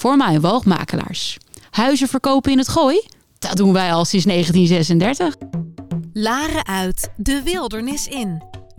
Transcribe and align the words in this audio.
voor 0.00 0.16
woogmakelaars. 0.40 1.36
Huizen 1.70 2.08
verkopen 2.08 2.52
in 2.52 2.58
het 2.58 2.68
gooi? 2.68 3.02
Dat 3.38 3.56
doen 3.56 3.72
wij 3.72 3.92
al 3.92 4.04
sinds 4.04 4.26
1936. 4.26 5.48
Laren 6.12 6.66
uit, 6.66 7.10
de 7.16 7.42
wildernis 7.44 8.06
in. 8.06 8.49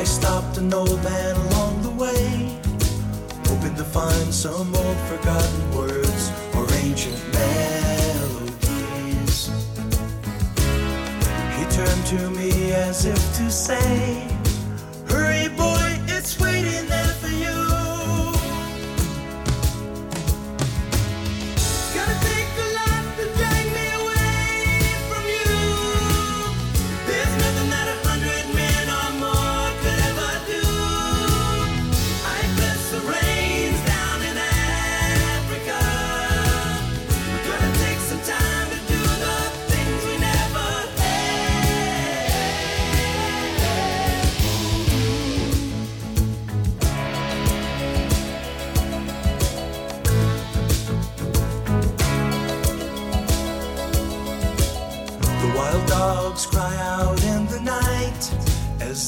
I 0.00 0.04
stopped 0.04 0.56
an 0.56 0.72
old 0.72 1.04
man 1.04 1.36
along 1.36 1.82
the 1.82 1.90
way, 1.90 2.58
hoping 3.44 3.74
to 3.74 3.84
find 3.84 4.32
some 4.32 4.74
old 4.74 4.96
forgotten 5.10 5.74
words 5.76 6.32
or 6.56 6.66
ancient 6.76 7.20
melodies. 7.34 8.70
He 11.58 11.64
turned 11.76 12.06
to 12.14 12.30
me 12.30 12.72
as 12.72 13.04
if 13.04 13.20
to 13.36 13.50
say, 13.50 14.26
Hurry, 15.06 15.48
boy, 15.48 16.00
it's 16.08 16.40
waiting. 16.40 16.59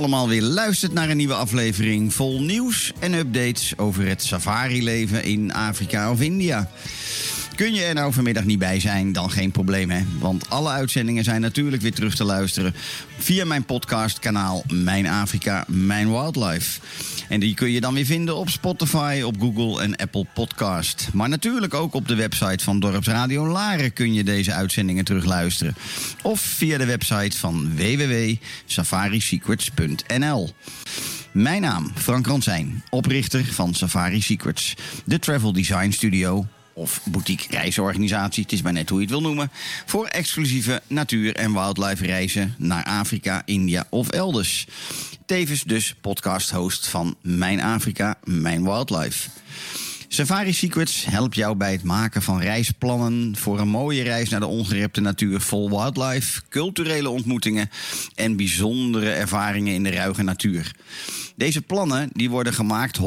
Allemaal 0.00 0.28
weer 0.28 0.42
luistert 0.42 0.92
naar 0.92 1.10
een 1.10 1.16
nieuwe 1.16 1.34
aflevering 1.34 2.14
vol 2.14 2.42
nieuws 2.42 2.92
en 2.98 3.14
updates 3.14 3.78
over 3.78 4.06
het 4.06 4.22
safari-leven 4.22 5.24
in 5.24 5.52
Afrika 5.52 6.10
of 6.10 6.20
India. 6.20 6.70
Kun 7.60 7.74
je 7.74 7.84
er 7.84 7.94
nou 7.94 8.12
vanmiddag 8.12 8.44
niet 8.44 8.58
bij 8.58 8.80
zijn, 8.80 9.12
dan 9.12 9.30
geen 9.30 9.50
probleem 9.50 9.90
hè. 9.90 10.02
Want 10.18 10.50
alle 10.50 10.68
uitzendingen 10.68 11.24
zijn 11.24 11.40
natuurlijk 11.40 11.82
weer 11.82 11.94
terug 11.94 12.14
te 12.14 12.24
luisteren 12.24 12.74
via 13.18 13.44
mijn 13.44 13.64
podcastkanaal 13.64 14.64
Mijn 14.72 15.06
Afrika, 15.06 15.64
Mijn 15.68 16.10
Wildlife. 16.10 16.80
En 17.28 17.40
die 17.40 17.54
kun 17.54 17.70
je 17.70 17.80
dan 17.80 17.94
weer 17.94 18.04
vinden 18.04 18.36
op 18.36 18.48
Spotify, 18.48 19.22
op 19.24 19.40
Google 19.40 19.82
en 19.82 19.96
Apple 19.96 20.26
Podcast. 20.34 21.08
Maar 21.12 21.28
natuurlijk 21.28 21.74
ook 21.74 21.94
op 21.94 22.08
de 22.08 22.14
website 22.14 22.64
van 22.64 22.80
Dorpsradio 22.80 23.46
Laren 23.46 23.92
kun 23.92 24.14
je 24.14 24.24
deze 24.24 24.52
uitzendingen 24.52 25.04
terugluisteren. 25.04 25.74
Of 26.22 26.40
via 26.40 26.78
de 26.78 26.86
website 26.86 27.38
van 27.38 27.76
www.safarisecrets.nl. 27.76 30.50
Mijn 31.32 31.62
naam, 31.62 31.92
Frank 31.94 32.26
Ransijn, 32.26 32.82
oprichter 32.90 33.44
van 33.44 33.74
Safari 33.74 34.20
Secrets, 34.20 34.74
de 35.04 35.18
travel 35.18 35.52
design 35.52 35.90
studio 35.90 36.46
of 36.80 37.00
boutique 37.04 37.46
reisorganisatie, 37.56 38.42
het 38.42 38.52
is 38.52 38.62
maar 38.62 38.72
net 38.72 38.88
hoe 38.88 38.98
je 38.98 39.04
het 39.04 39.12
wil 39.14 39.22
noemen, 39.22 39.50
voor 39.86 40.06
exclusieve 40.06 40.82
natuur- 40.86 41.36
en 41.36 41.52
wildlife 41.52 42.06
reizen 42.06 42.54
naar 42.58 42.84
Afrika, 42.84 43.42
India 43.44 43.86
of 43.88 44.08
elders. 44.08 44.66
Tevens 45.26 45.62
dus 45.62 45.94
podcast-host 46.00 46.86
van 46.86 47.16
Mijn 47.22 47.60
Afrika, 47.60 48.18
Mijn 48.24 48.62
Wildlife. 48.62 49.28
Safari 50.12 50.52
Secrets 50.52 51.04
helpt 51.04 51.34
jou 51.34 51.56
bij 51.56 51.72
het 51.72 51.82
maken 51.82 52.22
van 52.22 52.40
reisplannen 52.40 53.36
voor 53.36 53.60
een 53.60 53.68
mooie 53.68 54.02
reis 54.02 54.28
naar 54.28 54.40
de 54.40 54.46
ongerepte 54.46 55.00
natuur 55.00 55.40
vol 55.40 55.68
wildlife, 55.68 56.40
culturele 56.48 57.08
ontmoetingen 57.08 57.70
en 58.14 58.36
bijzondere 58.36 59.10
ervaringen 59.10 59.74
in 59.74 59.82
de 59.82 59.90
ruige 59.90 60.22
natuur. 60.22 60.72
Deze 61.36 61.62
plannen 61.62 62.10
die 62.12 62.30
worden 62.30 62.52
gemaakt 62.52 62.98
100% 62.98 63.02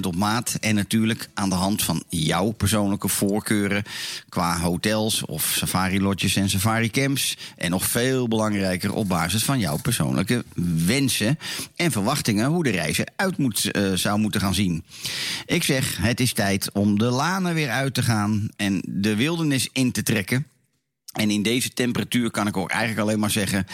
op 0.00 0.16
maat 0.16 0.56
en 0.60 0.74
natuurlijk 0.74 1.28
aan 1.34 1.48
de 1.48 1.54
hand 1.54 1.82
van 1.82 2.02
jouw 2.08 2.50
persoonlijke 2.50 3.08
voorkeuren 3.08 3.82
qua 4.28 4.58
hotels 4.58 5.24
of 5.24 5.54
safari-lodges 5.58 6.36
en 6.36 6.50
safari-camps. 6.50 7.36
En 7.56 7.70
nog 7.70 7.86
veel 7.86 8.28
belangrijker 8.28 8.92
op 8.92 9.08
basis 9.08 9.44
van 9.44 9.58
jouw 9.58 9.76
persoonlijke 9.76 10.44
wensen 10.86 11.38
en 11.76 11.90
verwachtingen 11.92 12.46
hoe 12.46 12.62
de 12.62 12.70
reis 12.70 12.98
eruit 12.98 13.38
moet, 13.38 13.68
uh, 13.72 13.92
zou 13.92 14.18
moeten 14.18 14.40
gaan 14.40 14.54
zien. 14.54 14.84
Ik 15.46 15.62
zeg, 15.62 15.96
het 15.96 16.20
is 16.20 16.32
tijd 16.32 16.45
om 16.72 16.98
de 16.98 17.04
lanen 17.04 17.54
weer 17.54 17.70
uit 17.70 17.94
te 17.94 18.02
gaan 18.02 18.48
en 18.56 18.82
de 18.88 19.16
wildernis 19.16 19.68
in 19.72 19.92
te 19.92 20.02
trekken. 20.02 20.46
En 21.16 21.30
in 21.30 21.42
deze 21.42 21.72
temperatuur 21.72 22.30
kan 22.30 22.46
ik 22.46 22.56
ook 22.56 22.70
eigenlijk 22.70 23.00
alleen 23.00 23.18
maar 23.18 23.30
zeggen: 23.30 23.66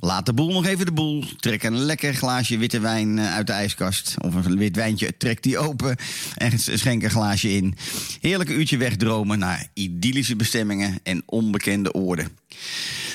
laat 0.00 0.26
de 0.26 0.32
boel 0.32 0.52
nog 0.52 0.66
even 0.66 0.86
de 0.86 0.92
boel. 0.92 1.24
Trek 1.36 1.62
een 1.62 1.78
lekker 1.78 2.14
glaasje 2.14 2.58
witte 2.58 2.80
wijn 2.80 3.18
eh, 3.18 3.34
uit 3.34 3.46
de 3.46 3.52
ijskast. 3.52 4.14
Of 4.18 4.34
een 4.34 4.58
wit 4.58 4.76
wijntje, 4.76 5.16
trek 5.16 5.42
die 5.42 5.58
open 5.58 5.96
en 6.34 6.58
schenk 6.58 7.02
een 7.02 7.10
glaasje 7.10 7.52
in. 7.52 7.74
Heerlijk 8.20 8.50
uurtje 8.50 8.76
wegdromen 8.76 9.38
naar 9.38 9.66
idyllische 9.72 10.36
bestemmingen 10.36 10.98
en 11.02 11.22
onbekende 11.26 11.92
oorden. 11.92 12.28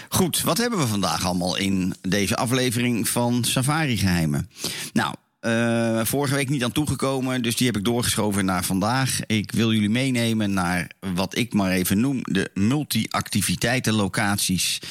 Goed, 0.10 0.42
wat 0.42 0.58
hebben 0.58 0.80
we 0.80 0.88
vandaag 0.88 1.26
allemaal 1.26 1.58
in 1.58 1.96
deze 2.02 2.36
aflevering 2.36 3.10
van 3.10 3.44
Safari 3.44 3.98
Geheimen? 3.98 4.50
Nou, 4.94 5.16
uh, 5.42 6.00
vorige 6.04 6.36
week 6.36 6.50
niet 6.50 6.64
aan 6.64 6.72
toegekomen, 6.72 7.42
dus 7.42 7.56
die 7.56 7.68
heb 7.68 7.78
ik 7.78 7.84
doorgeschoven 7.84 8.46
naar 8.46 8.64
vandaag. 8.64 9.20
Ik 9.26 9.52
wil 9.52 9.74
jullie 9.74 9.90
meenemen 9.90 10.54
naar 10.54 10.92
wat 11.14 11.38
ik 11.38 11.54
maar 11.54 11.72
even 11.72 12.00
noem 12.00 12.20
de 12.24 12.50
multi-activiteitenlocaties. 12.54 14.82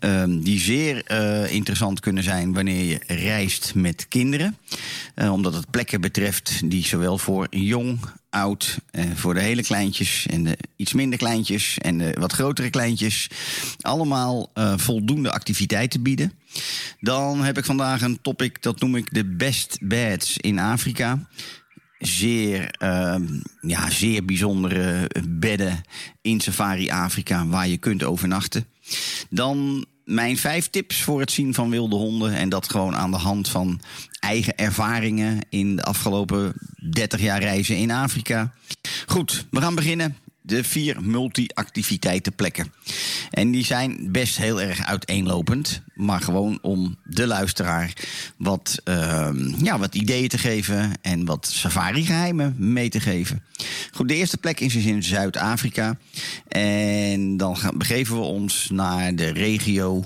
Uh, 0.00 0.24
die 0.28 0.60
zeer 0.60 1.04
uh, 1.10 1.52
interessant 1.52 2.00
kunnen 2.00 2.22
zijn 2.22 2.52
wanneer 2.52 2.84
je 2.84 3.00
reist 3.06 3.74
met 3.74 4.06
kinderen. 4.08 4.56
Uh, 5.16 5.32
omdat 5.32 5.54
het 5.54 5.70
plekken 5.70 6.00
betreft 6.00 6.70
die 6.70 6.86
zowel 6.86 7.18
voor 7.18 7.46
jong, 7.50 7.98
oud, 8.30 8.78
voor 9.14 9.34
de 9.34 9.40
hele 9.40 9.62
kleintjes 9.62 10.26
en 10.26 10.44
de 10.44 10.58
iets 10.76 10.92
minder 10.92 11.18
kleintjes 11.18 11.78
en 11.78 11.98
de 11.98 12.14
wat 12.18 12.32
grotere 12.32 12.70
kleintjes, 12.70 13.30
allemaal 13.80 14.52
voldoende 14.76 15.32
activiteiten 15.32 16.02
bieden. 16.02 16.32
Dan 17.00 17.42
heb 17.42 17.58
ik 17.58 17.64
vandaag 17.64 18.02
een 18.02 18.18
topic, 18.22 18.62
dat 18.62 18.80
noem 18.80 18.96
ik 18.96 19.14
de 19.14 19.24
best 19.24 19.78
beds 19.80 20.36
in 20.36 20.58
Afrika. 20.58 21.28
Zeer, 21.98 22.74
uh, 22.82 23.14
ja, 23.60 23.90
zeer 23.90 24.24
bijzondere 24.24 25.10
bedden 25.28 25.80
in 26.22 26.40
Safari 26.40 26.90
Afrika 26.90 27.46
waar 27.46 27.68
je 27.68 27.76
kunt 27.76 28.04
overnachten. 28.04 28.66
Dan 29.30 29.86
mijn 30.10 30.36
vijf 30.36 30.68
tips 30.70 31.02
voor 31.02 31.20
het 31.20 31.30
zien 31.30 31.54
van 31.54 31.70
wilde 31.70 31.96
honden. 31.96 32.34
En 32.34 32.48
dat 32.48 32.70
gewoon 32.70 32.96
aan 32.96 33.10
de 33.10 33.16
hand 33.16 33.48
van 33.48 33.80
eigen 34.20 34.56
ervaringen 34.56 35.38
in 35.48 35.76
de 35.76 35.82
afgelopen 35.82 36.52
30 36.90 37.20
jaar 37.20 37.40
reizen 37.40 37.76
in 37.76 37.90
Afrika. 37.90 38.52
Goed, 39.06 39.46
we 39.50 39.60
gaan 39.60 39.74
beginnen 39.74 40.16
de 40.42 40.64
vier 40.64 41.02
multi-activiteitenplekken. 41.02 42.72
En 43.30 43.50
die 43.50 43.64
zijn 43.64 44.12
best 44.12 44.36
heel 44.36 44.60
erg 44.60 44.86
uiteenlopend. 44.86 45.82
Maar 45.94 46.20
gewoon 46.20 46.58
om 46.62 46.96
de 47.04 47.26
luisteraar 47.26 47.92
wat, 48.36 48.80
uh, 48.84 49.28
ja, 49.62 49.78
wat 49.78 49.94
ideeën 49.94 50.28
te 50.28 50.38
geven 50.38 50.92
en 51.02 51.24
wat 51.24 51.48
safari-geheimen 51.52 52.54
mee 52.58 52.88
te 52.88 53.00
geven. 53.00 53.42
Goed, 53.92 54.08
de 54.08 54.14
eerste 54.14 54.36
plek 54.36 54.60
is 54.60 54.72
dus 54.72 54.84
in 54.84 55.02
Zuid-Afrika. 55.02 55.98
En 56.48 57.36
dan 57.36 57.56
gaan, 57.56 57.78
begeven 57.78 58.16
we 58.16 58.22
ons 58.22 58.68
naar 58.70 59.14
de 59.14 59.28
regio 59.28 60.04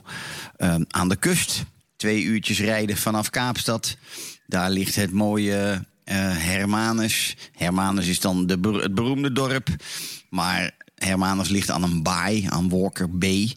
uh, 0.59 0.75
aan 0.89 1.09
de 1.09 1.17
kust. 1.17 1.65
Twee 1.97 2.23
uurtjes 2.23 2.61
rijden 2.61 2.97
vanaf 2.97 3.31
Kaapstad. 3.31 3.97
Daar 4.47 4.71
ligt 4.71 4.95
het 4.95 5.13
mooie 5.13 5.85
uh, 6.05 6.15
Hermanus. 6.37 7.37
Hermanus 7.53 8.07
is 8.07 8.21
dan 8.21 8.47
de, 8.47 8.59
het 8.83 8.95
beroemde 8.95 9.33
dorp. 9.33 9.69
Maar 10.35 10.71
Hermanus 10.95 11.49
ligt 11.49 11.71
aan 11.71 11.83
een 11.83 12.03
baai, 12.03 12.47
aan 12.49 12.69
Walker 12.69 13.19
Bay. 13.19 13.55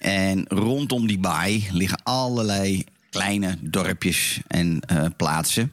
En 0.00 0.44
rondom 0.48 1.06
die 1.06 1.18
baai 1.18 1.68
liggen 1.72 2.02
allerlei 2.02 2.84
kleine 3.10 3.58
dorpjes 3.60 4.40
en 4.46 4.82
uh, 4.92 5.06
plaatsen. 5.16 5.72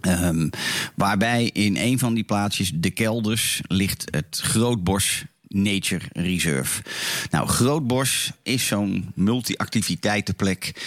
Um, 0.00 0.50
waarbij 0.94 1.50
in 1.52 1.76
een 1.76 1.98
van 1.98 2.14
die 2.14 2.24
plaatsjes, 2.24 2.72
de 2.74 2.90
kelders, 2.90 3.60
ligt 3.66 4.04
het 4.10 4.40
Grootbos 4.42 5.24
Nature 5.48 6.04
Reserve. 6.12 6.82
Nou, 7.30 7.48
Grootbos 7.48 8.32
is 8.42 8.66
zo'n 8.66 9.12
multi-activiteitenplek. 9.14 10.82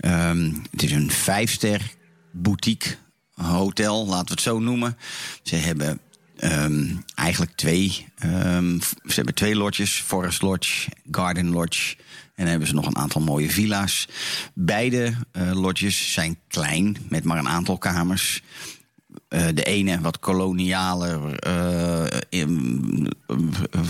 Um, 0.00 0.62
het 0.70 0.82
is 0.82 0.92
een 0.92 1.10
vijfster 1.10 1.94
boutique 2.30 2.96
hotel, 3.34 4.06
laten 4.06 4.26
we 4.26 4.32
het 4.32 4.40
zo 4.40 4.58
noemen. 4.58 4.96
Ze 5.42 5.56
hebben 5.56 6.00
um, 6.44 7.04
eigenlijk 7.14 7.52
twee. 7.54 8.06
Um, 8.24 8.80
ze 8.80 9.14
hebben 9.14 9.34
twee 9.34 9.56
lodges: 9.56 9.92
Forest 9.92 10.42
Lodge, 10.42 10.90
Garden 11.10 11.50
Lodge. 11.50 11.96
En 12.34 12.46
dan 12.46 12.46
hebben 12.46 12.68
ze 12.68 12.74
nog 12.74 12.86
een 12.86 12.96
aantal 12.96 13.20
mooie 13.20 13.50
villa's. 13.50 14.08
Beide 14.54 15.14
uh, 15.32 15.52
lodges 15.52 16.12
zijn 16.12 16.38
klein, 16.48 16.96
met 17.08 17.24
maar 17.24 17.38
een 17.38 17.48
aantal 17.48 17.78
kamers. 17.78 18.42
Uh, 19.28 19.46
de 19.54 19.62
ene 19.62 20.00
wat 20.00 20.18
kolonialer 20.18 21.44
in, 22.28 23.12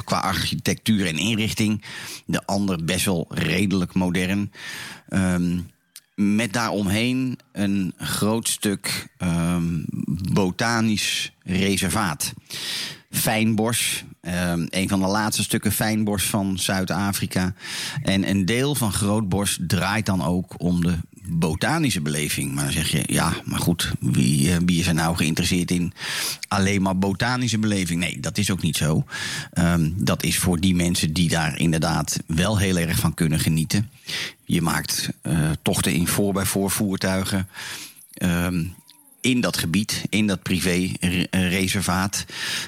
qua 0.05 0.19
architectuur 0.19 1.07
en 1.07 1.19
inrichting. 1.19 1.85
De 2.27 2.47
ander 2.47 2.85
best 2.85 3.05
wel 3.05 3.27
redelijk 3.29 3.95
modern. 3.95 4.53
Um, 5.09 5.71
met 6.21 6.53
daaromheen 6.53 7.39
een 7.53 7.95
groot 7.97 8.49
stuk 8.49 9.09
um, 9.19 9.85
botanisch 10.33 11.33
reservaat. 11.43 12.33
Fijnbos, 13.11 14.05
um, 14.21 14.67
een 14.71 14.89
van 14.89 15.01
de 15.01 15.07
laatste 15.07 15.43
stukken 15.43 15.73
fijnbos 15.73 16.23
van 16.23 16.59
Zuid-Afrika. 16.59 17.55
En 18.03 18.29
een 18.29 18.45
deel 18.45 18.75
van 18.75 18.93
Grootbos 18.93 19.59
draait 19.67 20.07
dan 20.07 20.25
ook 20.25 20.55
om 20.57 20.81
de 20.81 20.99
botanische 21.31 22.01
beleving. 22.01 22.55
Maar 22.55 22.65
dan 22.65 22.73
zeg 22.73 22.91
je, 22.91 23.03
ja, 23.07 23.35
maar 23.45 23.59
goed, 23.59 23.93
wie, 24.01 24.57
wie 24.65 24.81
is 24.81 24.87
er 24.87 24.95
nou 24.95 25.17
geïnteresseerd 25.17 25.71
in 25.71 25.93
alleen 26.49 26.83
maar 26.83 26.99
botanische 26.99 27.59
beleving? 27.59 28.01
Nee, 28.01 28.21
dat 28.21 28.39
is 28.39 28.51
ook 28.51 28.63
niet 28.63 28.77
zo. 28.77 29.05
Um, 29.55 29.95
dat 29.97 30.23
is 30.23 30.39
voor 30.39 30.61
die 30.61 30.75
mensen 30.75 31.13
die 31.13 31.29
daar 31.29 31.59
inderdaad 31.59 32.19
wel 32.27 32.59
heel 32.59 32.79
erg 32.79 32.99
van 32.99 33.15
kunnen 33.15 33.41
genieten. 33.41 33.91
Je 34.45 34.63
maakt 34.63 35.11
uh, 35.23 35.51
tochten 35.63 35.93
in 35.93 36.07
voor 36.07 36.33
bij 36.33 36.45
voorvoertuigen. 36.45 37.49
Um, 38.23 38.75
in 39.21 39.41
dat 39.41 39.57
gebied, 39.57 40.03
in 40.09 40.27
dat 40.27 40.43
privé-reservaat. 40.43 42.25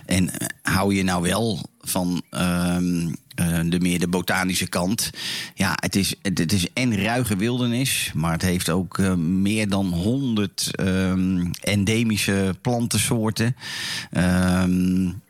En 0.07 0.31
hou 0.63 0.95
je 0.95 1.03
nou 1.03 1.23
wel 1.23 1.71
van 1.83 2.23
um, 2.31 3.15
uh, 3.41 3.61
de 3.65 3.81
meer 3.81 3.99
de 3.99 4.09
botanische 4.09 4.69
kant. 4.69 5.11
Ja, 5.55 5.73
het 5.81 5.97
is, 5.97 6.15
het, 6.23 6.53
is 6.53 6.67
en 6.73 7.03
ruige 7.03 7.37
wildernis, 7.37 8.11
maar 8.15 8.33
het 8.33 8.43
heeft 8.43 8.71
ook 8.71 8.99
uh, 8.99 9.15
meer 9.15 9.69
dan 9.69 9.87
100 9.87 10.71
um, 10.81 11.51
endemische 11.61 12.55
plantensoorten. 12.61 13.57
Um, 14.17 15.21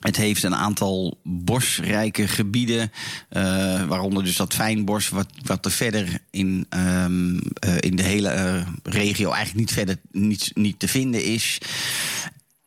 het 0.00 0.16
heeft 0.16 0.42
een 0.42 0.54
aantal 0.54 1.18
bosrijke 1.22 2.28
gebieden, 2.28 2.92
uh, 3.30 3.86
waaronder 3.86 4.24
dus 4.24 4.36
dat 4.36 4.54
fijnbos, 4.54 5.08
wat, 5.08 5.28
wat 5.42 5.64
er 5.64 5.70
verder 5.70 6.20
in, 6.30 6.66
in 7.80 7.96
de 7.96 8.02
hele 8.02 8.64
regio 8.82 9.30
eigenlijk 9.30 9.58
niet 9.58 9.72
verder 9.72 9.96
niet, 10.10 10.50
niet 10.54 10.78
te 10.78 10.88
vinden 10.88 11.24
is. 11.24 11.58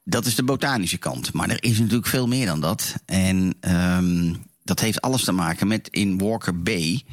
Dat 0.04 0.26
is 0.26 0.36
de 0.36 0.44
botanische 0.44 0.98
kant. 0.98 1.34
Maar 1.34 1.50
er 1.50 1.64
is 1.64 1.80
natuurlijk 1.80 2.08
veel 2.08 2.28
meer 2.28 2.46
dan 2.46 2.62
dat. 2.62 2.96
En 3.06 3.54
um, 3.62 4.44
dat 4.64 4.80
heeft 4.80 5.02
alles 5.02 5.24
te 5.24 5.32
maken 5.32 5.68
met 5.68 5.88
in 5.92 6.18
Walker 6.18 6.62
Bay. 6.62 7.04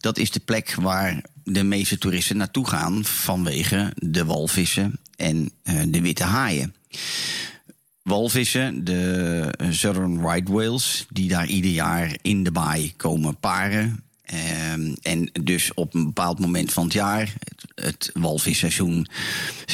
Dat 0.00 0.18
is 0.18 0.30
de 0.30 0.40
plek 0.40 0.74
waar 0.74 1.24
de 1.44 1.62
meeste 1.62 1.98
toeristen 1.98 2.36
naartoe 2.36 2.68
gaan 2.68 3.04
vanwege 3.04 3.92
de 3.96 4.24
walvissen 4.24 4.98
en 5.16 5.50
uh, 5.64 5.82
de 5.88 6.00
witte 6.00 6.24
haaien. 6.24 6.74
Walvissen, 8.02 8.84
de 8.84 9.54
Southern 9.70 10.26
Right 10.28 10.48
Whales, 10.48 11.06
die 11.10 11.28
daar 11.28 11.46
ieder 11.46 11.70
jaar 11.70 12.16
in 12.22 12.44
de 12.44 12.52
baai 12.52 12.92
komen 12.96 13.38
paren. 13.38 14.03
Um, 14.32 14.94
en 15.02 15.30
dus 15.42 15.74
op 15.74 15.94
een 15.94 16.04
bepaald 16.04 16.38
moment 16.38 16.72
van 16.72 16.84
het 16.84 16.92
jaar, 16.92 17.32
het, 17.74 18.10
walvisseizoen 18.14 19.06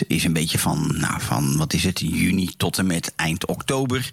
is 0.07 0.25
een 0.25 0.33
beetje 0.33 0.59
van, 0.59 0.95
nou, 0.99 1.21
van, 1.21 1.57
wat 1.57 1.73
is 1.73 1.85
het, 1.85 2.01
juni 2.01 2.51
tot 2.57 2.79
en 2.79 2.87
met 2.87 3.13
eind 3.17 3.47
oktober. 3.47 4.11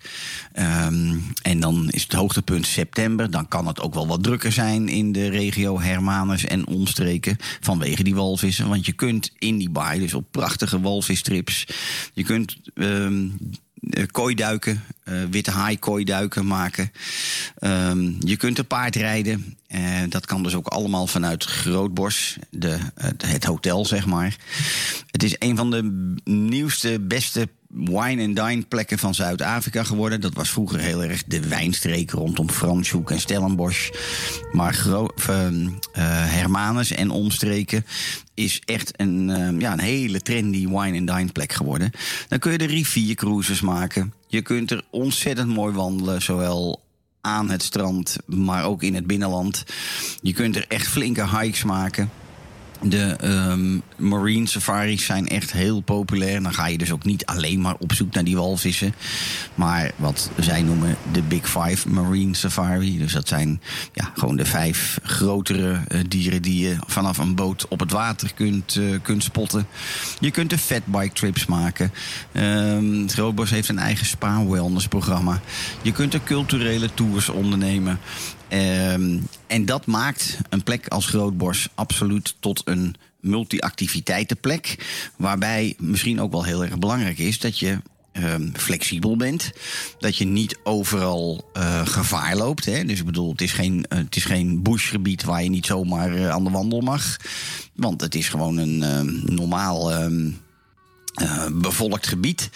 Um, 0.60 1.24
en 1.42 1.60
dan 1.60 1.90
is 1.90 2.04
het 2.04 2.14
hoogtepunt 2.14 2.66
september. 2.66 3.32
Dan 3.32 3.48
kan 3.48 3.68
het 3.68 3.82
ook 3.82 3.94
wel 3.94 4.08
wat 4.08 4.24
drukker 4.24 4.52
zijn 4.52 4.90
in 4.90 5.12
de 5.12 5.30
regio 5.30 5.80
Hermanus 5.80 6.46
en 6.46 6.68
omstreken 6.68 7.38
vanwege 7.60 8.04
die 8.04 8.16
walvissen. 8.16 8.70
Want 8.70 8.86
je 8.86 8.94
kunt 8.94 9.32
in 9.38 9.58
die 9.58 9.70
baai, 9.70 10.00
dus 10.00 10.14
op 10.14 10.32
prachtige 10.32 10.82
walvistrips, 10.82 11.68
je 12.14 12.24
kunt 12.24 12.58
um, 12.74 13.38
kooiduiken, 14.12 14.84
uh, 15.06 15.24
witte 15.30 15.52
haai 15.52 15.80
kooiduiken 15.80 16.48
maken. 16.48 16.92
Um, 17.60 18.18
je 18.20 18.36
kunt 18.36 18.58
een 18.58 18.68
paard 18.68 18.96
rijden. 18.96 19.58
Uh, 19.76 20.00
dat 20.10 20.26
kan 20.26 20.44
dus 20.44 20.56
ook 20.56 20.68
allemaal 20.68 21.08
vanuit 21.08 21.44
Grootbos, 21.44 22.38
de, 22.50 22.78
het 23.26 23.44
hotel 23.44 23.86
zeg 23.86 24.06
maar. 24.06 24.38
Het 25.12 25.24
is 25.24 25.36
een 25.40 25.56
van 25.56 25.72
de 25.72 26.14
nieuwste, 26.24 27.00
beste 27.00 27.50
wine 27.68 28.24
and 28.24 28.36
dine 28.36 28.62
plekken 28.68 29.00
van 29.00 29.16
Zuid-Afrika 29.16 29.84
geworden. 29.84 30.22
Dat 30.22 30.34
was 30.34 30.50
vroeger 30.50 30.80
heel 30.80 31.04
erg 31.04 31.24
de 31.24 31.48
wijnstreek 31.48 32.12
rondom 32.12 32.50
Franshoek 32.50 33.12
en 33.12 33.20
Stellenbosch. 33.20 33.90
Maar 34.52 34.86
uh, 34.88 35.04
Hermanus 35.94 36.92
en 36.92 37.10
omstreken 37.10 37.86
is 38.34 38.62
echt 38.66 38.92
een, 38.96 39.30
uh, 39.30 39.60
ja, 39.60 39.74
een 39.74 39.80
hele 39.80 40.22
trendy 40.22 40.68
wine 40.68 40.98
and 40.98 41.08
dine 41.08 41.32
plek 41.32 41.54
geworden. 41.54 41.92
Dan 42.28 42.40
kun 42.40 42.52
je 42.52 42.58
de 42.58 42.66
riviercruises 42.66 43.62
maken. 43.62 44.14
Je 44.28 44.42
kunt 44.42 44.72
er 44.72 44.84
ontzettend 44.90 45.48
mooi 45.48 45.74
wandelen, 45.74 46.22
zowel 46.22 46.86
aan 47.22 47.50
het 47.50 47.64
strand, 47.64 48.18
maar 48.26 48.66
ook 48.66 48.84
in 48.84 48.96
het 48.96 49.08
binnenland. 49.08 49.64
Je 50.22 50.34
kunt 50.34 50.56
er 50.56 50.66
echt 50.68 50.88
flinke 50.88 51.38
hikes 51.40 51.64
maken. 51.64 52.10
De 52.82 53.18
um, 53.24 53.82
marine 53.96 54.48
safaris 54.48 55.06
zijn 55.06 55.28
echt 55.28 55.52
heel 55.52 55.80
populair. 55.80 56.44
Dan 56.44 56.54
ga 56.54 56.68
je 56.68 56.78
dus 56.78 56.92
ook 56.92 57.04
niet 57.04 57.26
alleen 57.26 57.62
maar 57.62 57.76
op 57.80 57.94
zoek 57.94 58.14
naar 58.14 58.24
die 58.24 58.36
walvissen. 58.36 58.94
Maar 59.56 59.92
wat 59.96 60.30
zij 60.40 60.62
noemen 60.62 60.98
de 61.12 61.22
Big 61.22 61.50
Five 61.50 61.90
Marine 61.90 62.36
Safari. 62.36 62.98
Dus 62.98 63.14
dat 63.14 63.28
zijn 63.28 63.62
ja, 63.94 64.12
gewoon 64.16 64.36
de 64.36 64.46
vijf 64.46 65.00
grotere 65.04 65.82
uh, 65.88 66.00
dieren 66.08 66.42
die 66.42 66.68
je 66.68 66.76
vanaf 66.88 67.18
een 67.18 67.36
boot 67.36 67.68
op 67.68 67.80
het 67.80 67.92
water 67.92 68.34
kunt, 68.34 68.76
uh, 68.76 68.98
kunt 69.02 69.24
spotten. 69.24 69.68
Je 70.20 70.32
kunt 70.32 70.50
de 70.50 70.58
fatbike 70.58 71.14
trips 71.14 71.46
maken. 71.46 71.92
Um, 72.34 73.10
Grootbos 73.10 73.50
heeft 73.50 73.70
een 73.70 73.80
eigen 73.80 74.06
spa-wellness 74.06 74.88
programma. 74.88 75.42
Je 75.82 75.92
kunt 75.92 76.14
er 76.14 76.22
culturele 76.24 76.90
tours 76.94 77.30
ondernemen. 77.30 78.00
Um, 78.50 79.28
en 79.48 79.66
dat 79.66 79.86
maakt 79.86 80.38
een 80.50 80.64
plek 80.64 80.88
als 80.88 81.06
Grootbos 81.06 81.70
absoluut 81.76 82.36
tot 82.40 82.62
een 82.66 82.96
multi-activiteitenplek. 83.20 84.86
Waarbij 85.18 85.76
misschien 85.78 86.22
ook 86.22 86.32
wel 86.32 86.44
heel 86.44 86.64
erg 86.64 86.80
belangrijk 86.80 87.18
is 87.18 87.40
dat 87.40 87.60
je 87.60 87.78
um, 88.24 88.52
flexibel 88.56 89.18
bent. 89.18 89.52
Dat 90.00 90.18
je 90.18 90.26
niet 90.26 90.58
overal 90.64 91.50
uh, 91.58 91.88
gevaar 91.88 92.36
loopt. 92.36 92.66
Hè? 92.66 92.86
Dus 92.86 93.00
ik 93.00 93.06
bedoel, 93.06 93.32
het 93.32 93.42
is 93.42 93.52
geen, 93.52 93.86
uh, 93.90 93.98
het 94.00 94.16
is 94.16 94.26
geen 94.26 94.64
bushgebied 94.64 95.24
waar 95.24 95.44
je 95.44 95.50
niet 95.50 95.66
zomaar 95.66 96.16
uh, 96.16 96.30
aan 96.30 96.44
de 96.44 96.50
wandel 96.50 96.82
mag. 96.82 97.18
Want 97.74 98.02
het 98.02 98.16
is 98.16 98.30
gewoon 98.30 98.58
een 98.58 98.82
uh, 98.82 99.36
normaal. 99.36 99.94
Um, 99.94 100.46
uh, 101.22 101.46
bevolkt 101.54 102.08
gebied. 102.08 102.50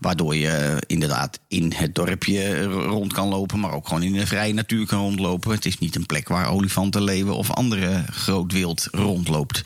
Waardoor 0.00 0.36
je 0.36 0.82
inderdaad 0.86 1.40
in 1.48 1.72
het 1.76 1.94
dorpje 1.94 2.62
rond 2.62 3.12
kan 3.12 3.28
lopen, 3.28 3.60
maar 3.60 3.72
ook 3.72 3.88
gewoon 3.88 4.02
in 4.02 4.12
de 4.12 4.26
vrije 4.26 4.52
natuur 4.52 4.86
kan 4.86 4.98
rondlopen. 4.98 5.50
Het 5.50 5.66
is 5.66 5.78
niet 5.78 5.96
een 5.96 6.06
plek 6.06 6.28
waar 6.28 6.50
olifanten, 6.50 7.02
leeuwen 7.02 7.36
of 7.36 7.50
andere 7.50 8.04
groot 8.10 8.52
wild 8.52 8.88
rondloopt. 8.90 9.62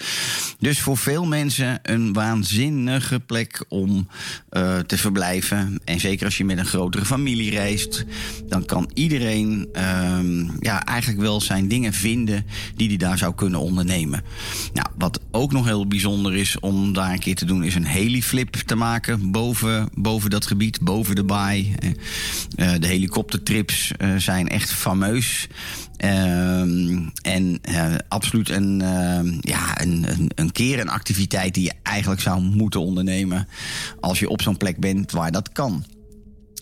Dus 0.59 0.81
voor 0.81 0.97
veel 0.97 1.26
mensen 1.26 1.78
een 1.83 2.12
waanzinnige 2.12 3.21
plek 3.21 3.64
om 3.69 4.09
uh, 4.50 4.78
te 4.78 4.99
verblijven. 4.99 5.81
En 5.85 6.00
zeker 6.00 6.25
als 6.25 6.37
je 6.37 6.45
met 6.45 6.59
een 6.59 6.67
grotere 6.67 7.05
familie 7.05 7.50
reist, 7.50 8.05
dan 8.49 8.64
kan 8.64 8.90
iedereen 8.95 9.69
uh, 9.73 10.19
ja, 10.61 10.85
eigenlijk 10.85 11.21
wel 11.21 11.40
zijn 11.40 11.69
dingen 11.69 11.93
vinden 11.93 12.47
die 12.75 12.88
hij 12.88 12.97
daar 12.97 13.19
zou 13.19 13.35
kunnen 13.35 13.61
ondernemen. 13.61 14.23
Nou, 14.73 14.88
wat 14.99 15.21
ook 15.31 15.52
nog 15.52 15.64
heel 15.64 15.87
bijzonder 15.87 16.37
is 16.37 16.61
om 16.61 16.93
daar 16.93 17.12
een 17.12 17.19
keer 17.19 17.35
te 17.35 17.45
doen, 17.45 17.64
is 17.64 17.75
een 17.75 17.85
heliflip 17.85 18.38
te 18.45 18.75
maken 18.75 19.30
boven, 19.30 19.88
boven 19.95 20.30
dat 20.30 20.47
gebied, 20.47 20.80
boven 20.80 21.14
de 21.14 21.25
baai. 21.25 21.75
Uh, 22.57 22.73
de 22.78 22.87
helikoptertrips 22.87 23.92
uh, 23.99 24.16
zijn 24.16 24.49
echt 24.49 24.73
fameus. 24.73 25.47
Uh, 26.04 26.61
en 27.23 27.61
absoluut 28.09 28.49
een, 28.49 28.78
ja, 29.40 29.80
een, 29.80 30.11
een, 30.11 30.30
een, 30.35 30.52
keer 30.52 30.80
een 30.80 30.88
activiteit 30.88 31.54
die 31.54 31.64
je 31.64 31.73
eigenlijk 31.83 32.21
zou 32.21 32.40
moeten 32.40 32.80
ondernemen 32.80 33.49
als 34.00 34.18
je 34.18 34.28
op 34.28 34.42
zo'n 34.42 34.57
plek 34.57 34.78
bent 34.78 35.11
waar 35.11 35.33
dat 35.33 35.52
kan. 35.52 35.85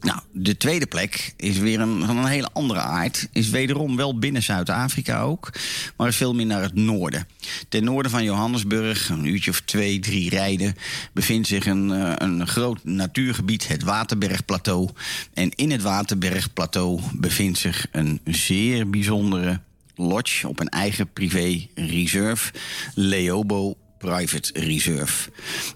Nou, 0.01 0.21
de 0.33 0.57
tweede 0.57 0.87
plek 0.87 1.35
is 1.37 1.59
weer 1.59 1.81
een, 1.81 2.05
van 2.07 2.17
een 2.17 2.27
hele 2.27 2.51
andere 2.53 2.81
aard. 2.81 3.29
Is 3.33 3.51
wederom 3.51 3.97
wel 3.97 4.19
binnen 4.19 4.43
Zuid-Afrika 4.43 5.21
ook, 5.21 5.53
maar 5.97 6.13
veel 6.13 6.35
meer 6.35 6.47
naar 6.47 6.63
het 6.63 6.75
noorden. 6.75 7.29
Ten 7.69 7.85
noorden 7.85 8.11
van 8.11 8.25
Johannesburg, 8.25 9.09
een 9.09 9.25
uurtje 9.25 9.51
of 9.51 9.61
twee, 9.61 9.99
drie 9.99 10.31
rijden, 10.31 10.77
bevindt 11.13 11.49
zich 11.49 11.67
een, 11.67 11.89
een 12.23 12.47
groot 12.47 12.85
natuurgebied, 12.85 13.69
het 13.69 13.83
Waterbergplateau. 13.83 14.89
En 15.35 15.51
in 15.51 15.71
het 15.71 15.83
Waterbergplateau 15.83 17.01
bevindt 17.13 17.59
zich 17.59 17.87
een 17.93 18.21
zeer 18.25 18.91
bijzondere 18.91 19.61
lodge 19.95 20.49
op 20.49 20.61
een 20.61 20.69
eigen 20.69 21.13
privé 21.13 21.67
reserve, 21.75 22.53
Leobo 22.95 23.77
Private 23.99 24.51
Reserve. 24.53 25.31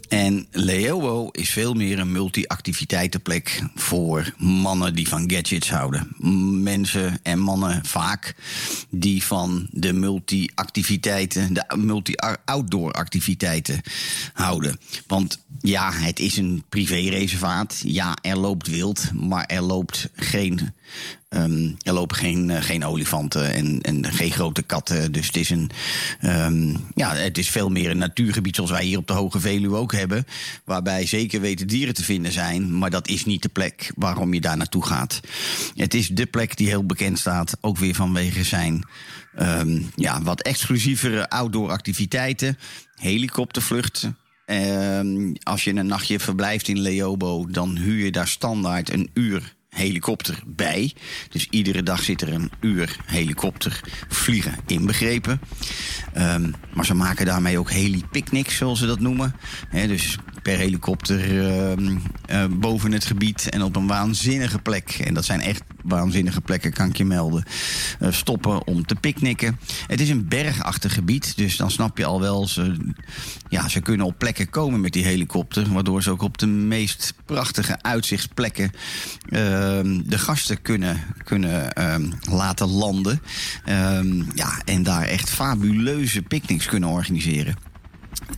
En 0.08 0.46
Leobo 0.50 1.28
is 1.30 1.50
veel 1.50 1.74
meer 1.74 1.98
een 1.98 2.12
multi-activiteitenplek 2.12 3.62
voor 3.74 4.34
mannen 4.38 4.94
die 4.94 5.08
van 5.08 5.30
gadgets 5.30 5.70
houden. 5.70 6.08
Mensen 6.62 7.18
en 7.22 7.38
mannen 7.38 7.84
vaak 7.84 8.34
die 8.90 9.24
van 9.24 9.68
de 9.70 9.92
multi-activiteiten, 9.92 11.54
de 11.54 11.64
multi-outdoor 11.76 12.92
activiteiten 12.92 13.80
houden. 14.32 14.78
Want 15.06 15.38
ja, 15.60 15.92
het 15.92 16.20
is 16.20 16.36
een 16.36 16.64
privéreservaat. 16.68 17.80
Ja, 17.84 18.16
er 18.22 18.38
loopt 18.38 18.68
wild, 18.68 19.12
maar 19.12 19.44
er 19.44 19.62
loopt 19.62 20.08
geen 20.14 20.72
Um, 21.36 21.76
er 21.82 21.92
lopen 21.92 22.16
geen, 22.16 22.48
uh, 22.48 22.62
geen 22.62 22.84
olifanten 22.84 23.52
en, 23.52 23.80
en 23.80 24.12
geen 24.12 24.30
grote 24.30 24.62
katten. 24.62 25.12
Dus 25.12 25.26
het 25.26 25.36
is, 25.36 25.50
een, 25.50 25.70
um, 26.22 26.76
ja, 26.94 27.14
het 27.14 27.38
is 27.38 27.50
veel 27.50 27.68
meer 27.68 27.90
een 27.90 27.98
natuurgebied 27.98 28.54
zoals 28.54 28.70
wij 28.70 28.84
hier 28.84 28.98
op 28.98 29.06
de 29.06 29.12
Hoge 29.12 29.40
Veluwe 29.40 29.76
ook 29.76 29.92
hebben. 29.92 30.26
Waarbij 30.64 31.06
zeker 31.06 31.40
weten 31.40 31.66
dieren 31.66 31.94
te 31.94 32.04
vinden 32.04 32.32
zijn. 32.32 32.78
Maar 32.78 32.90
dat 32.90 33.08
is 33.08 33.24
niet 33.24 33.42
de 33.42 33.48
plek 33.48 33.92
waarom 33.96 34.34
je 34.34 34.40
daar 34.40 34.56
naartoe 34.56 34.86
gaat. 34.86 35.20
Het 35.74 35.94
is 35.94 36.08
de 36.08 36.26
plek 36.26 36.56
die 36.56 36.68
heel 36.68 36.86
bekend 36.86 37.18
staat. 37.18 37.56
Ook 37.60 37.78
weer 37.78 37.94
vanwege 37.94 38.44
zijn 38.44 38.86
um, 39.38 39.90
ja, 39.96 40.22
wat 40.22 40.42
exclusievere 40.42 41.30
outdoor 41.30 41.70
activiteiten. 41.70 42.58
Helikoptervluchten. 42.94 44.16
Als 45.42 45.64
je 45.64 45.74
een 45.74 45.86
nachtje 45.86 46.20
verblijft 46.20 46.68
in 46.68 46.78
Leobo, 46.78 47.46
dan 47.46 47.76
huur 47.76 48.04
je 48.04 48.10
daar 48.10 48.28
standaard 48.28 48.92
een 48.92 49.10
uur 49.14 49.58
helikopter 49.70 50.42
bij. 50.46 50.92
Dus 51.28 51.46
iedere 51.50 51.82
dag 51.82 52.02
zit 52.02 52.20
er 52.20 52.32
een 52.32 52.50
uur 52.60 52.96
helikopter 53.04 53.80
vliegen 54.08 54.54
inbegrepen. 54.66 55.40
Um, 56.18 56.54
maar 56.72 56.84
ze 56.86 56.94
maken 56.94 57.26
daarmee 57.26 57.58
ook 57.58 57.70
heli-picnics, 57.70 58.56
zoals 58.56 58.78
ze 58.78 58.86
dat 58.86 59.00
noemen. 59.00 59.34
Dus 59.72 60.16
per 60.42 60.56
helikopter 60.56 61.32
uh, 61.32 61.70
uh, 62.30 62.44
boven 62.50 62.92
het 62.92 63.04
gebied 63.04 63.48
en 63.48 63.62
op 63.62 63.76
een 63.76 63.86
waanzinnige 63.86 64.58
plek. 64.58 64.90
En 64.90 65.14
dat 65.14 65.24
zijn 65.24 65.40
echt 65.40 65.62
waanzinnige 65.82 66.40
plekken, 66.40 66.72
kan 66.72 66.88
ik 66.88 66.96
je 66.96 67.04
melden. 67.04 67.44
Uh, 68.00 68.12
stoppen 68.12 68.66
om 68.66 68.86
te 68.86 68.94
picknicken. 68.94 69.58
Het 69.86 70.00
is 70.00 70.08
een 70.08 70.28
bergachtig 70.28 70.94
gebied, 70.94 71.36
dus 71.36 71.56
dan 71.56 71.70
snap 71.70 71.98
je 71.98 72.04
al 72.04 72.20
wel. 72.20 72.48
Ze, 72.48 72.76
ja, 73.48 73.68
ze 73.68 73.80
kunnen 73.80 74.06
op 74.06 74.18
plekken 74.18 74.50
komen 74.50 74.80
met 74.80 74.92
die 74.92 75.04
helikopter. 75.04 75.72
Waardoor 75.72 76.02
ze 76.02 76.10
ook 76.10 76.22
op 76.22 76.38
de 76.38 76.46
meest 76.46 77.14
prachtige 77.24 77.82
uitzichtsplekken 77.82 78.70
ehm, 79.28 80.00
de 80.04 80.18
gasten 80.18 80.62
kunnen, 80.62 81.00
kunnen 81.24 81.72
ehm, 81.72 82.10
laten 82.30 82.68
landen. 82.68 83.22
ja, 84.34 84.60
en 84.64 84.82
daar 84.82 85.02
echt 85.02 85.30
fabuleuze 85.30 86.22
picknicks 86.22 86.66
kunnen 86.66 86.88
organiseren. 86.88 87.69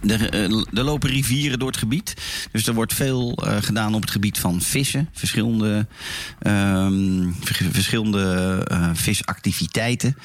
Er, 0.06 0.34
er, 0.34 0.84
lopen 0.84 1.10
rivieren 1.10 1.58
door 1.58 1.68
het 1.68 1.76
gebied. 1.76 2.14
Dus 2.52 2.66
er 2.66 2.74
wordt 2.74 2.94
veel 2.94 3.38
gedaan 3.60 3.94
op 3.94 4.00
het 4.00 4.10
gebied 4.10 4.38
van 4.38 4.60
vissen. 4.60 5.08
Verschillende, 5.12 5.86
um, 6.46 7.34
verschillende 7.70 8.66
uh, 8.72 8.90
visactiviteiten. 8.92 10.16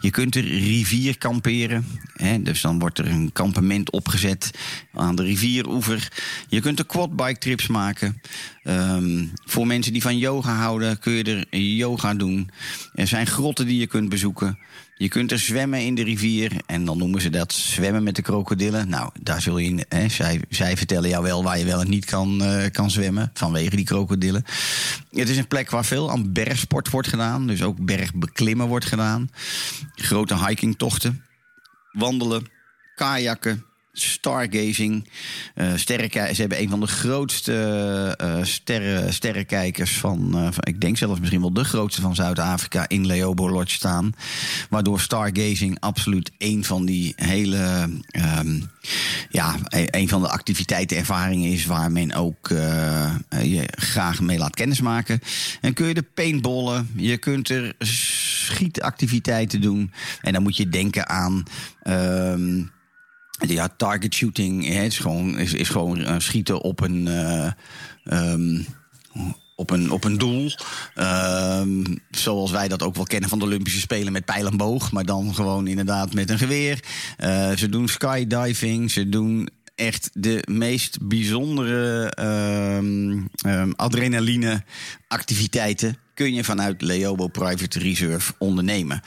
Je 0.00 0.10
kunt 0.10 0.34
er 0.34 0.44
rivier 0.44 1.18
kamperen. 1.18 1.86
Hè, 2.12 2.42
dus 2.42 2.60
dan 2.60 2.78
wordt 2.78 2.98
er 2.98 3.06
een 3.06 3.32
kampement 3.32 3.90
opgezet 3.90 4.50
aan 4.94 5.16
de 5.16 5.22
rivieroever. 5.22 6.08
Je 6.48 6.60
kunt 6.60 6.78
er 6.78 6.86
quadbike 6.86 7.38
trips 7.38 7.66
maken. 7.66 8.20
Um, 8.64 9.32
voor 9.44 9.66
mensen 9.66 9.92
die 9.92 10.02
van 10.02 10.18
yoga 10.18 10.54
houden, 10.54 10.98
kun 10.98 11.12
je 11.12 11.46
er 11.50 11.58
yoga 11.58 12.14
doen. 12.14 12.50
Er 12.94 13.06
zijn 13.06 13.26
grotten 13.26 13.66
die 13.66 13.78
je 13.78 13.86
kunt 13.86 14.08
bezoeken. 14.08 14.58
Je 14.98 15.08
kunt 15.08 15.32
er 15.32 15.38
zwemmen 15.38 15.80
in 15.80 15.94
de 15.94 16.02
rivier. 16.02 16.52
En 16.66 16.84
dan 16.84 16.98
noemen 16.98 17.20
ze 17.20 17.30
dat 17.30 17.52
zwemmen 17.52 18.02
met 18.02 18.16
de 18.16 18.22
krokodillen. 18.22 18.88
Nou, 18.88 19.10
daar 19.20 19.42
zul 19.42 19.58
je. 19.58 19.84
Hè, 19.88 20.08
zij, 20.08 20.40
zij 20.48 20.76
vertellen 20.76 21.08
jou 21.08 21.22
wel 21.22 21.42
waar 21.42 21.58
je 21.58 21.64
wel 21.64 21.80
en 21.80 21.88
niet 21.88 22.04
kan, 22.04 22.42
uh, 22.42 22.64
kan 22.72 22.90
zwemmen. 22.90 23.30
Vanwege 23.34 23.76
die 23.76 23.84
krokodillen. 23.84 24.44
Het 25.10 25.28
is 25.28 25.36
een 25.36 25.46
plek 25.46 25.70
waar 25.70 25.84
veel 25.84 26.10
aan 26.10 26.32
bergsport 26.32 26.90
wordt 26.90 27.08
gedaan. 27.08 27.46
Dus 27.46 27.62
ook 27.62 27.84
bergbeklimmen 27.84 28.66
wordt 28.66 28.84
gedaan. 28.84 29.30
Grote 29.94 30.46
hikingtochten. 30.46 31.24
Wandelen. 31.92 32.46
Kajakken 32.94 33.64
stargazing. 34.00 35.08
Uh, 35.54 35.74
ze 35.74 36.34
hebben 36.36 36.60
een 36.60 36.68
van 36.68 36.80
de 36.80 36.86
grootste 36.86 37.52
uh, 38.22 38.44
sterren, 38.44 39.14
sterrenkijkers 39.14 39.98
van, 39.98 40.52
ik 40.60 40.80
denk 40.80 40.96
zelfs 40.96 41.18
misschien 41.18 41.40
wel 41.40 41.52
de 41.52 41.64
grootste 41.64 42.00
van 42.00 42.14
Zuid-Afrika 42.14 42.88
in 42.88 43.06
Leobo 43.06 43.50
Lodge 43.50 43.74
staan. 43.74 44.14
Waardoor 44.70 45.00
stargazing 45.00 45.80
absoluut 45.80 46.30
een 46.38 46.64
van 46.64 46.84
die 46.84 47.12
hele, 47.16 47.88
um, 48.38 48.70
ja, 49.30 49.54
een 49.70 50.08
van 50.08 50.20
de 50.20 50.28
activiteiten, 50.28 50.96
ervaringen 50.96 51.50
is 51.50 51.66
waar 51.66 51.92
men 51.92 52.12
ook 52.12 52.48
je 53.42 53.68
graag 53.70 54.20
mee 54.20 54.38
laat 54.38 54.54
kennismaken. 54.54 55.20
En 55.60 55.74
kun 55.74 55.86
je 55.86 55.94
de 55.94 56.06
paintballen, 56.14 56.88
je 56.96 57.16
kunt 57.16 57.48
er 57.48 57.74
schietactiviteiten 57.78 59.60
doen. 59.60 59.92
En 60.22 60.32
dan 60.32 60.42
moet 60.42 60.56
je 60.56 60.68
denken 60.68 61.08
aan. 61.08 61.42
Uh, 61.84 62.64
ja, 63.38 63.68
target 63.76 64.14
shooting 64.14 64.68
is 64.68 64.98
gewoon, 64.98 65.38
is, 65.38 65.52
is 65.52 65.68
gewoon 65.68 66.00
uh, 66.00 66.14
schieten 66.18 66.62
op 66.62 66.80
een, 66.80 67.06
uh, 67.06 67.50
um, 68.04 68.66
op 69.54 69.70
een, 69.70 69.90
op 69.90 70.04
een 70.04 70.18
doel. 70.18 70.50
Um, 70.94 71.98
zoals 72.10 72.50
wij 72.50 72.68
dat 72.68 72.82
ook 72.82 72.94
wel 72.94 73.04
kennen 73.04 73.28
van 73.28 73.38
de 73.38 73.44
Olympische 73.44 73.80
Spelen 73.80 74.12
met 74.12 74.24
pijl 74.24 74.56
boog. 74.56 74.92
Maar 74.92 75.04
dan 75.04 75.34
gewoon 75.34 75.66
inderdaad 75.66 76.14
met 76.14 76.30
een 76.30 76.38
geweer. 76.38 76.84
Uh, 77.18 77.50
ze 77.50 77.68
doen 77.68 77.88
skydiving, 77.88 78.90
ze 78.90 79.08
doen 79.08 79.48
echt 79.74 80.10
de 80.12 80.42
meest 80.50 80.98
bijzondere 81.08 82.12
um, 82.78 83.72
adrenaline 83.76 84.62
activiteiten 85.08 85.98
kun 86.16 86.34
je 86.34 86.44
vanuit 86.44 86.82
Leobo 86.82 87.26
Private 87.26 87.78
Reserve 87.78 88.32
ondernemen. 88.38 89.02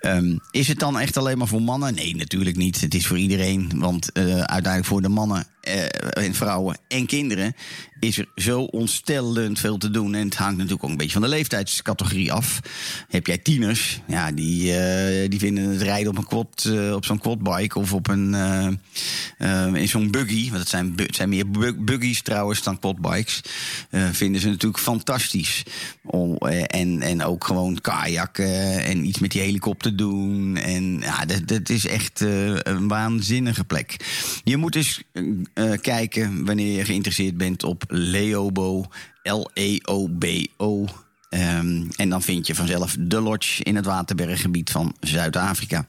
Um, 0.00 0.40
is 0.50 0.68
het 0.68 0.78
dan 0.78 0.98
echt 0.98 1.16
alleen 1.16 1.38
maar 1.38 1.46
voor 1.46 1.62
mannen? 1.62 1.94
Nee, 1.94 2.16
natuurlijk 2.16 2.56
niet. 2.56 2.80
Het 2.80 2.94
is 2.94 3.06
voor 3.06 3.18
iedereen. 3.18 3.72
Want 3.74 4.10
uh, 4.12 4.24
uiteindelijk 4.24 4.84
voor 4.84 5.02
de 5.02 5.08
mannen 5.08 5.46
en 5.60 6.34
vrouwen 6.34 6.78
en 6.88 7.06
kinderen 7.06 7.54
is 8.00 8.18
er 8.18 8.26
zo 8.34 8.60
ontstellend 8.60 9.58
veel 9.58 9.78
te 9.78 9.90
doen. 9.90 10.14
En 10.14 10.24
het 10.24 10.36
hangt 10.36 10.56
natuurlijk 10.56 10.84
ook 10.84 10.90
een 10.90 10.96
beetje 10.96 11.12
van 11.12 11.22
de 11.22 11.28
leeftijdscategorie 11.28 12.32
af. 12.32 12.60
Heb 13.08 13.26
jij 13.26 13.38
tieners, 13.38 14.00
ja, 14.06 14.32
die, 14.32 14.72
uh, 14.72 15.28
die 15.28 15.38
vinden 15.38 15.68
het 15.68 15.82
rijden 15.82 16.10
op, 16.10 16.18
een 16.18 16.26
quad, 16.26 16.64
uh, 16.68 16.94
op 16.94 17.04
zo'n 17.04 17.18
quadbike 17.18 17.78
of 17.78 17.92
op 17.92 18.08
een, 18.08 18.34
in 19.74 19.88
zo'n 19.88 20.10
buggy. 20.10 20.48
Want 20.48 20.60
het 20.60 20.68
zijn, 20.68 20.94
zijn 20.96 21.28
meer 21.28 21.50
buggies 21.84 22.22
trouwens 22.22 22.62
dan 22.62 22.78
quadbikes. 22.78 23.40
vinden 24.12 24.40
ze 24.40 24.48
natuurlijk 24.48 24.82
fantastisch. 24.82 25.62
Om, 26.02 26.36
en, 26.36 27.02
en 27.02 27.22
ook 27.22 27.44
gewoon 27.44 27.80
kajakken 27.80 28.84
en 28.84 29.06
iets 29.06 29.18
met 29.18 29.30
die 29.30 29.42
helikopter 29.42 29.96
doen. 29.96 30.56
En 30.56 30.98
ja, 31.00 31.24
dat, 31.24 31.48
dat 31.48 31.68
is 31.68 31.86
echt 31.86 32.20
een 32.20 32.88
waanzinnige 32.88 33.64
plek. 33.64 33.96
Je 34.44 34.56
moet 34.56 34.74
eens 34.74 35.02
uh, 35.54 35.72
kijken 35.80 36.44
wanneer 36.44 36.76
je 36.76 36.84
geïnteresseerd 36.84 37.36
bent 37.36 37.64
op 37.64 37.84
Leobo, 37.88 38.84
L-E-O-B-O. 39.22 40.86
Um, 41.30 41.88
en 41.96 42.08
dan 42.08 42.22
vind 42.22 42.46
je 42.46 42.54
vanzelf 42.54 42.96
de 42.98 43.20
lodge 43.20 43.62
in 43.62 43.76
het 43.76 43.84
Waterberggebied 43.84 44.70
van 44.70 44.96
Zuid-Afrika. 45.00 45.86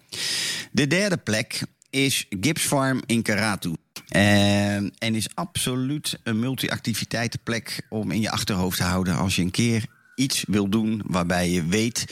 De 0.71 0.88
derde 0.88 1.17
plek 1.17 1.62
is 1.89 2.25
Gibbs 2.41 2.63
Farm 2.63 3.01
in 3.05 3.21
Karatu. 3.21 3.73
Uh, 4.15 4.75
en 4.75 4.91
is 5.15 5.27
absoluut 5.33 6.19
een 6.23 6.39
multi-activiteitenplek 6.39 7.86
om 7.89 8.12
in 8.12 8.21
je 8.21 8.31
achterhoofd 8.31 8.77
te 8.77 8.83
houden 8.83 9.15
als 9.15 9.36
je 9.36 9.41
een 9.41 9.51
keer 9.51 9.86
iets 10.21 10.43
wil 10.47 10.69
doen 10.69 11.01
waarbij 11.05 11.49
je 11.49 11.65
weet, 11.65 12.05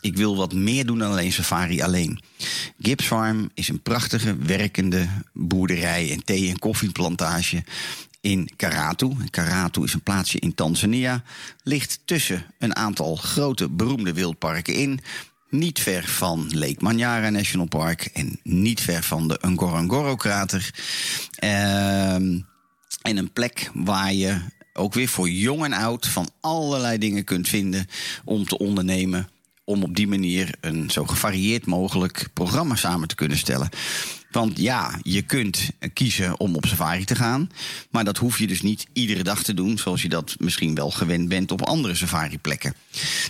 ik 0.00 0.16
wil 0.16 0.36
wat 0.36 0.52
meer 0.52 0.86
doen 0.86 0.98
dan 0.98 1.10
alleen 1.10 1.32
safari 1.32 1.82
alleen. 1.82 2.20
Gibbs 2.80 3.06
Farm 3.06 3.50
is 3.54 3.68
een 3.68 3.82
prachtige 3.82 4.36
werkende 4.36 5.08
boerderij 5.32 6.12
en 6.12 6.24
thee- 6.24 6.48
en 6.48 6.58
koffieplantage 6.58 7.64
in 8.20 8.50
Karatu. 8.56 9.10
Karatu 9.30 9.82
is 9.82 9.94
een 9.94 10.02
plaatsje 10.02 10.38
in 10.38 10.54
Tanzania, 10.54 11.22
ligt 11.62 12.00
tussen 12.04 12.44
een 12.58 12.76
aantal 12.76 13.16
grote 13.16 13.68
beroemde 13.68 14.12
wildparken 14.12 14.74
in. 14.74 15.00
Niet 15.50 15.80
ver 15.80 16.04
van 16.04 16.50
Lake 16.54 16.76
Manyara 16.78 17.30
National 17.30 17.66
Park 17.66 18.04
en 18.12 18.40
niet 18.42 18.80
ver 18.80 19.02
van 19.02 19.28
de 19.28 19.38
Ngorongoro-krater. 19.40 20.70
Uh, 21.44 22.14
en 22.14 23.16
een 23.16 23.32
plek 23.32 23.70
waar 23.74 24.12
je 24.12 24.40
ook 24.78 24.94
weer 24.94 25.08
voor 25.08 25.30
jong 25.30 25.64
en 25.64 25.72
oud 25.72 26.06
van 26.06 26.28
allerlei 26.40 26.98
dingen 26.98 27.24
kunt 27.24 27.48
vinden 27.48 27.86
om 28.24 28.44
te 28.44 28.58
ondernemen. 28.58 29.28
Om 29.64 29.82
op 29.82 29.96
die 29.96 30.08
manier 30.08 30.54
een 30.60 30.90
zo 30.90 31.04
gevarieerd 31.04 31.66
mogelijk 31.66 32.28
programma 32.32 32.74
samen 32.74 33.08
te 33.08 33.14
kunnen 33.14 33.38
stellen. 33.38 33.68
Want 34.30 34.58
ja, 34.58 34.98
je 35.02 35.22
kunt 35.22 35.70
kiezen 35.92 36.40
om 36.40 36.56
op 36.56 36.66
safari 36.66 37.04
te 37.04 37.14
gaan. 37.14 37.50
Maar 37.90 38.04
dat 38.04 38.16
hoef 38.16 38.38
je 38.38 38.46
dus 38.46 38.62
niet 38.62 38.86
iedere 38.92 39.22
dag 39.22 39.42
te 39.42 39.54
doen, 39.54 39.78
zoals 39.78 40.02
je 40.02 40.08
dat 40.08 40.36
misschien 40.38 40.74
wel 40.74 40.90
gewend 40.90 41.28
bent 41.28 41.50
op 41.52 41.62
andere 41.62 41.94
safari-plekken. 41.94 42.74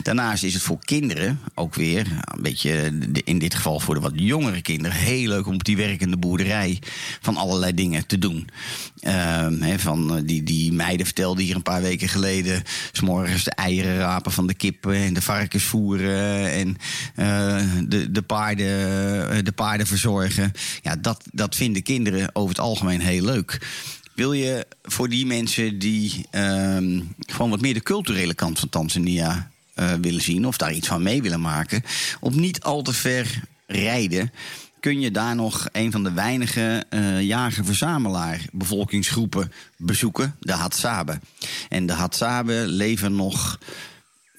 Daarnaast 0.03 0.43
is 0.43 0.55
het 0.55 0.63
voor 0.63 0.79
kinderen 0.85 1.41
ook 1.55 1.75
weer, 1.75 2.07
een 2.25 2.43
beetje 2.43 2.99
in 3.25 3.39
dit 3.39 3.55
geval 3.55 3.81
voor 3.81 3.95
de 3.95 4.01
wat 4.01 4.13
jongere 4.15 4.63
kinderen, 4.63 4.97
heel 4.97 5.29
leuk 5.29 5.47
om 5.47 5.55
op 5.55 5.65
die 5.65 5.77
werkende 5.77 6.17
boerderij 6.17 6.79
van 7.21 7.37
allerlei 7.37 7.75
dingen 7.75 8.07
te 8.07 8.19
doen. 8.19 8.49
Uh, 9.03 9.47
van 9.77 10.17
eh, 10.17 10.23
die, 10.25 10.43
die 10.43 10.73
meiden 10.73 11.07
vertelden 11.07 11.45
hier 11.45 11.55
een 11.57 11.63
paar 11.63 11.83
weken 11.83 12.09
geleden. 12.09 12.63
S 12.93 13.01
morgens 13.01 13.45
de 13.45 13.51
eieren 13.51 13.97
rapen 13.97 14.33
van 14.33 14.47
de 14.47 14.55
kippen 14.55 14.95
en 14.95 15.15
de 15.15 15.23
varkens 15.23 15.65
voeren 15.65 16.53
en 16.53 16.77
uh, 17.17 17.63
de, 17.89 18.11
de, 18.11 18.23
paarden, 18.23 19.45
de 19.45 19.53
paarden 19.53 19.87
verzorgen. 19.87 20.53
Ja, 20.83 20.88
dat, 20.97 21.25
dat 21.33 21.55
vinden 21.55 21.83
kinderen 21.83 22.31
over 22.33 22.49
het 22.49 22.61
algemeen 22.61 23.01
heel 23.01 23.25
leuk. 23.25 23.67
Wil 24.15 24.33
je 24.33 24.67
voor 24.83 25.09
die 25.09 25.27
mensen 25.27 25.79
die 25.79 26.27
uh, 26.33 26.77
gewoon 27.19 27.51
wat 27.51 27.61
meer 27.61 27.75
de 27.75 27.83
culturele 27.83 28.35
kant 28.35 28.59
van 28.59 28.69
Tanzania 28.69 29.51
uh, 29.75 29.93
willen 29.93 30.21
zien 30.21 30.47
of 30.47 30.57
daar 30.57 30.73
iets 30.73 30.89
van 30.89 31.03
mee 31.03 31.23
willen 31.23 31.41
maken, 31.41 31.83
op 32.21 32.35
niet 32.35 32.61
al 32.63 32.83
te 32.83 32.93
ver 32.93 33.41
rijden, 33.67 34.33
kun 34.81 35.01
je 35.01 35.11
daar 35.11 35.35
nog 35.35 35.69
een 35.73 35.93
van 35.93 36.03
de 36.03 36.13
weinige 36.13 36.85
uh, 36.91 37.23
jager-verzamelaar 37.23 38.45
bevolkingsgroepen 38.53 39.53
bezoeken, 39.77 40.37
de 40.41 40.53
Hadzabe. 40.53 41.21
En 41.69 41.87
de 41.87 41.93
Hadzabe 41.93 42.65
leven 42.67 43.17
nog 43.17 43.59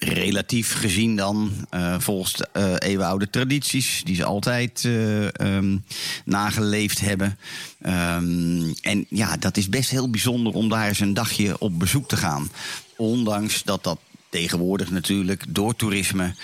relatief 0.00 0.72
gezien 0.72 1.16
dan 1.16 1.50
uh, 1.74 1.94
volgens 1.98 2.32
de 2.32 2.48
uh, 2.56 2.74
eeuwenoude 2.78 3.30
tradities 3.30 4.02
die 4.04 4.14
ze 4.14 4.24
altijd 4.24 4.84
uh, 4.84 5.28
um, 5.40 5.84
nageleefd 6.24 7.00
hebben. 7.00 7.38
Um, 7.86 8.74
en 8.82 9.06
ja, 9.08 9.36
dat 9.36 9.56
is 9.56 9.68
best 9.68 9.90
heel 9.90 10.10
bijzonder 10.10 10.52
om 10.52 10.68
daar 10.68 10.88
eens 10.88 11.00
een 11.00 11.14
dagje 11.14 11.58
op 11.58 11.78
bezoek 11.78 12.08
te 12.08 12.16
gaan. 12.16 12.50
Ondanks 12.96 13.62
dat 13.62 13.84
dat 13.84 13.98
tegenwoordig 14.30 14.90
natuurlijk 14.90 15.44
door 15.48 15.76
toerisme. 15.76 16.34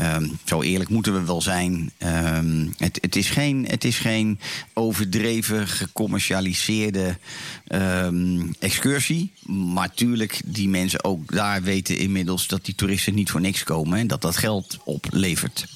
Um, 0.00 0.38
zo 0.44 0.62
eerlijk 0.62 0.90
moeten 0.90 1.14
we 1.14 1.24
wel 1.24 1.42
zijn. 1.42 1.90
Um, 1.98 2.74
het, 2.78 2.98
het, 3.00 3.16
is 3.16 3.30
geen, 3.30 3.66
het 3.68 3.84
is 3.84 3.98
geen 3.98 4.40
overdreven 4.72 5.68
gecommercialiseerde 5.68 7.18
um, 7.68 8.54
excursie. 8.58 9.32
Maar 9.46 9.88
natuurlijk, 9.88 10.40
die 10.44 10.68
mensen 10.68 11.04
ook 11.04 11.32
daar 11.32 11.62
weten 11.62 11.98
inmiddels 11.98 12.46
dat 12.46 12.64
die 12.64 12.74
toeristen 12.74 13.14
niet 13.14 13.30
voor 13.30 13.40
niks 13.40 13.62
komen 13.62 13.98
en 13.98 14.06
dat 14.06 14.22
dat 14.22 14.36
geld 14.36 14.78
oplevert. 14.84 15.66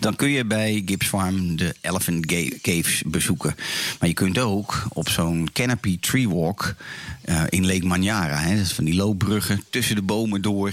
Dan 0.00 0.16
kun 0.16 0.28
je 0.28 0.44
bij 0.44 0.82
Gibbs 0.86 1.06
Farm 1.06 1.56
de 1.56 1.74
Elephant 1.80 2.26
Caves 2.60 3.02
bezoeken. 3.06 3.54
Maar 3.98 4.08
je 4.08 4.14
kunt 4.14 4.38
ook 4.38 4.86
op 4.92 5.08
zo'n 5.08 5.48
Canopy 5.52 5.98
Tree 6.00 6.28
Walk 6.28 6.74
uh, 7.24 7.42
in 7.48 7.66
Lake 7.66 7.86
Manyara. 7.86 8.38
Hè, 8.38 8.64
van 8.64 8.84
die 8.84 8.94
loopbruggen 8.94 9.62
tussen 9.70 9.94
de 9.94 10.02
bomen 10.02 10.42
door. 10.42 10.72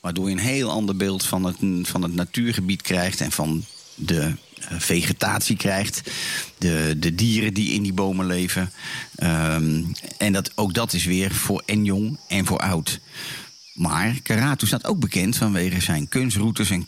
Waardoor 0.00 0.28
je 0.28 0.34
een 0.34 0.42
heel 0.42 0.70
ander 0.70 0.96
beeld 0.96 1.26
van 1.26 1.44
het, 1.44 1.56
van 1.82 2.02
het 2.02 2.14
natuurgebied 2.14 2.82
krijgt. 2.82 3.20
En 3.20 3.32
van 3.32 3.64
de 3.94 4.32
vegetatie 4.70 5.56
krijgt. 5.56 6.10
De, 6.58 6.96
de 6.98 7.14
dieren 7.14 7.54
die 7.54 7.72
in 7.72 7.82
die 7.82 7.92
bomen 7.92 8.26
leven. 8.26 8.72
Ehm, 9.14 9.82
en 10.18 10.32
dat, 10.32 10.50
ook 10.54 10.74
dat 10.74 10.92
is 10.92 11.04
weer 11.04 11.34
voor 11.34 11.62
en 11.66 11.84
jong 11.84 12.18
en 12.28 12.46
voor 12.46 12.58
oud. 12.58 13.00
Maar 13.74 14.20
Karatu 14.22 14.66
staat 14.66 14.86
ook 14.86 14.98
bekend 14.98 15.36
vanwege 15.36 15.80
zijn 15.80 16.08
kunstroutes 16.08 16.70
en 16.70 16.86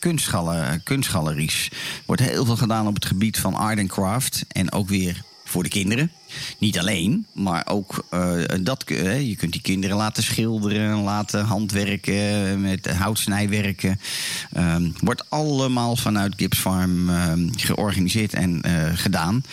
kunstgaleries. 0.85 1.69
Er 1.71 2.03
wordt 2.07 2.23
heel 2.23 2.45
veel 2.45 2.57
gedaan 2.57 2.87
op 2.87 2.95
het 2.95 3.07
gebied 3.07 3.39
van 3.39 3.55
art 3.55 3.79
and 3.79 3.89
craft. 3.89 4.45
En 4.49 4.73
ook 4.73 4.89
weer 4.89 5.23
voor 5.45 5.63
de 5.63 5.69
kinderen. 5.69 6.11
Niet 6.59 6.79
alleen, 6.79 7.27
maar 7.33 7.67
ook 7.67 8.05
uh, 8.11 8.43
dat, 8.61 8.85
je 8.87 9.35
kunt 9.39 9.53
die 9.53 9.61
kinderen 9.61 9.97
laten 9.97 10.23
schilderen, 10.23 10.97
laten 10.97 11.45
handwerken, 11.45 12.61
met 12.61 12.91
houtsnijwerken. 12.91 14.01
Um, 14.57 14.93
wordt 15.01 15.31
allemaal 15.31 15.97
vanuit 15.97 16.35
Gibbs 16.37 16.59
Farm 16.59 17.09
uh, 17.09 17.33
georganiseerd 17.57 18.35
en 18.35 18.63
uh, 18.67 18.91
gedaan. 18.95 19.45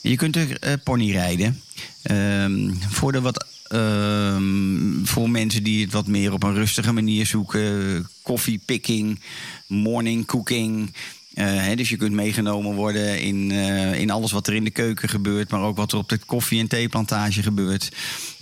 Je 0.00 0.16
kunt 0.16 0.36
er 0.36 0.66
uh, 0.66 0.72
pony 0.84 1.10
rijden. 1.10 1.60
Um, 2.10 2.78
voor 2.88 3.12
de 3.12 3.20
wat 3.20 3.46
Um, 3.72 5.06
voor 5.06 5.30
mensen 5.30 5.62
die 5.62 5.84
het 5.84 5.92
wat 5.92 6.06
meer 6.06 6.32
op 6.32 6.42
een 6.42 6.54
rustige 6.54 6.92
manier 6.92 7.26
zoeken. 7.26 8.08
Koffiepicking, 8.22 9.20
morning 9.66 10.26
cooking. 10.26 10.94
Uh, 11.34 11.76
dus 11.76 11.88
je 11.88 11.96
kunt 11.96 12.12
meegenomen 12.12 12.74
worden 12.74 13.20
in, 13.20 13.50
uh, 13.50 14.00
in 14.00 14.10
alles 14.10 14.32
wat 14.32 14.46
er 14.46 14.54
in 14.54 14.64
de 14.64 14.70
keuken 14.70 15.08
gebeurt, 15.08 15.50
maar 15.50 15.62
ook 15.62 15.76
wat 15.76 15.92
er 15.92 15.98
op 15.98 16.08
de 16.08 16.18
koffie- 16.18 16.60
en 16.60 16.68
theeplantage 16.68 17.42
gebeurt. 17.42 17.88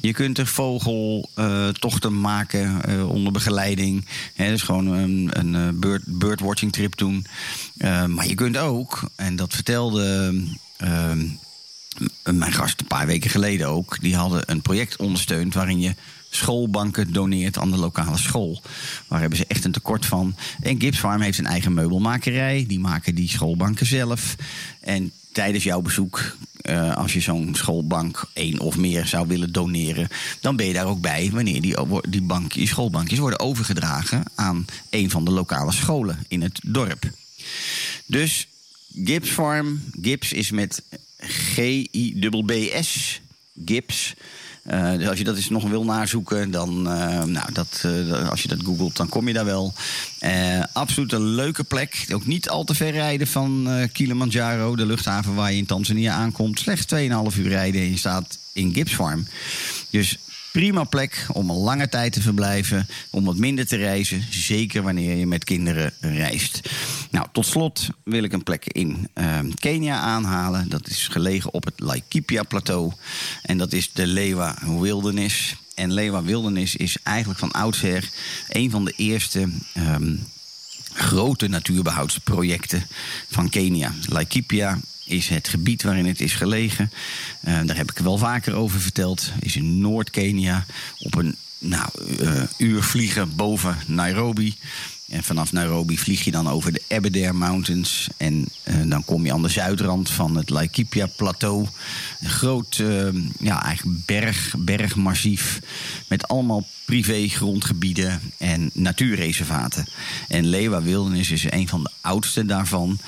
Je 0.01 0.13
kunt 0.13 0.39
er 0.39 0.47
vogeltochten 0.47 2.21
maken 2.21 2.85
onder 3.09 3.33
begeleiding. 3.33 4.07
Dus 4.37 4.63
gewoon 4.63 4.87
een, 4.87 5.31
een 5.33 5.81
bird, 5.81 6.03
birdwatching 6.07 6.73
trip 6.73 6.97
doen. 6.97 7.27
maar 8.07 8.27
je 8.27 8.35
kunt 8.35 8.57
ook, 8.57 9.11
en 9.17 9.37
dat 9.37 9.55
vertelde 9.55 10.35
ehm, 10.77 11.21
mijn 12.23 12.53
gast 12.53 12.81
een 12.81 12.87
paar 12.87 13.07
weken 13.07 13.31
geleden 13.31 13.69
ook, 13.69 14.01
die 14.01 14.17
hadden 14.17 14.43
een 14.47 14.63
project 14.63 14.97
ondersteund 14.97 15.55
waarin 15.55 15.81
je 15.81 15.95
schoolbanken 16.31 17.13
doneert 17.13 17.59
aan 17.59 17.71
de 17.71 17.77
lokale 17.77 18.19
school. 18.19 18.63
Waar 19.09 19.21
hebben 19.21 19.39
ze 19.39 19.47
echt 19.47 19.65
een 19.65 19.73
tekort 19.73 20.07
van. 20.07 20.37
En 20.61 20.81
Gibbs 20.81 20.99
Farm 20.99 21.21
heeft 21.21 21.39
een 21.39 21.47
eigen 21.47 21.75
meubelmakerij. 21.75 22.65
Die 22.69 22.81
maken 22.81 23.15
die 23.15 23.29
schoolbanken 23.29 23.87
zelf. 23.87 24.37
En 24.81 25.13
tijdens 25.33 25.65
jouw 25.65 25.81
bezoek, 25.81 26.37
uh, 26.63 26.97
als 26.97 27.13
je 27.13 27.21
zo'n 27.21 27.55
schoolbank 27.55 28.31
één 28.33 28.59
of 28.59 28.77
meer 28.77 29.07
zou 29.07 29.27
willen 29.27 29.53
doneren, 29.53 30.09
dan 30.41 30.57
ben 30.57 30.67
je 30.67 30.73
daar 30.73 30.87
ook 30.87 31.01
bij 31.01 31.31
wanneer 31.33 31.61
die, 31.61 31.77
die, 32.09 32.23
bank, 32.23 32.53
die 32.53 32.69
schoolbankjes 32.69 33.19
worden 33.19 33.41
overgedragen 33.41 34.23
aan 34.35 34.65
een 34.91 35.11
van 35.11 35.25
de 35.25 35.31
lokale 35.31 35.73
scholen 35.73 36.25
in 36.29 36.43
het 36.43 36.61
dorp. 36.65 37.11
Dus 38.07 38.47
Gibbs 39.05 39.31
Farm, 39.31 39.81
Gibbs 40.03 40.33
is 40.33 40.51
met 40.51 40.83
G-I-B-B-S, 41.27 43.21
Gibbs. 43.65 44.15
Uh, 44.71 44.93
dus 44.93 45.09
als 45.09 45.19
je 45.19 45.25
dat 45.25 45.37
eens 45.37 45.49
nog 45.49 45.69
wil 45.69 45.85
nazoeken, 45.85 46.51
dan, 46.51 46.87
uh, 46.87 47.25
nou, 47.25 47.53
dat, 47.53 47.83
uh, 47.87 48.29
als 48.29 48.43
je 48.43 48.49
dat 48.49 48.63
googelt, 48.65 48.97
dan 48.97 49.09
kom 49.09 49.29
je 49.29 49.35
daar 49.35 49.45
wel. 49.45 49.75
absoluut 50.73 51.13
een 51.13 51.27
leuke 51.27 51.65
plek. 51.65 52.07
Ook 52.13 52.27
niet 52.27 52.49
al 52.49 52.65
te 52.65 52.75
ver 52.75 52.91
rijden 52.91 53.27
van 53.27 53.69
Kilimanjaro, 53.93 54.77
de 54.77 54.87
luchthaven 54.87 55.35
waar 55.35 55.53
je 55.53 55.59
in 55.59 55.67
Tanzania 55.67 56.15
aankomt. 56.15 56.59
Slechts 56.59 56.95
2,5 56.95 57.39
uur 57.39 57.49
rijden 57.49 57.81
en 57.81 57.91
je 57.91 57.97
staat 57.97 58.39
in 58.53 58.75
Gibbs 58.75 58.95
Farm. 58.95 59.27
Dus 59.91 60.19
prima 60.53 60.85
plek 60.85 61.27
om 61.33 61.51
een 61.51 61.57
lange 61.57 61.89
tijd 61.89 62.13
te 62.13 62.23
verblijven, 62.23 62.87
om 63.11 63.25
wat 63.25 63.37
minder 63.37 63.67
te 63.67 63.77
reizen, 63.77 64.25
zeker 64.31 64.83
wanneer 64.83 65.17
je 65.17 65.27
met 65.27 65.45
kinderen 65.45 65.93
reist. 66.01 66.61
Nou, 67.11 67.27
tot 67.33 67.47
slot 67.47 67.89
wil 68.05 68.23
ik 68.23 68.33
een 68.33 68.43
plek 68.43 68.65
in 68.67 69.09
uh, 69.15 69.39
Kenia 69.55 69.99
aanhalen. 69.99 70.69
Dat 70.69 70.89
is 70.89 71.09
gelegen 71.09 71.53
op 71.53 71.65
het 71.65 71.81
Laikipia-plateau 71.81 72.93
en 73.43 73.59
dat 73.59 73.73
is 73.73 73.93
de 73.93 74.07
Lewa 74.07 74.59
Wilderness. 74.81 75.57
En 75.75 75.93
Lewa 75.93 76.23
Wilderness 76.23 76.77
is 76.77 76.97
eigenlijk 77.03 77.39
van 77.39 77.51
oudsher 77.51 78.09
een 78.49 78.71
van 78.71 78.85
de 78.85 78.93
eerste 78.97 79.49
um, 79.77 80.27
grote 80.93 81.49
natuurbehoudsprojecten 81.49 82.87
van 83.31 83.49
Kenia. 83.49 83.95
Laikipia 84.09 84.79
is 85.05 85.29
het 85.29 85.49
gebied 85.49 85.83
waarin 85.83 86.07
het 86.07 86.21
is 86.21 86.35
gelegen. 86.35 86.91
Uh, 87.49 87.61
daar 87.65 87.77
heb 87.77 87.91
ik 87.91 87.99
wel 87.99 88.19
vaker 88.19 88.55
over 88.55 88.81
verteld. 88.81 89.33
Is 89.41 89.57
in 89.57 89.81
Noord-Kenia 89.81 90.67
op 90.99 91.15
een 91.15 91.37
nou, 91.59 91.89
uh, 92.21 92.43
uur 92.59 92.83
vliegen 92.83 93.37
boven 93.37 93.77
Nairobi. 93.87 94.55
En 95.13 95.23
vanaf 95.23 95.53
Nairobi 95.53 95.99
vlieg 95.99 96.25
je 96.25 96.31
dan 96.31 96.49
over 96.49 96.73
de 96.73 96.83
Aberdare 96.89 97.33
Mountains. 97.33 98.09
En 98.17 98.49
uh, 98.65 98.91
dan 98.91 99.05
kom 99.05 99.25
je 99.25 99.33
aan 99.33 99.43
de 99.43 99.49
zuidrand 99.49 100.11
van 100.11 100.37
het 100.37 100.51
Laikipia-plateau. 100.51 101.67
Een 102.21 102.31
groot 102.31 102.79
uh, 102.79 103.09
ja, 103.39 103.63
eigenlijk 103.63 104.07
berg, 104.07 104.55
bergmassief. 104.59 105.61
Met 106.09 106.29
allemaal 106.29 106.67
privé-grondgebieden 106.85 108.21
en 108.39 108.71
natuurreservaten. 108.75 109.87
En 110.29 110.47
Lewa 110.47 110.83
Wildernis 110.83 111.31
is 111.31 111.51
een 111.51 111.69
van 111.69 111.83
de 111.83 111.91
oudste 112.01 112.47
daarvan. 112.47 112.99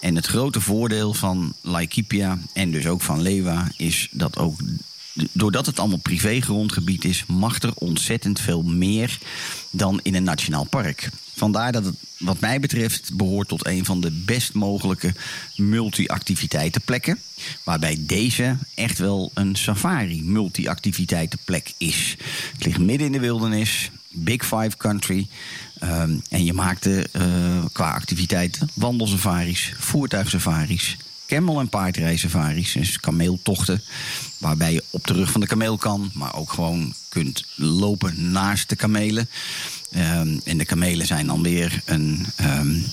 En 0.00 0.14
het 0.16 0.26
grote 0.26 0.60
voordeel 0.60 1.14
van 1.14 1.54
Laikipia 1.60 2.38
en 2.52 2.70
dus 2.70 2.86
ook 2.86 3.02
van 3.02 3.22
Lewa 3.22 3.70
is 3.76 4.08
dat 4.10 4.38
ook 4.38 4.60
doordat 5.32 5.66
het 5.66 5.78
allemaal 5.78 5.98
privé-grondgebied 5.98 7.04
is, 7.04 7.24
mag 7.26 7.62
er 7.62 7.72
ontzettend 7.74 8.40
veel 8.40 8.62
meer 8.62 9.18
dan 9.70 10.00
in 10.02 10.14
een 10.14 10.22
nationaal 10.22 10.64
park. 10.64 11.10
Vandaar 11.36 11.72
dat 11.72 11.84
het, 11.84 11.94
wat 12.18 12.40
mij 12.40 12.60
betreft, 12.60 13.14
behoort 13.14 13.48
tot 13.48 13.66
een 13.66 13.84
van 13.84 14.00
de 14.00 14.10
best 14.10 14.52
mogelijke 14.52 15.14
multi-activiteitenplekken. 15.56 17.18
Waarbij 17.62 17.96
deze 18.00 18.56
echt 18.74 18.98
wel 18.98 19.30
een 19.34 19.56
safari-multi-activiteitenplek 19.56 21.72
is. 21.78 22.16
Het 22.52 22.64
ligt 22.64 22.78
midden 22.78 23.06
in 23.06 23.12
de 23.12 23.20
wildernis, 23.20 23.90
Big 24.10 24.42
Five 24.42 24.76
Country. 24.76 25.26
Um, 25.82 26.22
en 26.30 26.44
je 26.44 26.52
maakt 26.52 26.86
uh, 26.86 27.02
qua 27.72 27.92
activiteiten 27.92 28.68
wandelsafaris, 28.74 29.72
voertuigsafaris, 29.78 30.96
camel- 31.26 31.60
en 31.60 31.68
paardrijsafaris, 31.68 32.72
dus 32.72 33.00
kameeltochten. 33.00 33.82
Waarbij 34.38 34.72
je 34.72 34.84
op 34.90 35.06
de 35.06 35.12
rug 35.12 35.30
van 35.30 35.40
de 35.40 35.46
kameel 35.46 35.76
kan, 35.76 36.10
maar 36.14 36.34
ook 36.34 36.52
gewoon 36.52 36.94
kunt 37.08 37.44
lopen 37.54 38.30
naast 38.32 38.68
de 38.68 38.76
kamelen. 38.76 39.28
Um, 39.96 40.40
en 40.44 40.58
de 40.58 40.64
kamelen 40.64 41.06
zijn 41.06 41.26
dan 41.26 41.42
weer 41.42 41.82
een. 41.84 42.26
Um, 42.40 42.84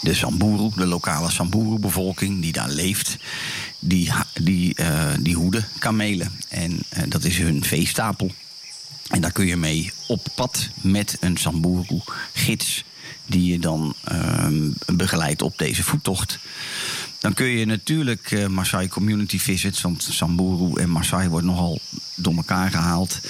de 0.00 0.14
Samburu, 0.14 0.70
de 0.76 0.86
lokale 0.86 1.30
Samburu-bevolking 1.30 2.42
die 2.42 2.52
daar 2.52 2.68
leeft, 2.68 3.16
die, 3.78 4.12
die, 4.34 4.74
uh, 4.80 5.10
die 5.20 5.34
hoeden 5.34 5.68
kamelen. 5.78 6.32
En 6.48 6.72
uh, 6.72 7.02
dat 7.08 7.24
is 7.24 7.38
hun 7.38 7.64
veestapel. 7.64 8.32
En 9.08 9.20
daar 9.20 9.32
kun 9.32 9.46
je 9.46 9.56
mee 9.56 9.92
op 10.06 10.26
pad 10.34 10.68
met 10.80 11.16
een 11.20 11.36
Samburu-gids 11.36 12.84
die 13.26 13.52
je 13.52 13.58
dan 13.58 13.94
um, 14.12 14.74
begeleidt 14.86 15.42
op 15.42 15.58
deze 15.58 15.82
voettocht. 15.82 16.38
Dan 17.18 17.34
kun 17.34 17.46
je 17.46 17.64
natuurlijk 17.64 18.30
uh, 18.30 18.46
Maasai 18.46 18.88
Community 18.88 19.38
Visits, 19.38 19.80
want 19.80 20.02
Samburu 20.02 20.80
en 20.80 20.90
Maasai 20.90 21.28
wordt 21.28 21.46
nogal 21.46 21.80
door 22.16 22.34
elkaar 22.36 22.70
gehaald. 22.70 23.20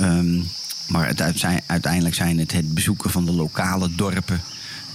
Um, 0.00 0.46
maar 0.88 1.06
het 1.06 1.22
uiteindelijk 1.66 2.14
zijn 2.14 2.38
het 2.38 2.52
het 2.52 2.74
bezoeken 2.74 3.10
van 3.10 3.24
de 3.24 3.32
lokale 3.32 3.94
dorpen 3.94 4.40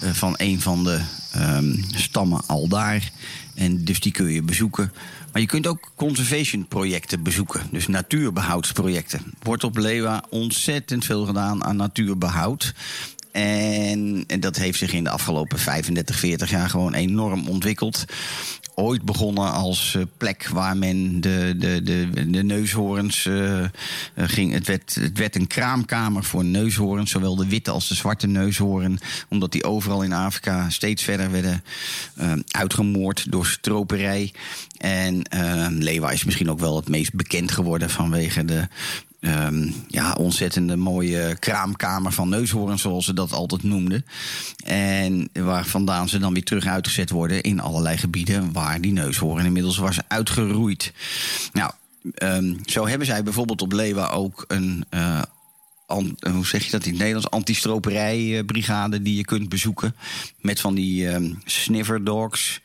uh, 0.03 0.09
van 0.09 0.33
een 0.37 0.61
van 0.61 0.83
de 0.83 1.01
um, 1.35 1.85
stammen 1.95 2.41
al 2.47 2.67
daar. 2.67 3.11
En 3.55 3.83
dus 3.83 3.99
die 3.99 4.11
kun 4.11 4.31
je 4.31 4.41
bezoeken. 4.41 4.91
Maar 5.31 5.41
je 5.41 5.47
kunt 5.47 5.67
ook 5.67 5.91
conservation 5.95 6.67
projecten 6.67 7.23
bezoeken. 7.23 7.61
Dus 7.71 7.87
natuurbehoudsprojecten. 7.87 9.21
Wordt 9.41 9.63
op 9.63 9.77
Lewa 9.77 10.23
ontzettend 10.29 11.05
veel 11.05 11.25
gedaan 11.25 11.63
aan 11.63 11.75
natuurbehoud. 11.75 12.73
En, 13.33 14.23
en, 14.27 14.39
dat 14.39 14.55
heeft 14.55 14.77
zich 14.77 14.93
in 14.93 15.03
de 15.03 15.09
afgelopen 15.09 15.59
35, 15.59 16.19
40 16.19 16.49
jaar 16.49 16.69
gewoon 16.69 16.93
enorm 16.93 17.47
ontwikkeld 17.47 18.05
ooit 18.75 19.01
begonnen 19.01 19.51
als 19.51 19.93
uh, 19.97 20.03
plek 20.17 20.47
waar 20.47 20.77
men 20.77 21.21
de, 21.21 21.55
de, 21.57 21.81
de, 21.83 22.29
de 22.29 22.43
neushoorns 22.43 23.25
uh, 23.25 23.63
ging. 24.15 24.53
Het 24.53 24.67
werd, 24.67 24.95
het 24.95 25.17
werd 25.17 25.35
een 25.35 25.47
kraamkamer 25.47 26.23
voor 26.23 26.45
neushoorns, 26.45 27.11
zowel 27.11 27.35
de 27.35 27.47
witte 27.47 27.71
als 27.71 27.87
de 27.87 27.95
zwarte 27.95 28.27
neushoorn. 28.27 28.99
Omdat 29.29 29.51
die 29.51 29.63
overal 29.63 30.03
in 30.03 30.13
Afrika 30.13 30.69
steeds 30.69 31.03
verder 31.03 31.31
werden 31.31 31.63
uitgemoord 32.47 33.31
door 33.31 33.45
stroperij. 33.45 34.33
En 34.77 35.21
Lewa 35.79 36.11
is 36.11 36.23
misschien 36.23 36.49
ook 36.49 36.59
wel 36.59 36.75
het 36.75 36.89
meest 36.89 37.13
bekend 37.13 37.51
geworden 37.51 37.89
vanwege 37.89 38.45
de 38.45 38.67
Um, 39.25 39.73
ja, 39.87 40.13
ontzettende 40.13 40.75
mooie 40.75 41.35
kraamkamer 41.39 42.11
van 42.11 42.29
neushoorns, 42.29 42.81
zoals 42.81 43.05
ze 43.05 43.13
dat 43.13 43.31
altijd 43.31 43.63
noemden. 43.63 44.05
En 44.65 45.29
waar 45.33 45.65
vandaan 45.65 46.09
ze 46.09 46.19
dan 46.19 46.33
weer 46.33 46.43
terug 46.43 46.65
uitgezet 46.65 47.09
worden 47.09 47.41
in 47.41 47.59
allerlei 47.59 47.97
gebieden 47.97 48.51
waar 48.51 48.81
die 48.81 48.91
neushoorn 48.91 49.45
inmiddels 49.45 49.77
was 49.77 49.97
uitgeroeid. 50.07 50.93
Nou, 51.53 51.71
um, 52.23 52.59
zo 52.65 52.87
hebben 52.87 53.07
zij 53.07 53.23
bijvoorbeeld 53.23 53.61
op 53.61 53.71
Lewa 53.71 54.07
ook 54.07 54.45
een 54.47 54.85
uh, 54.89 55.21
hoe 56.31 56.45
zeg 56.45 56.65
je 56.65 56.71
dat 56.71 56.83
in 56.83 56.89
het 56.89 56.99
Nederlands? 56.99 57.29
Antistroperijbrigade 57.29 59.01
die 59.01 59.15
je 59.15 59.25
kunt 59.25 59.49
bezoeken. 59.49 59.95
Met 60.41 60.59
van 60.59 60.75
die 60.75 61.07
um, 61.07 61.41
sniffer 61.45 62.03
dogs. 62.03 62.61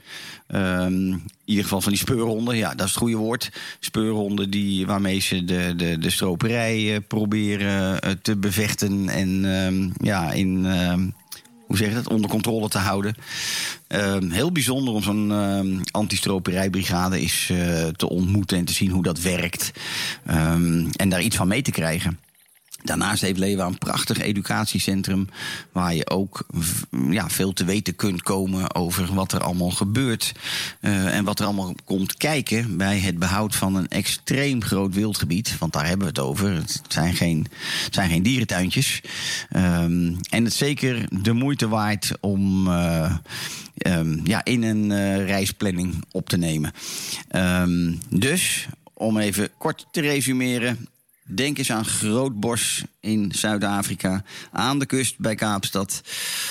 Um, 0.54 1.12
in 1.12 1.30
ieder 1.44 1.62
geval 1.62 1.80
van 1.80 1.92
die 1.92 2.00
speurhonden, 2.00 2.56
ja, 2.56 2.68
dat 2.74 2.86
is 2.86 2.92
het 2.92 3.02
goede 3.02 3.16
woord. 3.16 3.50
Speurhonden 3.80 4.50
die, 4.50 4.86
waarmee 4.86 5.20
ze 5.20 5.44
de, 5.44 5.72
de, 5.76 5.98
de 5.98 6.10
stroperij 6.10 7.00
proberen 7.00 8.00
te 8.22 8.36
bevechten 8.36 9.08
en 9.08 9.44
um, 9.44 9.92
ja, 10.02 10.32
in 10.32 10.66
hoe 11.66 11.76
zeg 11.76 11.88
je 11.88 11.94
dat, 11.94 12.08
onder 12.08 12.30
controle 12.30 12.68
te 12.68 12.78
houden. 12.78 13.14
Heel 14.28 14.52
bijzonder 14.52 14.94
om 14.94 15.02
zo'n 15.02 15.84
antistroperijbrigade 15.90 17.20
is 17.20 17.52
te 17.96 18.08
ontmoeten 18.08 18.58
en 18.58 18.64
te 18.64 18.72
zien 18.72 18.90
hoe 18.90 19.02
dat 19.02 19.20
werkt. 19.20 19.72
En 20.96 21.08
daar 21.08 21.22
iets 21.22 21.36
van 21.36 21.48
mee 21.48 21.62
te 21.62 21.70
krijgen. 21.70 22.18
Daarnaast 22.88 23.22
heeft 23.22 23.38
Leeuwen 23.38 23.66
een 23.66 23.78
prachtig 23.78 24.18
educatiecentrum. 24.18 25.28
Waar 25.72 25.94
je 25.94 26.10
ook 26.10 26.46
ja, 27.10 27.28
veel 27.30 27.52
te 27.52 27.64
weten 27.64 27.96
kunt 27.96 28.22
komen 28.22 28.74
over 28.74 29.14
wat 29.14 29.32
er 29.32 29.40
allemaal 29.40 29.70
gebeurt. 29.70 30.32
Uh, 30.80 31.16
en 31.16 31.24
wat 31.24 31.38
er 31.38 31.44
allemaal 31.44 31.74
komt 31.84 32.16
kijken 32.16 32.76
bij 32.76 32.98
het 32.98 33.18
behoud 33.18 33.54
van 33.54 33.74
een 33.74 33.88
extreem 33.88 34.62
groot 34.62 34.94
wildgebied. 34.94 35.58
Want 35.58 35.72
daar 35.72 35.86
hebben 35.86 36.06
we 36.06 36.20
het 36.20 36.28
over. 36.28 36.54
Het 36.54 36.80
zijn 36.88 37.14
geen, 37.14 37.46
zijn 37.90 38.10
geen 38.10 38.22
dierentuintjes. 38.22 39.00
Um, 39.56 40.16
en 40.30 40.44
het 40.44 40.54
zeker 40.54 41.22
de 41.22 41.32
moeite 41.32 41.68
waard 41.68 42.12
om. 42.20 42.66
Uh, 42.68 43.16
um, 43.86 44.20
ja, 44.24 44.44
in 44.44 44.62
een 44.62 44.90
uh, 44.90 45.26
reisplanning 45.26 46.04
op 46.10 46.28
te 46.28 46.36
nemen. 46.36 46.72
Um, 47.36 48.00
dus, 48.10 48.68
om 48.94 49.18
even 49.18 49.48
kort 49.58 49.86
te 49.90 50.00
resumeren. 50.00 50.88
Denk 51.30 51.58
eens 51.58 51.70
aan 51.72 51.84
Grootbos 51.84 52.82
in 53.00 53.32
Zuid-Afrika. 53.34 54.22
Aan 54.52 54.78
de 54.78 54.86
kust 54.86 55.18
bij 55.18 55.34
Kaapstad. 55.34 56.00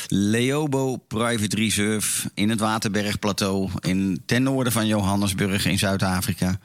Leobo 0.08 0.98
Private 0.98 1.56
Reserve 1.56 2.30
in 2.34 2.50
het 2.50 2.60
Waterbergplateau. 2.60 3.70
In, 3.80 4.22
ten 4.26 4.44
noorden 4.44 4.74
van 4.74 4.88
Johannesburg 4.88 5.66
in 5.66 5.78
Zuid-Afrika. 5.78 6.60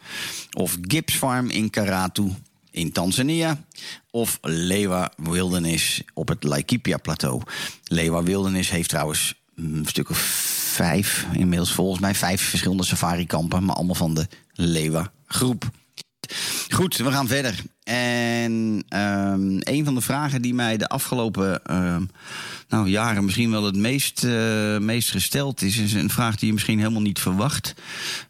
Of 0.50 0.76
Gibbs 0.80 1.14
Farm 1.14 1.50
in 1.50 1.70
Karatu 1.70 2.32
in 2.70 2.92
Tanzania. 2.92 3.64
Of 4.10 4.38
Lewa 4.42 5.12
Wilderness 5.16 6.02
op 6.14 6.28
het 6.28 6.44
Laikipia-plateau. 6.44 7.42
Lewa 7.84 8.22
Wilderness 8.22 8.70
heeft 8.70 8.88
trouwens 8.88 9.34
een 9.56 9.84
stuk 9.86 10.10
of 10.10 10.18
vijf, 10.74 11.26
inmiddels 11.32 11.72
volgens 11.72 12.00
mij 12.00 12.14
vijf 12.14 12.42
verschillende 12.42 12.84
safari-kampen. 12.84 13.64
Maar 13.64 13.76
allemaal 13.76 13.94
van 13.94 14.14
de 14.14 14.26
Lewa-groep. 14.52 15.70
Goed, 16.68 16.96
we 16.96 17.12
gaan 17.12 17.28
verder. 17.28 17.54
En 17.84 18.52
um, 18.88 19.58
een 19.60 19.84
van 19.84 19.94
de 19.94 20.00
vragen 20.00 20.42
die 20.42 20.54
mij 20.54 20.76
de 20.76 20.88
afgelopen 20.88 21.60
uh, 21.70 21.96
nou, 22.72 22.88
jaren 22.88 23.24
misschien 23.24 23.50
wel 23.50 23.64
het 23.64 23.76
meest, 23.76 24.24
uh, 24.24 24.78
meest 24.78 25.10
gesteld 25.10 25.62
is, 25.62 25.76
is 25.76 25.92
een 25.92 26.10
vraag 26.10 26.36
die 26.36 26.46
je 26.46 26.52
misschien 26.52 26.78
helemaal 26.78 27.02
niet 27.02 27.18
verwacht. 27.18 27.74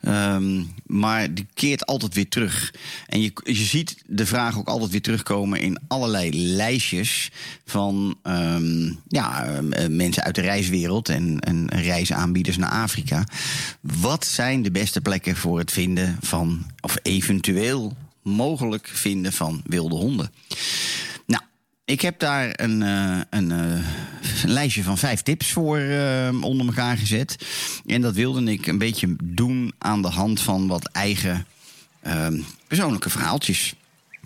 Um, 0.09 0.75
maar 0.87 1.35
die 1.35 1.47
keert 1.55 1.87
altijd 1.87 2.15
weer 2.15 2.29
terug. 2.29 2.75
En 3.07 3.23
je, 3.23 3.33
je 3.45 3.55
ziet 3.55 3.97
de 4.07 4.27
vraag 4.27 4.59
ook 4.59 4.69
altijd 4.69 4.91
weer 4.91 5.03
terugkomen 5.03 5.61
in 5.61 5.79
allerlei 5.89 6.55
lijstjes 6.55 7.31
van 7.65 8.17
um, 8.23 8.99
ja, 9.09 9.49
uh, 9.49 9.87
mensen 9.89 10.23
uit 10.23 10.35
de 10.35 10.41
reiswereld 10.41 11.09
en, 11.09 11.41
en 11.41 11.69
reisaanbieders 11.69 12.57
naar 12.57 12.71
Afrika. 12.71 13.25
Wat 13.81 14.27
zijn 14.27 14.63
de 14.63 14.71
beste 14.71 15.01
plekken 15.01 15.37
voor 15.37 15.59
het 15.59 15.73
vinden 15.73 16.19
van, 16.21 16.67
of 16.81 16.97
eventueel 17.03 17.97
mogelijk 18.23 18.91
vinden 18.93 19.33
van 19.33 19.63
wilde 19.67 19.95
honden. 19.95 20.31
Ik 21.85 22.01
heb 22.01 22.19
daar 22.19 22.51
een, 22.53 22.81
een, 22.81 23.51
uh, 23.51 23.85
een, 24.43 24.51
lijstje 24.51 24.83
van 24.83 24.99
vijf 24.99 25.23
tips 25.23 25.53
voor 25.53 25.79
uh, 25.79 26.43
onder 26.43 26.67
elkaar 26.67 26.97
gezet. 26.97 27.37
En 27.87 28.01
dat 28.01 28.15
wilde 28.15 28.45
ik 28.45 28.67
een 28.67 28.79
beetje 28.79 29.17
doen 29.23 29.73
aan 29.79 30.03
de 30.03 30.09
hand 30.09 30.41
van 30.41 30.67
wat 30.67 30.89
eigen 30.89 31.47
ehm, 32.01 32.41
persoonlijke 32.67 33.11
verhaaltjes. 33.11 33.75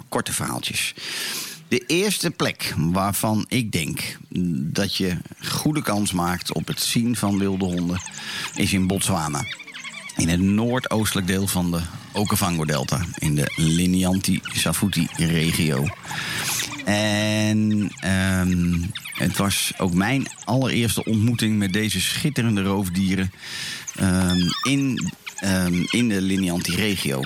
Korte 0.08 0.32
verhaaltjes. 0.32 0.94
De 1.68 1.84
eerste 1.86 2.30
plek 2.30 2.74
waarvan 2.76 3.44
ik 3.48 3.72
denk 3.72 4.18
dat 4.72 4.96
je 4.96 5.16
goede 5.44 5.82
kans 5.82 6.12
maakt 6.12 6.52
op 6.52 6.66
het 6.66 6.80
zien 6.80 7.16
van 7.16 7.38
wilde 7.38 7.64
honden 7.64 8.00
is 8.54 8.72
in 8.72 8.86
Botswana 8.86 9.44
in 10.16 10.28
het 10.28 10.40
noordoostelijk 10.40 11.26
deel 11.26 11.46
van 11.46 11.70
de 11.70 11.80
Okavango-delta, 12.12 13.00
in 13.18 13.34
de 13.34 13.52
Linyanti-Safuti-regio. 13.56 15.86
En 16.86 17.90
um, 18.04 18.90
het 19.12 19.36
was 19.36 19.72
ook 19.76 19.94
mijn 19.94 20.26
allereerste 20.44 21.04
ontmoeting 21.04 21.58
met 21.58 21.72
deze 21.72 22.00
schitterende 22.00 22.62
roofdieren 22.62 23.30
um, 24.00 24.48
in, 24.62 25.12
um, 25.44 25.86
in 25.90 26.08
de 26.08 26.20
Linyanti-regio. 26.20 27.22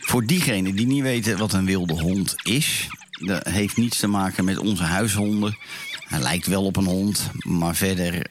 Voor 0.00 0.26
diegenen 0.26 0.74
die 0.74 0.86
niet 0.86 1.02
weten 1.02 1.38
wat 1.38 1.52
een 1.52 1.64
wilde 1.64 1.92
hond 1.92 2.34
is, 2.42 2.88
dat 3.10 3.48
heeft 3.48 3.76
niets 3.76 3.98
te 3.98 4.06
maken 4.06 4.44
met 4.44 4.58
onze 4.58 4.82
huishonden. 4.82 5.58
Hij 6.08 6.20
lijkt 6.20 6.46
wel 6.46 6.64
op 6.64 6.76
een 6.76 6.84
hond, 6.84 7.30
maar 7.42 7.76
verder 7.76 8.26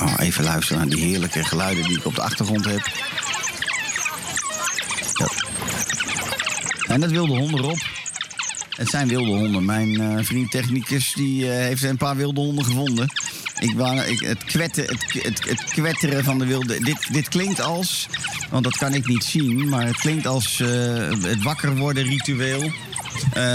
Oh, 0.00 0.14
even 0.18 0.44
luisteren 0.44 0.78
naar 0.78 0.96
die 0.96 1.04
heerlijke 1.04 1.44
geluiden 1.44 1.84
die 1.84 1.98
ik 1.98 2.04
op 2.04 2.14
de 2.14 2.22
achtergrond 2.22 2.64
heb. 2.64 2.88
En 6.90 7.00
dat 7.00 7.10
wilde 7.10 7.36
honden 7.36 7.60
erop. 7.60 7.78
Het 8.76 8.88
zijn 8.88 9.08
wilde 9.08 9.30
honden. 9.30 9.64
Mijn 9.64 10.00
uh, 10.00 10.24
vriend 10.24 10.50
technicus 10.50 11.12
die, 11.12 11.44
uh, 11.44 11.50
heeft 11.50 11.82
een 11.82 11.96
paar 11.96 12.16
wilde 12.16 12.40
honden 12.40 12.64
gevonden. 12.64 13.04
Ik, 13.58 13.70
ik, 14.08 14.20
het, 14.20 14.52
het, 14.52 14.76
het, 15.22 15.48
het, 15.48 15.64
kwetteren 15.64 16.24
van 16.24 16.38
de 16.38 16.46
wilde. 16.46 16.80
Dit, 16.80 17.08
dit 17.12 17.28
klinkt 17.28 17.60
als. 17.60 18.08
Want 18.50 18.64
dat 18.64 18.76
kan 18.76 18.94
ik 18.94 19.06
niet 19.06 19.24
zien. 19.24 19.68
Maar 19.68 19.86
het 19.86 19.96
klinkt 19.96 20.26
als 20.26 20.58
uh, 20.58 20.68
het 21.22 21.42
wakker 21.42 21.76
worden 21.76 22.04
ritueel. 22.04 22.72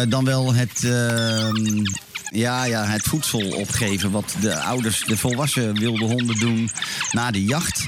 dan 0.09 0.25
wel 0.25 0.53
het 0.53 0.83
ehm, 0.83 1.83
ja, 2.31 2.65
ja, 2.65 2.85
het 2.85 3.03
voedsel 3.03 3.47
opgeven. 3.49 4.11
Wat 4.11 4.35
de 4.41 4.59
ouders, 4.59 5.03
de 5.05 5.17
volwassen 5.17 5.79
wilde 5.79 6.05
honden 6.05 6.39
doen 6.39 6.69
na 7.11 7.31
de 7.31 7.43
jacht. 7.43 7.85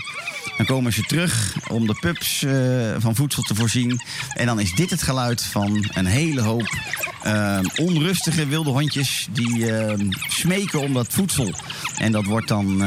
Dan 0.58 0.66
komen 0.66 0.94
ze 0.94 1.02
terug 1.02 1.56
om 1.68 1.88
de 1.88 1.98
pups 2.00 2.42
uh, 2.42 2.96
van 2.98 3.16
voedsel 3.16 3.44
te 3.44 3.56
voorzien. 3.56 4.02
En 4.34 4.46
dan 4.46 4.60
is 4.60 4.76
dit 4.76 4.90
het 4.90 5.02
geluid 5.02 5.44
van 5.44 5.86
een 5.94 6.06
hele 6.06 6.42
hoop 6.42 6.78
uh, 7.26 7.60
onrustige 7.76 8.48
wilde 8.48 8.70
hondjes 8.70 9.28
die 9.32 9.58
uh, 9.58 9.94
smeken 10.28 10.82
om 10.82 10.94
dat 10.94 11.08
voedsel. 11.10 11.54
En 11.98 12.12
dat 12.12 12.26
wordt 12.26 12.48
dan 12.48 12.84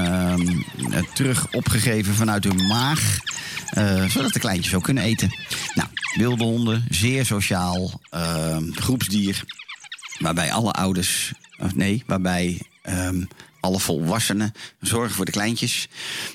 terug 1.14 1.52
opgegeven 1.52 2.14
vanuit 2.14 2.44
hun 2.44 2.66
maag. 2.66 3.18
zodat 4.09 4.33
de 4.33 4.40
kleintjes 4.40 4.74
ook 4.74 4.83
kunnen 4.83 5.02
eten. 5.02 5.35
Nou, 5.74 5.88
wilde 6.14 6.44
honden, 6.44 6.85
zeer 6.88 7.26
sociaal, 7.26 8.00
groepsdier. 8.74 9.44
Waarbij 10.18 10.52
alle 10.52 10.72
ouders 10.72 11.33
of 11.59 11.74
nee, 11.74 12.02
waarbij 12.06 12.61
um, 12.88 13.28
alle 13.61 13.81
volwassenen 13.81 14.53
zorgen 14.81 15.14
voor 15.14 15.25
de 15.25 15.31
kleintjes. 15.31 15.88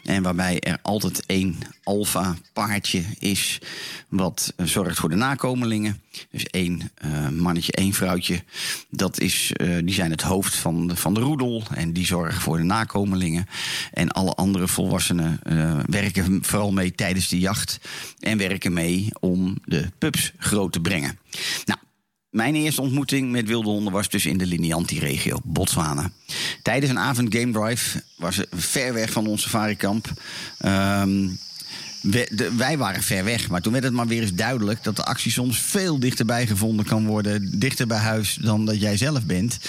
En 0.04 0.24
waarbij 0.24 0.60
er 0.60 0.80
altijd 0.82 1.26
één 1.26 1.58
alfa 1.84 2.36
paardje 2.54 3.04
is 3.20 3.60
wat 4.08 4.54
zorgt 4.58 4.98
voor 4.98 5.10
de 5.10 5.16
nakomelingen. 5.16 6.02
Dus 6.32 6.46
één 6.46 6.92
uh, 7.06 7.30
mannetje, 7.30 7.72
één 7.72 7.94
vrouwtje. 7.94 8.44
Dat 8.90 9.20
is, 9.20 9.52
uh, 9.58 9.78
die 9.84 9.94
zijn 9.94 10.12
het 10.12 10.22
hoofd 10.22 10.56
van 10.56 10.88
de, 10.88 10.96
van 10.96 11.14
de 11.14 11.20
roedel 11.20 11.64
en 11.74 11.94
die 11.94 12.06
zorgen 12.06 12.42
voor 12.42 12.58
de 12.58 12.64
nakomelingen. 12.64 13.48
En 13.94 14.12
alle 14.12 14.34
andere 14.34 14.68
volwassenen 14.68 15.40
uh, 15.44 15.80
werken 15.86 16.44
vooral 16.44 16.72
mee 16.72 16.96
tijdens 16.96 17.28
de 17.28 17.40
jacht. 17.40 17.80
En 18.20 18.38
werken 18.38 18.74
mee 18.74 19.10
om 19.20 19.58
de 19.66 19.92
pups 19.98 20.32
groot 20.38 20.72
te 20.72 20.80
brengen. 20.80 21.20
Nou, 21.66 21.80
mijn 22.36 22.56
eerste 22.56 22.82
ontmoeting 22.82 23.32
met 23.32 23.48
wilde 23.48 23.70
honden 23.70 23.94
was 23.94 24.10
dus 24.10 24.26
in 24.26 24.38
de 24.38 24.46
Linianti-regio, 24.46 25.38
Botswana. 25.44 26.10
Tijdens 26.62 26.92
een 26.92 27.00
avond 27.00 27.36
game 27.36 27.52
drive 27.52 28.04
was 28.16 28.36
ze 28.36 28.48
ver 28.52 28.94
weg 28.94 29.12
van 29.12 29.28
ons 29.28 29.42
safarikamp. 29.42 30.12
Um, 30.66 31.40
wij 32.58 32.78
waren 32.78 33.04
ver 33.04 33.24
weg, 33.24 33.50
maar 33.50 33.62
toen 33.62 33.72
werd 33.72 33.84
het 33.84 33.94
maar 33.94 34.08
weer 34.08 34.22
eens 34.22 34.34
duidelijk 34.34 34.84
dat 34.84 34.96
de 34.96 35.04
actie 35.04 35.32
soms 35.32 35.60
veel 35.60 36.00
dichterbij 36.00 36.48
gevonden 36.48 36.86
kan 36.86 37.06
worden, 37.06 37.60
dichter 37.60 37.88
bij 37.88 37.98
huis 37.98 38.38
dan 38.42 38.66
dat 38.66 38.82
jij 38.82 38.98
zelf 38.98 39.24
bent. 39.24 39.60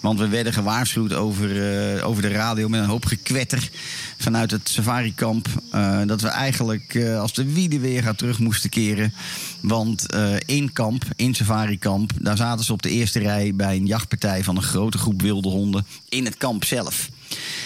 Want 0.00 0.18
we 0.18 0.28
werden 0.28 0.52
gewaarschuwd 0.52 1.12
over, 1.12 1.50
uh, 1.96 2.06
over 2.06 2.22
de 2.22 2.28
radio 2.28 2.68
met 2.68 2.80
een 2.80 2.86
hoop 2.86 3.04
gekwetter 3.04 3.70
vanuit 4.18 4.50
het 4.50 4.68
safarikamp. 4.68 5.48
Uh, 5.74 6.00
dat 6.06 6.20
we 6.20 6.28
eigenlijk 6.28 6.94
uh, 6.94 7.20
als 7.20 7.32
de 7.32 7.52
wiede 7.52 7.78
weer 7.78 8.02
gaat 8.02 8.18
terug 8.18 8.38
moesten 8.38 8.70
keren. 8.70 9.14
Want 9.60 10.06
in 10.46 10.72
kamp, 10.72 11.04
in 11.16 11.34
safarikamp, 11.34 12.12
daar 12.20 12.36
zaten 12.36 12.64
ze 12.64 12.72
op 12.72 12.82
de 12.82 12.90
eerste 12.90 13.18
rij 13.18 13.54
bij 13.54 13.76
een 13.76 13.86
jachtpartij 13.86 14.44
van 14.44 14.56
een 14.56 14.62
grote 14.62 14.98
groep 14.98 15.22
wilde 15.22 15.48
honden 15.48 15.86
in 16.08 16.24
het 16.24 16.36
kamp 16.36 16.64
zelf. 16.64 17.08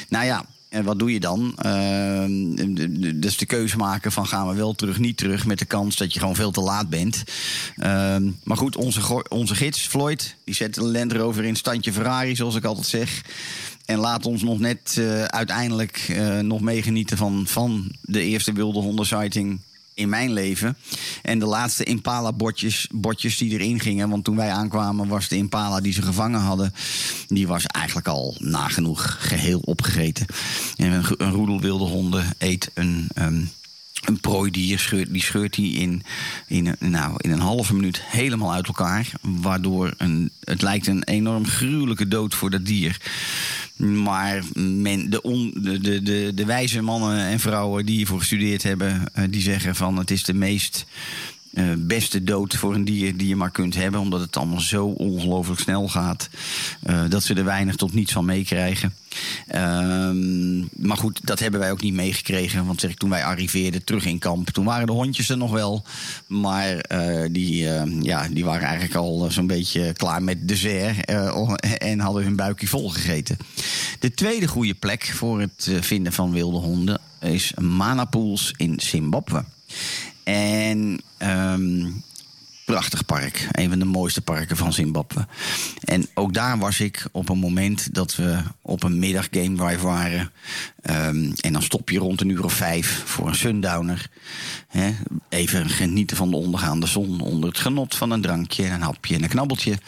Nou 0.09 0.25
ja, 0.25 0.45
En 0.73 0.85
wat 0.85 0.99
doe 0.99 1.13
je 1.13 1.21
dan? 1.21 1.57
Uh, 1.67 2.25
dus 3.15 3.37
de 3.37 3.47
keuze 3.47 3.77
maken 3.77 4.13
van 4.13 4.27
gaan 4.27 4.49
we 4.49 4.55
wel 4.55 4.75
terug, 4.75 4.99
niet 4.99 5.17
terug. 5.17 5.47
Met 5.47 5.59
de 5.59 5.65
kans 5.65 5.97
dat 5.97 6.13
je 6.13 6.19
gewoon 6.19 6.35
veel 6.35 6.51
te 6.51 6.61
laat 6.61 6.89
bent. 6.89 7.23
Uh, 7.77 8.17
maar 8.45 8.57
goed, 8.57 8.77
onze, 8.77 9.25
onze 9.29 9.55
gids 9.55 9.81
Floyd, 9.81 10.37
die 10.45 10.55
zet 10.55 10.75
de 10.75 10.83
Land 10.83 11.13
Rover 11.13 11.45
in 11.45 11.57
standje 11.57 11.93
Ferrari, 11.93 12.37
zoals 12.37 12.55
ik 12.55 12.65
altijd 12.65 12.87
zeg. 12.87 13.25
En 13.85 13.99
laat 13.99 14.27
ons 14.27 14.43
nog 14.43 14.59
net 14.59 14.97
uh, 14.99 15.25
uiteindelijk 15.25 16.07
uh, 16.11 16.39
nog 16.39 16.61
meegenieten 16.61 17.17
van, 17.17 17.47
van 17.47 17.95
de 18.01 18.23
eerste 18.23 18.53
wilde 18.53 18.81
hondensighting 18.81 19.61
in 19.95 20.09
mijn 20.09 20.33
leven. 20.33 20.77
En 21.23 21.39
de 21.39 21.47
laatste 21.47 21.85
Impala-bordjes 21.85 22.89
bordjes 22.91 23.39
die 23.39 23.51
erin 23.51 23.81
gingen. 23.81 24.09
Want 24.09 24.25
toen 24.25 24.37
wij 24.37 24.51
aankwamen 24.51 25.09
was 25.09 25.29
de 25.29 25.37
Impala 25.37 25.81
die 25.81 25.93
ze 25.93 26.03
gevangen 26.03 26.41
hadden... 26.41 26.75
die 27.29 27.47
was 27.47 27.67
eigenlijk 27.67 28.09
al 28.09 28.37
nagenoeg 28.39 29.17
geheel 29.29 29.61
opgegeten. 29.65 30.27
En 30.77 30.93
een, 30.93 31.31
roedel 31.31 31.61
wilde 31.61 31.85
honden 31.85 32.35
eet 32.39 32.71
een... 32.75 33.09
een 34.05 34.21
prooidier 34.21 34.79
scheurt, 34.79 35.13
die 35.13 35.23
scheurt 35.23 35.57
hij 35.57 35.65
in, 35.65 36.03
in, 36.47 36.77
nou, 36.79 37.15
in 37.17 37.31
een 37.31 37.41
halve 37.41 37.75
minuut 37.75 38.03
helemaal 38.03 38.53
uit 38.53 38.67
elkaar. 38.67 39.11
Waardoor 39.21 39.95
een, 39.97 40.31
het 40.45 40.63
lijkt 40.63 40.87
een 40.87 41.05
enorm 41.05 41.47
gruwelijke 41.47 42.09
dood 42.09 42.35
voor 42.35 42.51
dat 42.51 42.67
dier. 42.67 43.01
Maar 43.77 44.43
de, 44.55 45.19
on, 45.23 45.53
de, 45.57 46.03
de, 46.03 46.33
de, 46.35 46.45
wijze 46.45 46.83
mannen 46.83 47.19
en 47.19 47.41
vrouwen 47.41 47.87
die 47.87 47.97
hiervoor 47.97 48.19
gestudeerd 48.19 48.63
hebben, 48.63 49.11
uh, 49.19 49.25
die 49.31 49.41
zeggen 49.41 49.77
van 49.77 49.99
het 49.99 50.11
is 50.11 50.25
de 50.25 50.35
meest 50.35 50.87
uh, 51.53 51.73
beste 51.79 52.25
dood 52.25 52.55
voor 52.55 52.75
een 52.75 52.85
dier 52.85 53.17
die 53.17 53.29
je 53.29 53.37
maar 53.37 53.51
kunt 53.51 53.75
hebben. 53.75 54.01
Omdat 54.01 54.21
het 54.21 54.37
allemaal 54.37 54.61
zo 54.61 54.87
ongelooflijk 54.87 55.61
snel 55.61 55.89
gaat. 55.89 56.29
Uh, 56.87 57.03
dat 57.09 57.23
ze 57.23 57.35
er 57.35 57.45
weinig 57.45 57.77
tot 57.77 57.93
niets 57.93 58.13
van 58.13 58.25
meekrijgen. 58.25 58.95
Ehm, 59.47 60.59
maar 60.61 60.97
goed, 60.97 61.21
dat 61.23 61.39
hebben 61.39 61.61
wij 61.61 61.71
ook 61.71 61.83
niet 61.83 61.95
meegekregen. 61.95 62.67
Want 62.67 62.81
zeg 62.81 62.95
toen 62.95 63.11
wij 63.11 63.25
arriveerden 63.25 63.85
terug 63.85 64.05
in 64.05 64.19
kamp, 64.19 64.51
toen 64.51 64.65
waren 64.65 64.87
de 64.87 64.93
hondjes 64.93 65.29
er 65.29 65.37
nog 65.37 65.51
wel. 65.51 65.85
Maar 66.27 66.85
uh, 66.93 67.29
die, 67.31 67.69
ja, 68.01 68.29
die 68.29 68.45
waren 68.45 68.67
eigenlijk 68.67 68.95
al 68.95 69.31
zo'n 69.31 69.47
beetje 69.47 69.93
klaar 69.93 70.23
met 70.23 70.49
dessert. 70.49 71.05
en 71.79 72.01
hadden 72.01 72.23
hun 72.23 72.37
buikje 72.37 72.67
volgegeten. 72.67 73.37
De 73.99 74.15
tweede 74.15 74.49
goede 74.49 74.75
plek 74.75 75.05
voor 75.05 75.41
het 75.41 75.71
vinden 75.81 76.13
van 76.13 76.33
wilde 76.33 76.59
honden 76.59 77.01
is 77.21 77.53
Manapools 77.61 78.55
in 78.57 78.81
Zimbabwe. 78.81 79.45
En 80.25 81.01
um, 81.19 82.03
prachtig 82.65 83.05
park. 83.05 83.49
Een 83.51 83.69
van 83.69 83.79
de 83.79 83.85
mooiste 83.85 84.21
parken 84.21 84.57
van 84.57 84.73
Zimbabwe. 84.73 85.27
En 85.85 86.07
ook 86.15 86.35
daar 86.35 86.59
was 86.59 86.81
ik 86.81 87.07
op 87.13 87.29
een 87.29 87.39
moment 87.39 87.95
dat 87.95 88.17
we 88.17 88.43
op 88.63 88.83
een 88.83 88.99
middag 88.99 89.29
game 89.31 89.57
drive 89.57 89.87
waren. 89.87 90.33
Um, 90.91 91.33
en 91.41 91.53
dan 91.53 91.63
stop 91.63 91.91
je 91.91 91.99
rond 91.99 92.21
een 92.21 92.29
uur 92.29 92.45
of 92.45 92.53
vijf 92.53 93.03
voor 93.05 93.29
een 93.29 93.35
sundowner. 93.35 94.11
Even 95.29 95.69
genieten 95.69 96.17
van 96.17 96.31
de 96.31 96.37
ondergaande 96.37 96.87
zon 96.87 97.21
onder 97.21 97.49
het 97.49 97.59
genot 97.59 97.95
van 97.95 98.11
een 98.11 98.23
drankje, 98.23 98.67
een 98.67 98.81
hapje 98.81 99.15
en 99.15 99.23
een 99.23 99.29
knabbeltje. 99.29 99.79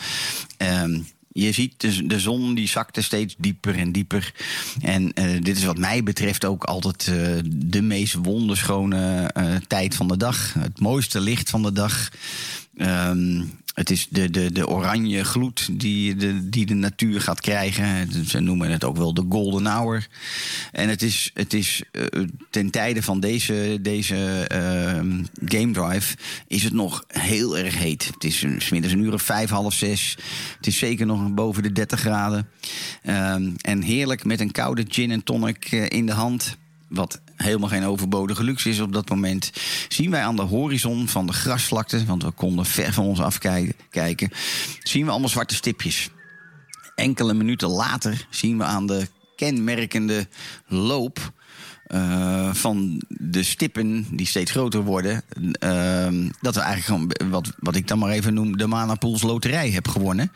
Um, 0.59 1.07
je 1.37 1.53
ziet 1.53 2.09
de, 2.09 2.21
zon 2.21 2.55
die 2.55 2.69
zakte 2.69 3.03
steeds 3.03 3.35
dieper 3.39 3.79
en 3.79 3.93
dieper. 3.93 4.35
En 4.81 5.13
uh, 5.15 5.43
dit 5.43 5.57
is 5.57 5.65
wat 5.65 5.79
mij 5.79 6.03
betreft 6.03 6.45
ook 6.45 6.65
altijd 6.65 7.07
uh, 7.07 7.39
de 7.45 7.83
meest 7.83 8.15
wonderschone 8.15 9.31
uh, 9.37 9.55
tijd 9.67 9.95
van 9.95 10.09
de 10.09 10.17
dag. 10.17 10.55
Het 10.59 10.81
mooiste 10.81 11.21
licht 11.21 11.51
van 11.51 11.63
de 11.63 11.73
dag. 11.73 12.11
Um, 12.77 13.63
het 13.75 13.91
is 13.91 14.07
de, 14.11 14.31
de, 14.31 14.53
de 14.53 14.69
oranje 14.69 15.25
gloed 15.25 15.69
die 15.81 16.17
de, 16.17 16.49
die 16.49 16.67
de 16.67 16.75
natuur 16.75 17.21
gaat 17.21 17.41
krijgen. 17.41 18.09
Ze 18.27 18.41
noemen 18.41 18.71
het 18.71 18.85
ook 18.85 18.97
wel 18.97 19.15
de 19.15 19.27
golden 19.29 19.67
hour. 19.67 20.09
En 20.73 20.89
het 20.89 21.03
is, 21.03 21.31
het 21.35 21.53
is 21.53 21.83
uh, 21.93 22.25
ten 22.51 22.71
tijde 22.71 23.03
van 23.03 23.21
deze, 23.21 23.79
deze 23.81 24.49
uh, 24.53 25.49
game 25.49 25.73
drive 25.73 26.17
is 26.49 26.63
het 26.63 26.73
nog 26.73 27.05
heel 27.07 27.59
erg 27.59 27.79
heet. 27.79 28.05
Het 28.05 28.25
is 28.25 28.45
smiddags 28.59 28.93
een 28.93 29.05
uur 29.05 29.13
of 29.13 29.23
vijf, 29.23 29.51
half 29.51 29.75
zes. 29.75 30.17
Het 30.57 30.67
is 30.67 30.79
zeker 30.79 31.07
nog 31.07 31.35
boven 31.35 31.63
de 31.63 31.73
30 31.73 32.01
graden. 32.01 32.49
Um, 33.07 33.55
en 33.61 33.83
heerlijk 33.83 34.25
met 34.25 34.41
een 34.41 34.53
koude 34.53 34.85
gin 34.89 35.11
en 35.11 35.25
tonic 35.25 35.73
uh, 35.73 35.89
in 35.89 36.07
de 36.07 36.13
hand 36.13 36.57
wat 36.95 37.21
helemaal 37.37 37.69
geen 37.69 37.85
overbodige 37.85 38.45
luxe 38.45 38.69
is 38.69 38.81
op 38.81 38.93
dat 38.93 39.09
moment, 39.09 39.53
zien 39.89 40.11
wij 40.11 40.23
aan 40.23 40.37
de 40.37 40.43
horizon 40.43 41.09
van 41.09 41.27
de 41.27 41.33
grasvlakte, 41.33 42.05
want 42.05 42.23
we 42.23 42.31
konden 42.31 42.67
ver 42.67 42.93
van 42.93 43.05
ons 43.05 43.21
afkijken, 43.21 44.31
zien 44.83 45.05
we 45.05 45.11
allemaal 45.11 45.29
zwarte 45.29 45.55
stipjes. 45.55 46.11
Enkele 46.95 47.35
minuten 47.35 47.69
later 47.69 48.27
zien 48.31 48.59
we 48.59 48.65
aan 48.65 48.87
de 48.87 49.09
kenmerkende 49.37 50.29
loop 50.67 51.33
uh, 51.89 52.55
van 52.55 53.03
de 53.09 53.43
stippen 53.43 54.07
die 54.11 54.27
steeds 54.27 54.51
groter 54.51 54.83
worden, 54.83 55.23
uh, 55.39 56.31
dat 56.41 56.55
we 56.55 56.61
eigenlijk 56.61 56.85
gewoon, 56.85 57.31
wat, 57.31 57.53
wat 57.59 57.77
ik 57.77 57.89
dan 57.89 57.99
maar 57.99 58.11
even 58.11 58.35
noem, 58.35 58.57
de 58.57 58.67
Manapools 58.67 59.23
Loterij 59.23 59.71
heb 59.71 59.89
gewonnen. 59.89 60.33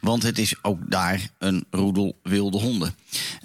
Want 0.00 0.22
het 0.22 0.38
is 0.38 0.54
ook 0.62 0.90
daar 0.90 1.28
een 1.38 1.64
roedel 1.70 2.18
wilde 2.22 2.58
honden. 2.58 2.94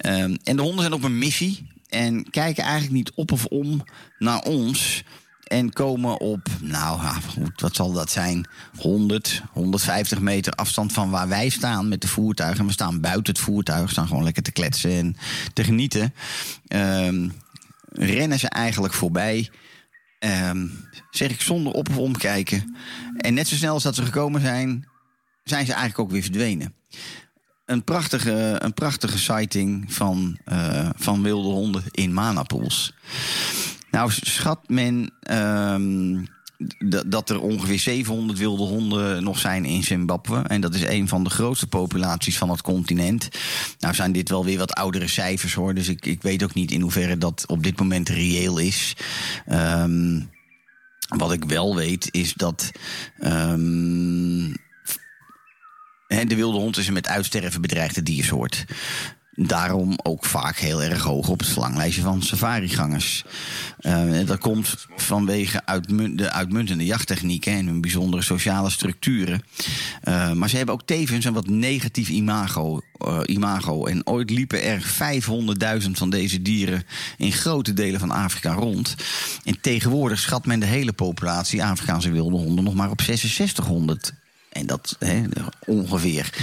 Uh, 0.01 0.21
en 0.21 0.39
de 0.43 0.61
honden 0.61 0.79
zijn 0.79 0.93
op 0.93 1.03
een 1.03 1.17
missie 1.17 1.67
en 1.89 2.29
kijken 2.29 2.63
eigenlijk 2.63 2.93
niet 2.93 3.11
op 3.15 3.31
of 3.31 3.45
om 3.45 3.83
naar 4.17 4.41
ons. 4.41 5.03
En 5.43 5.73
komen 5.73 6.19
op, 6.19 6.47
nou, 6.61 7.01
wat 7.55 7.75
zal 7.75 7.91
dat 7.91 8.11
zijn? 8.11 8.47
100, 8.77 9.41
150 9.51 10.19
meter 10.19 10.53
afstand 10.53 10.93
van 10.93 11.09
waar 11.09 11.27
wij 11.27 11.49
staan 11.49 11.87
met 11.87 12.01
de 12.01 12.07
voertuigen. 12.07 12.65
We 12.65 12.71
staan 12.71 13.01
buiten 13.01 13.33
het 13.33 13.43
voertuig, 13.43 13.89
staan 13.89 14.07
gewoon 14.07 14.23
lekker 14.23 14.43
te 14.43 14.51
kletsen 14.51 14.91
en 14.91 15.15
te 15.53 15.63
genieten. 15.63 16.13
Um, 16.67 17.33
rennen 17.89 18.39
ze 18.39 18.49
eigenlijk 18.49 18.93
voorbij. 18.93 19.49
Um, 20.19 20.87
zeg 21.11 21.29
ik 21.29 21.41
zonder 21.41 21.73
op 21.73 21.89
of 21.89 21.97
omkijken. 21.97 22.75
En 23.17 23.33
net 23.33 23.47
zo 23.47 23.55
snel 23.55 23.73
als 23.73 23.83
dat 23.83 23.95
ze 23.95 24.05
gekomen 24.05 24.41
zijn, 24.41 24.87
zijn 25.43 25.65
ze 25.65 25.71
eigenlijk 25.71 25.99
ook 25.99 26.11
weer 26.11 26.23
verdwenen 26.23 26.75
een 27.67 27.83
prachtige, 27.83 28.55
een 28.59 28.73
prachtige 28.73 29.17
sighting 29.17 29.93
van, 29.93 30.37
uh, 30.51 30.89
van 30.95 31.23
wilde 31.23 31.47
honden 31.47 31.83
in 31.91 32.13
Manapools. 32.13 32.93
Nou, 33.91 34.11
schat 34.11 34.59
men 34.67 35.11
um, 35.31 36.27
dat 37.05 37.29
er 37.29 37.41
ongeveer 37.41 37.79
700 37.79 38.39
wilde 38.39 38.63
honden 38.63 39.23
nog 39.23 39.39
zijn 39.39 39.65
in 39.65 39.83
Zimbabwe. 39.83 40.41
En 40.41 40.61
dat 40.61 40.75
is 40.75 40.83
een 40.83 41.07
van 41.07 41.23
de 41.23 41.29
grootste 41.29 41.67
populaties 41.67 42.37
van 42.37 42.49
het 42.49 42.61
continent. 42.61 43.29
Nou 43.79 43.93
zijn 43.93 44.11
dit 44.11 44.29
wel 44.29 44.45
weer 44.45 44.57
wat 44.57 44.73
oudere 44.73 45.07
cijfers 45.07 45.53
hoor. 45.53 45.73
Dus 45.73 45.87
ik, 45.87 46.05
ik 46.05 46.21
weet 46.21 46.43
ook 46.43 46.53
niet 46.53 46.71
in 46.71 46.81
hoeverre 46.81 47.17
dat 47.17 47.43
op 47.47 47.63
dit 47.63 47.79
moment 47.79 48.09
reëel 48.09 48.57
is. 48.57 48.95
Um, 49.51 50.29
wat 51.17 51.31
ik 51.31 51.43
wel 51.43 51.75
weet 51.75 52.07
is 52.11 52.33
dat. 52.33 52.71
Um, 53.19 54.55
de 56.07 56.35
wilde 56.35 56.57
hond 56.57 56.77
is 56.77 56.87
een 56.87 56.93
met 56.93 57.07
uitsterven 57.07 57.61
bedreigde 57.61 58.03
diersoort. 58.03 58.65
Daarom 59.39 59.99
ook 60.03 60.25
vaak 60.25 60.57
heel 60.57 60.83
erg 60.83 61.03
hoog 61.03 61.27
op 61.27 61.39
het 61.39 61.47
verlanglijstje 61.47 62.01
van 62.01 62.21
safarigangers. 62.21 63.23
Uh, 63.81 64.25
dat 64.25 64.39
komt 64.39 64.85
vanwege 64.95 65.61
de 66.15 66.31
uitmuntende 66.31 66.85
jachttechnieken 66.85 67.51
en 67.51 67.65
hun 67.65 67.81
bijzondere 67.81 68.23
sociale 68.23 68.69
structuren. 68.69 69.41
Uh, 70.03 70.31
maar 70.31 70.49
ze 70.49 70.57
hebben 70.57 70.75
ook 70.75 70.85
tevens 70.85 71.25
een 71.25 71.33
wat 71.33 71.47
negatief 71.47 72.09
imago. 72.09 72.81
Uh, 73.07 73.19
imago. 73.25 73.85
En 73.85 74.07
ooit 74.07 74.29
liepen 74.29 74.63
er 74.63 74.81
500.000 75.83 75.91
van 75.91 76.09
deze 76.09 76.41
dieren 76.41 76.83
in 77.17 77.31
grote 77.31 77.73
delen 77.73 77.99
van 77.99 78.11
Afrika 78.11 78.53
rond. 78.53 78.95
En 79.43 79.61
tegenwoordig 79.61 80.19
schat 80.19 80.45
men 80.45 80.59
de 80.59 80.65
hele 80.65 80.93
populatie 80.93 81.63
Afrikaanse 81.63 82.11
wilde 82.11 82.37
honden 82.37 82.63
nog 82.63 82.73
maar 82.73 82.89
op 82.89 83.01
6600 83.01 84.13
dat 84.65 84.97
ongeveer. 85.65 86.33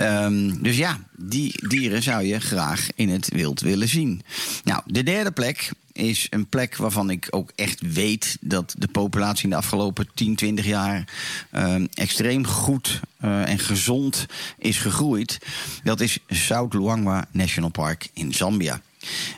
Um, 0.00 0.62
dus 0.62 0.76
ja, 0.76 0.98
die 1.16 1.68
dieren 1.68 2.02
zou 2.02 2.24
je 2.24 2.40
graag 2.40 2.88
in 2.94 3.08
het 3.08 3.28
wild 3.28 3.60
willen 3.60 3.88
zien. 3.88 4.22
Nou, 4.64 4.82
de 4.86 5.02
derde 5.02 5.30
plek 5.30 5.70
is 5.92 6.26
een 6.30 6.46
plek 6.46 6.76
waarvan 6.76 7.10
ik 7.10 7.26
ook 7.30 7.52
echt 7.54 7.80
weet 7.80 8.36
dat 8.40 8.74
de 8.78 8.88
populatie 8.88 9.44
in 9.44 9.50
de 9.50 9.56
afgelopen 9.56 10.08
10, 10.14 10.36
20 10.36 10.64
jaar 10.64 11.04
um, 11.52 11.88
extreem 11.94 12.46
goed 12.46 13.00
uh, 13.24 13.48
en 13.48 13.58
gezond 13.58 14.26
is 14.58 14.78
gegroeid. 14.78 15.38
Dat 15.82 16.00
is 16.00 16.18
South 16.28 16.74
Luangwa 16.74 17.26
National 17.30 17.70
Park 17.70 18.08
in 18.12 18.34
Zambia. 18.34 18.80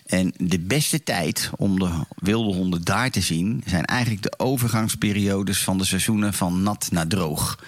En 0.06 0.34
de 0.36 0.58
beste 0.58 1.02
tijd 1.02 1.50
om 1.56 1.78
de 1.78 1.90
wilde 2.16 2.54
honden 2.54 2.84
daar 2.84 3.10
te 3.10 3.20
zien 3.20 3.62
zijn 3.66 3.84
eigenlijk 3.84 4.22
de 4.22 4.38
overgangsperiodes 4.38 5.58
van 5.62 5.78
de 5.78 5.84
seizoenen 5.84 6.34
van 6.34 6.62
nat 6.62 6.88
naar 6.90 7.06
droog. 7.06 7.58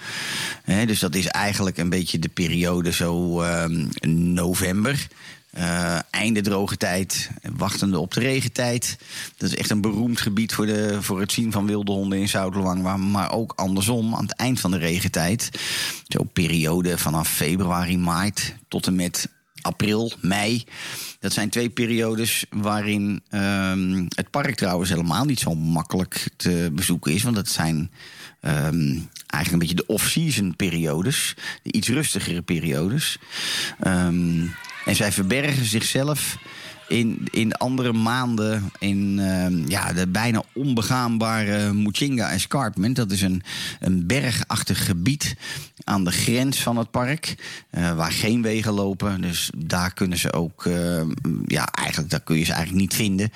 dus 0.65 0.99
dat 0.99 1.15
is 1.15 1.27
eigenlijk 1.27 1.77
een 1.77 1.89
beetje 1.89 2.19
de 2.19 2.29
periode 2.29 2.91
zo 2.91 3.41
uh, 3.43 3.65
november. 4.07 5.07
Uh, 5.57 5.99
einde 6.09 6.41
droge 6.41 6.77
tijd, 6.77 7.29
wachtende 7.55 7.99
op 7.99 8.13
de 8.13 8.19
regentijd. 8.19 8.97
Dat 9.37 9.49
is 9.49 9.55
echt 9.55 9.69
een 9.69 9.81
beroemd 9.81 10.21
gebied 10.21 10.53
voor, 10.53 10.65
de, 10.65 10.97
voor 11.01 11.19
het 11.19 11.31
zien 11.31 11.51
van 11.51 11.65
wilde 11.65 11.91
honden 11.91 12.19
in 12.19 12.29
Zuid-Luangwa. 12.29 12.97
Maar 12.97 13.31
ook 13.31 13.53
andersom, 13.55 14.15
aan 14.15 14.23
het 14.23 14.35
eind 14.35 14.59
van 14.59 14.71
de 14.71 14.77
regentijd. 14.77 15.49
Zo 16.07 16.23
periode 16.23 16.97
vanaf 16.97 17.29
februari, 17.29 17.97
maart 17.97 18.55
tot 18.67 18.87
en 18.87 18.95
met 18.95 19.29
april, 19.63 20.11
mei. 20.21 20.63
Dat 21.19 21.33
zijn 21.33 21.49
twee 21.49 21.69
periodes 21.69 22.45
waarin 22.49 23.21
ehm, 23.29 24.05
het 24.09 24.29
park 24.29 24.55
trouwens 24.55 24.89
helemaal 24.89 25.25
niet 25.25 25.39
zo 25.39 25.55
makkelijk 25.55 26.29
te 26.35 26.69
bezoeken 26.73 27.13
is. 27.13 27.23
Want 27.23 27.35
dat 27.35 27.49
zijn 27.49 27.91
ehm, 28.41 28.97
eigenlijk 29.27 29.51
een 29.51 29.59
beetje 29.59 29.75
de 29.75 29.85
off-season 29.85 30.55
periodes. 30.55 31.35
De 31.63 31.71
iets 31.71 31.87
rustigere 31.87 32.41
periodes. 32.41 33.17
Ehm, 33.79 34.47
en 34.85 34.95
zij 34.95 35.11
verbergen 35.11 35.65
zichzelf 35.65 36.37
in, 36.87 37.27
in 37.31 37.53
andere 37.53 37.93
maanden 37.93 38.71
in 38.79 39.21
ja, 39.67 39.93
de 39.93 40.07
bijna 40.07 40.43
onbegaanbare 40.53 41.73
Muchinga 41.73 42.31
Escarpment. 42.31 42.95
Dat 42.95 43.11
is 43.11 43.21
een, 43.21 43.43
een 43.79 44.07
bergachtig 44.07 44.85
gebied 44.85 45.35
aan 45.83 46.03
de 46.03 46.11
grens 46.11 46.61
van 46.61 46.77
het 46.77 46.91
park. 46.91 47.35
Uh, 47.71 47.95
waar 47.95 48.11
geen 48.11 48.41
wegen 48.41 48.73
lopen. 48.73 49.21
Dus 49.21 49.49
daar 49.57 49.93
kunnen 49.93 50.17
ze 50.17 50.33
ook. 50.33 50.65
Uh, 50.65 51.01
ja, 51.45 51.67
eigenlijk 51.67 52.09
daar 52.09 52.19
kun 52.19 52.37
je 52.37 52.43
ze 52.43 52.53
eigenlijk 52.53 52.81
niet 52.81 52.93
vinden. 52.93 53.31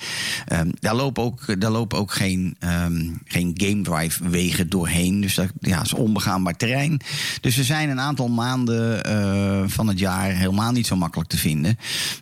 Um, 0.53 0.71
daar, 0.79 0.95
lopen 0.95 1.23
ook, 1.23 1.61
daar 1.61 1.71
lopen 1.71 1.97
ook 1.97 2.11
geen, 2.11 2.57
um, 2.59 3.21
geen 3.25 3.51
game 3.53 3.81
drive 3.81 4.29
wegen 4.29 4.69
doorheen. 4.69 5.21
Dus 5.21 5.35
dat 5.35 5.51
ja, 5.59 5.81
is 5.81 5.93
onbegaanbaar 5.93 6.55
terrein. 6.55 7.01
Dus 7.41 7.57
er 7.57 7.63
zijn 7.63 7.89
een 7.89 7.99
aantal 7.99 8.27
maanden 8.27 9.09
uh, 9.09 9.63
van 9.67 9.87
het 9.87 9.99
jaar 9.99 10.31
helemaal 10.31 10.71
niet 10.71 10.87
zo 10.87 10.95
makkelijk 10.95 11.29
te 11.29 11.37
vinden. 11.37 11.77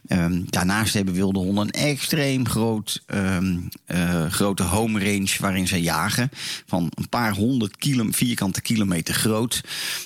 Um, 0.08 0.46
daarnaast 0.50 0.94
hebben 0.94 1.14
wilde 1.14 1.40
honden 1.40 1.64
een 1.64 1.72
extreem 1.72 2.48
groot, 2.48 3.04
grote 4.30 4.64
home 4.64 5.00
range 5.00 5.36
waarin 5.40 5.68
ze 5.68 5.82
jagen. 5.82 6.30
Van 6.66 6.92
een 6.94 7.10
paar 7.10 7.34
honderd 7.34 7.76
vierkante 8.10 8.62
kilometer 8.62 9.14
groot. 9.14 9.62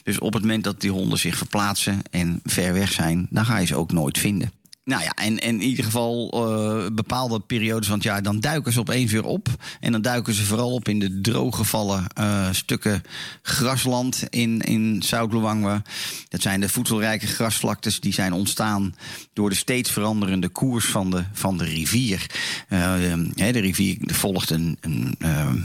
Dus 0.10 0.20
op 0.20 0.34
het 0.34 0.42
moment 0.42 0.64
dat 0.64 0.82
die 0.82 0.92
honden 0.92 1.20
zich 1.20 1.38
verplaatsen 1.38 2.02
en 2.12 2.40
ver 2.44 2.74
weg 2.74 2.92
zijn, 2.92 3.28
dan 3.30 3.46
ga 3.46 3.58
je 3.58 3.66
ze 3.66 3.76
ook 3.76 3.92
nooit 3.92 4.18
vinden. 4.18 4.52
Nou 4.90 5.04
ja, 5.04 5.14
en, 5.16 5.40
en 5.40 5.56
in 5.56 5.62
ieder 5.62 5.84
geval 5.84 6.32
uh, 6.34 6.88
bepaalde 6.94 7.40
periodes 7.40 7.88
van 7.88 7.96
het 7.96 8.04
jaar, 8.04 8.24
dan 8.24 8.40
duiken 8.40 8.74
ze 8.74 8.80
opeens 8.80 9.12
weer 9.12 9.26
op. 9.26 9.48
En 9.80 9.92
dan 9.92 10.02
duiken 10.02 10.34
ze 10.34 10.46
vooral 10.46 10.72
op 10.72 10.88
in 10.88 11.00
de 11.00 11.22
drooggevallen 11.22 12.06
uh, 12.20 12.48
stukken 12.52 13.04
grasland 13.42 14.24
in, 14.30 14.62
in 14.62 15.04
Zuid-Luangwa. 15.04 15.82
Dat 16.30 16.42
zijn 16.42 16.60
de 16.60 16.70
voedselrijke 16.70 17.28
grasvlaktes 17.28 18.00
die 18.00 18.14
zijn 18.14 18.34
ontstaan 18.34 18.96
door 19.34 19.50
de 19.50 19.56
steeds 19.56 19.92
veranderende 19.92 20.50
koers 20.50 20.86
van 20.86 21.10
de, 21.10 21.24
van 21.34 21.58
de 21.58 21.64
rivier. 21.66 22.26
De, 22.70 23.30
de, 23.36 23.60
rivier 23.60 23.98
volgt 24.02 24.50
een, 24.50 24.78
een 24.82 25.16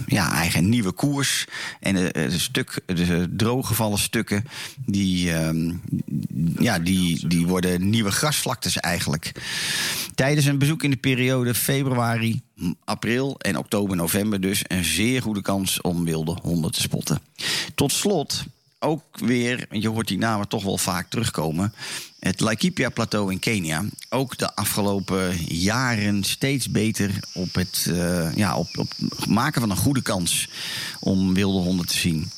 ja, 0.07 0.33
eigen 0.33 0.69
nieuwe 0.69 0.93
koers. 0.93 1.47
En 1.81 1.95
de, 1.95 2.39
stuk, 2.39 2.81
de 2.87 3.29
drooggevallen 3.37 3.99
stukken, 3.99 4.45
die, 4.87 5.33
ja, 6.59 6.79
die, 6.79 7.29
die 7.29 7.47
worden 7.47 7.91
nieuwe 7.91 8.11
grasvlaktes 8.11 8.77
eigenlijk. 8.77 9.14
Tijdens 10.15 10.47
een 10.47 10.59
bezoek 10.59 10.83
in 10.83 10.91
de 10.91 10.97
periode 10.97 11.55
februari, 11.55 12.43
april 12.85 13.39
en 13.39 13.59
oktober, 13.59 13.97
november 13.97 14.41
dus 14.41 14.63
een 14.67 14.85
zeer 14.85 15.23
goede 15.23 15.43
kans 15.43 15.81
om 15.81 16.05
wilde 16.05 16.39
honden 16.43 16.73
te 16.73 16.81
spotten. 16.81 17.21
Tot 17.75 17.93
slot 17.93 18.45
ook 18.85 19.03
weer, 19.13 19.67
je 19.71 19.89
hoort 19.89 20.09
die 20.09 20.19
namen 20.19 20.49
toch 20.49 20.63
wel 20.63 20.79
vaak 20.79 21.11
terugkomen. 21.11 21.75
Het 22.19 22.41
Laikipia-plateau 22.41 23.33
in 23.33 23.39
Kenia. 23.39 23.85
Ook 24.09 24.39
de 24.39 24.55
afgelopen 24.55 25.37
jaren 25.45 26.25
steeds 26.25 26.71
beter 26.71 27.11
op 27.35 27.55
het 27.55 27.87
uh, 27.89 28.35
ja, 28.35 28.57
op, 28.57 28.79
op 28.79 28.93
maken 29.29 29.61
van 29.61 29.71
een 29.71 29.77
goede 29.77 30.03
kans 30.03 30.49
om 31.01 31.35
wilde 31.35 31.59
honden 31.59 31.87
te 31.87 31.97
zien. 31.97 32.31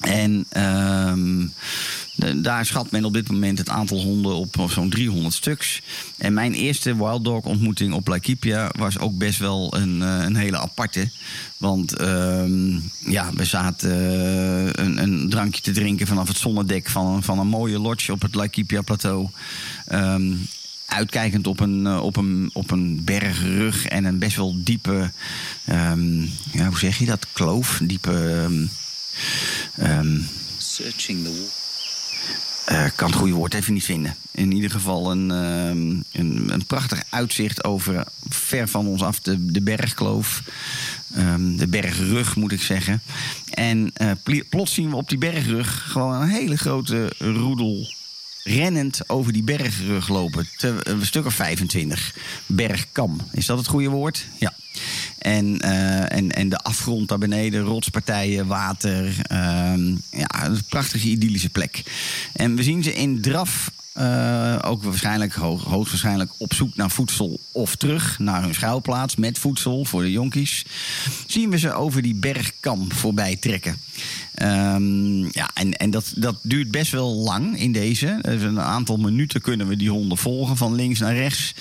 En 0.00 0.46
um, 0.56 1.52
daar 2.36 2.66
schat 2.66 2.90
men 2.90 3.04
op 3.04 3.12
dit 3.12 3.30
moment 3.30 3.58
het 3.58 3.68
aantal 3.68 4.00
honden 4.00 4.34
op 4.34 4.66
zo'n 4.68 4.90
300 4.90 5.34
stuks. 5.34 5.82
En 6.18 6.34
mijn 6.34 6.54
eerste 6.54 6.96
wild 6.96 7.24
dog 7.24 7.44
ontmoeting 7.44 7.92
op 7.92 8.08
Laikipia 8.08 8.70
was 8.78 8.98
ook 8.98 9.18
best 9.18 9.38
wel 9.38 9.76
een, 9.76 10.02
eh, 10.02 10.24
een 10.24 10.36
hele 10.36 10.58
aparte. 10.58 11.10
Want 11.56 12.00
uh, 12.00 12.44
ja, 13.06 13.30
we 13.34 13.44
zaten 13.44 13.90
uh, 13.90 14.64
een, 14.64 15.02
een, 15.02 15.28
drankje 15.30 15.62
te 15.62 15.72
drinken 15.72 16.06
vanaf 16.06 16.28
het 16.28 16.36
zonnedek 16.36 16.88
van, 16.88 17.22
van 17.22 17.38
een 17.38 17.46
mooie 17.46 17.78
lodge 17.78 18.12
op 18.12 18.22
het 18.22 18.34
Laikipia 18.34 18.82
plateau. 18.82 19.28
Um, 19.92 20.48
uitkijkend 20.86 21.46
op 21.46 21.60
een, 21.60 21.80
uh, 21.80 22.02
op, 22.02 22.16
een, 22.16 22.50
op 22.52 22.70
een 22.70 23.04
bergrug 23.04 23.86
en 23.86 24.04
een 24.04 24.18
best 24.18 24.36
wel 24.36 24.54
diepe, 24.64 25.10
ja, 26.52 26.66
hoe 26.66 26.78
zeg 26.78 26.98
je 26.98 27.06
dat? 27.06 27.26
Kloof, 27.32 27.80
diepe. 27.82 28.48
Um, 29.80 30.28
Searching 30.58 31.24
the 31.24 31.30
wall. 31.30 31.64
Uh, 32.72 32.84
kan 32.94 33.08
het 33.08 33.18
goede 33.18 33.34
woord 33.34 33.54
even 33.54 33.72
niet 33.72 33.84
vinden. 33.84 34.16
In 34.30 34.52
ieder 34.52 34.70
geval 34.70 35.10
een, 35.10 35.30
uh, 35.30 35.68
een, 36.12 36.46
een, 36.52 36.66
prachtig 36.66 37.02
uitzicht 37.10 37.64
over 37.64 38.04
ver 38.28 38.68
van 38.68 38.86
ons 38.86 39.02
af 39.02 39.20
de, 39.20 39.52
de 39.52 39.60
bergkloof. 39.60 40.42
Um, 41.16 41.56
de 41.56 41.68
bergrug 41.68 42.36
moet 42.36 42.52
ik 42.52 42.62
zeggen. 42.62 43.02
En 43.50 43.92
uh, 44.26 44.40
plots 44.48 44.74
zien 44.74 44.90
we 44.90 44.96
op 44.96 45.08
die 45.08 45.18
bergrug 45.18 45.86
gewoon 45.88 46.22
een 46.22 46.28
hele 46.28 46.56
grote 46.56 47.12
roedel 47.18 47.94
rennend 48.46 49.08
over 49.08 49.32
die 49.32 49.42
bergrug 49.42 50.08
lopen. 50.08 50.48
Te, 50.56 50.76
een 50.82 51.06
stuk 51.06 51.26
of 51.26 51.34
25. 51.34 52.14
Bergkam. 52.46 53.20
Is 53.32 53.46
dat 53.46 53.58
het 53.58 53.66
goede 53.66 53.88
woord? 53.88 54.26
Ja. 54.38 54.54
En, 55.26 55.58
uh, 55.64 56.12
en, 56.12 56.30
en 56.32 56.48
de 56.48 56.58
afgrond 56.58 57.08
daar 57.08 57.18
beneden, 57.18 57.60
rotspartijen, 57.60 58.46
water. 58.46 59.04
Uh, 59.04 59.74
ja, 60.10 60.44
een 60.44 60.64
prachtige 60.68 61.08
idyllische 61.08 61.48
plek. 61.48 61.82
En 62.32 62.56
we 62.56 62.62
zien 62.62 62.82
ze 62.82 62.94
in 62.94 63.20
draf 63.20 63.70
uh, 63.98 64.58
ook 64.62 64.82
waarschijnlijk, 64.82 65.34
hoog, 65.34 65.64
hoogstwaarschijnlijk 65.64 66.30
op 66.38 66.54
zoek 66.54 66.76
naar 66.76 66.90
voedsel 66.90 67.40
of 67.52 67.76
terug 67.76 68.18
naar 68.18 68.42
hun 68.42 68.54
schuilplaats 68.54 69.16
met 69.16 69.38
voedsel 69.38 69.84
voor 69.84 70.02
de 70.02 70.10
jonkies. 70.10 70.64
Zien 71.26 71.50
we 71.50 71.58
ze 71.58 71.72
over 71.72 72.02
die 72.02 72.14
bergkam 72.14 72.92
voorbij 72.92 73.36
trekken. 73.36 73.76
Um, 74.42 75.24
ja, 75.32 75.50
en, 75.54 75.72
en 75.76 75.90
dat, 75.90 76.12
dat 76.16 76.36
duurt 76.42 76.70
best 76.70 76.92
wel 76.92 77.14
lang 77.14 77.58
in 77.58 77.72
deze. 77.72 78.18
Dus 78.22 78.42
een 78.42 78.60
aantal 78.60 78.96
minuten 78.96 79.40
kunnen 79.40 79.68
we 79.68 79.76
die 79.76 79.90
honden 79.90 80.18
volgen 80.18 80.56
van 80.56 80.74
links 80.74 80.98
naar 80.98 81.14
rechts. 81.14 81.54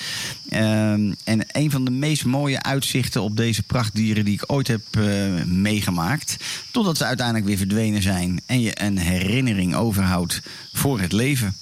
Um, 0.53 1.15
en 1.23 1.45
een 1.51 1.71
van 1.71 1.85
de 1.85 1.91
meest 1.91 2.25
mooie 2.25 2.63
uitzichten 2.63 3.21
op 3.21 3.37
deze 3.37 3.63
prachtdieren 3.63 4.25
die 4.25 4.33
ik 4.33 4.43
ooit 4.51 4.67
heb 4.67 4.81
uh, 4.97 5.43
meegemaakt. 5.43 6.37
Totdat 6.71 6.97
ze 6.97 7.05
uiteindelijk 7.05 7.47
weer 7.47 7.57
verdwenen 7.57 8.01
zijn 8.01 8.41
en 8.45 8.61
je 8.61 8.81
een 8.81 8.97
herinnering 8.97 9.75
overhoudt 9.75 10.41
voor 10.73 10.99
het 10.99 11.11
leven. 11.11 11.55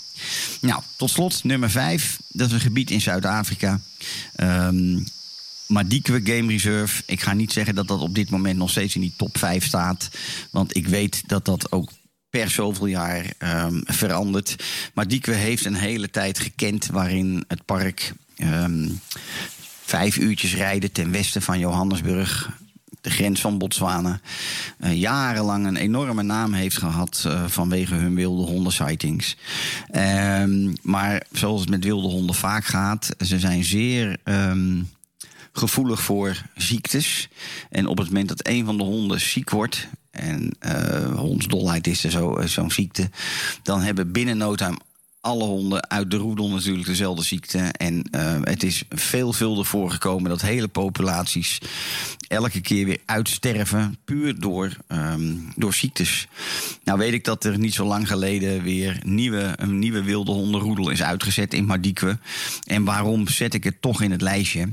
Nou, 0.62 0.82
tot 0.96 1.10
slot 1.10 1.44
nummer 1.44 1.70
5. 1.72 2.20
Dat 2.30 2.48
is 2.48 2.54
een 2.54 2.60
gebied 2.60 2.92
in 2.92 3.02
Zuid-Afrika. 3.02 3.80
Um, 4.42 5.04
Madikwe 5.68 6.22
Game 6.24 6.52
Reserve. 6.52 7.04
Ik 7.06 7.22
ga 7.22 7.34
niet 7.34 7.52
zeggen 7.52 7.76
dat 7.76 7.88
dat 7.88 8.00
op 8.00 8.16
dit 8.16 8.30
moment 8.30 8.58
nog 8.58 8.70
steeds 8.70 8.96
in 8.96 9.02
die 9.02 9.14
top 9.18 9.38
5 9.38 9.66
staat. 9.66 10.10
Want 10.52 10.76
ik 10.76 10.88
weet 10.88 11.24
dat 11.28 11.46
dat 11.46 11.72
ook 11.72 11.92
per 12.30 12.50
zoveel 12.50 12.86
jaar 12.86 13.34
um, 13.40 13.84
verandert. 13.86 14.64
Madikwe 14.94 15.34
heeft 15.34 15.66
een 15.66 15.76
hele 15.76 16.10
tijd 16.10 16.40
gekend 16.40 16.86
waarin 16.86 17.44
het 17.48 17.66
park 17.66 18.14
um, 18.38 19.00
vijf 19.84 20.18
uurtjes 20.18 20.56
rijden 20.56 20.92
ten 20.92 21.12
westen 21.12 21.42
van 21.42 21.60
Johannesburg 21.60 22.50
de 23.04 23.10
grens 23.10 23.42
van 23.42 23.58
Botswana, 23.58 24.20
uh, 24.80 25.00
jarenlang 25.00 25.66
een 25.66 25.76
enorme 25.76 26.24
naam 26.24 26.54
heeft 26.54 26.78
gehad 26.78 27.24
uh, 27.28 27.44
vanwege 27.48 27.96
hun 27.96 28.16
wilde 28.16 28.44
hondensightings. 28.44 29.38
Um, 29.96 30.74
maar 30.82 31.24
zoals 31.32 31.62
het 31.62 31.70
met 31.70 31.84
wilde 31.84 32.08
honden 32.08 32.36
vaak 32.36 32.66
gaat, 32.66 33.16
ze 33.26 33.40
zijn 33.40 33.64
zeer 33.64 34.18
um, 34.24 34.90
gevoelig 35.54 36.02
voor 36.02 36.44
ziektes. 36.56 37.30
En 37.70 37.88
op 37.88 37.98
het 37.98 38.08
moment 38.08 38.28
dat 38.28 38.48
een 38.48 38.66
van 38.66 38.78
de 38.78 38.84
honden 38.84 39.22
ziek 39.22 39.50
wordt, 39.50 39.88
en 40.12 40.56
uh, 40.66 41.16
hondsdolheid 41.16 41.88
is 41.88 42.04
er 42.04 42.12
zo'n 42.12 42.48
zo 42.48 42.70
ziekte, 42.70 43.10
dan 43.64 43.82
hebben 43.82 44.12
binnen 44.12 44.38
no 44.38 44.56
time 44.56 44.78
alle 45.24 45.44
honden 45.44 45.90
uit 45.90 46.12
de 46.12 46.18
roedel 46.18 46.50
natuurlijk 46.50 46.88
dezelfde 46.88 47.24
ziekte. 47.24 47.58
En 47.58 48.08
uh, 48.12 48.38
het 48.42 48.64
is 48.64 48.84
veelvuldig 48.90 49.68
voorgekomen 49.68 50.30
dat 50.30 50.42
hele 50.42 50.68
populaties 50.68 51.60
elke 52.28 52.62
keer 52.62 52.86
weer 52.86 53.00
uitsterven. 53.06 53.98
Puur 54.06 54.40
door, 54.40 54.78
um, 54.88 55.52
door 55.56 55.74
ziektes. 55.74 56.28
Nou 56.84 56.98
weet 57.00 57.14
ik 57.14 57.24
dat 57.24 57.44
er 57.44 57.60
niet 57.60 57.74
zo 57.74 57.86
lang 57.86 58.08
geleden 58.08 58.64
weer 58.64 59.00
nieuwe, 59.06 59.54
een 59.56 59.80
nieuwe 59.80 60.04
wilde 60.04 60.32
hondenroedel 60.32 60.90
is 60.90 61.04
uitgezet 61.04 61.54
in 61.54 61.66
Madikwe. 61.66 62.18
En 62.64 62.84
waarom 62.84 63.28
zet 63.28 63.54
ik 63.54 63.64
het 63.64 63.82
toch 63.82 64.02
in 64.02 64.12
het 64.12 64.22
lijstje? 64.22 64.70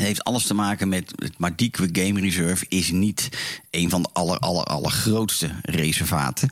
Het 0.00 0.08
heeft 0.08 0.24
alles 0.24 0.46
te 0.46 0.54
maken 0.54 0.88
met 0.88 1.12
het 1.16 1.38
Madikwe 1.38 1.88
Game 1.92 2.20
Reserve 2.20 2.64
is 2.68 2.90
niet 2.90 3.28
een 3.70 3.90
van 3.90 4.02
de 4.02 4.08
aller, 4.12 4.38
aller, 4.38 4.64
allergrootste 4.64 5.50
reservaten. 5.62 6.50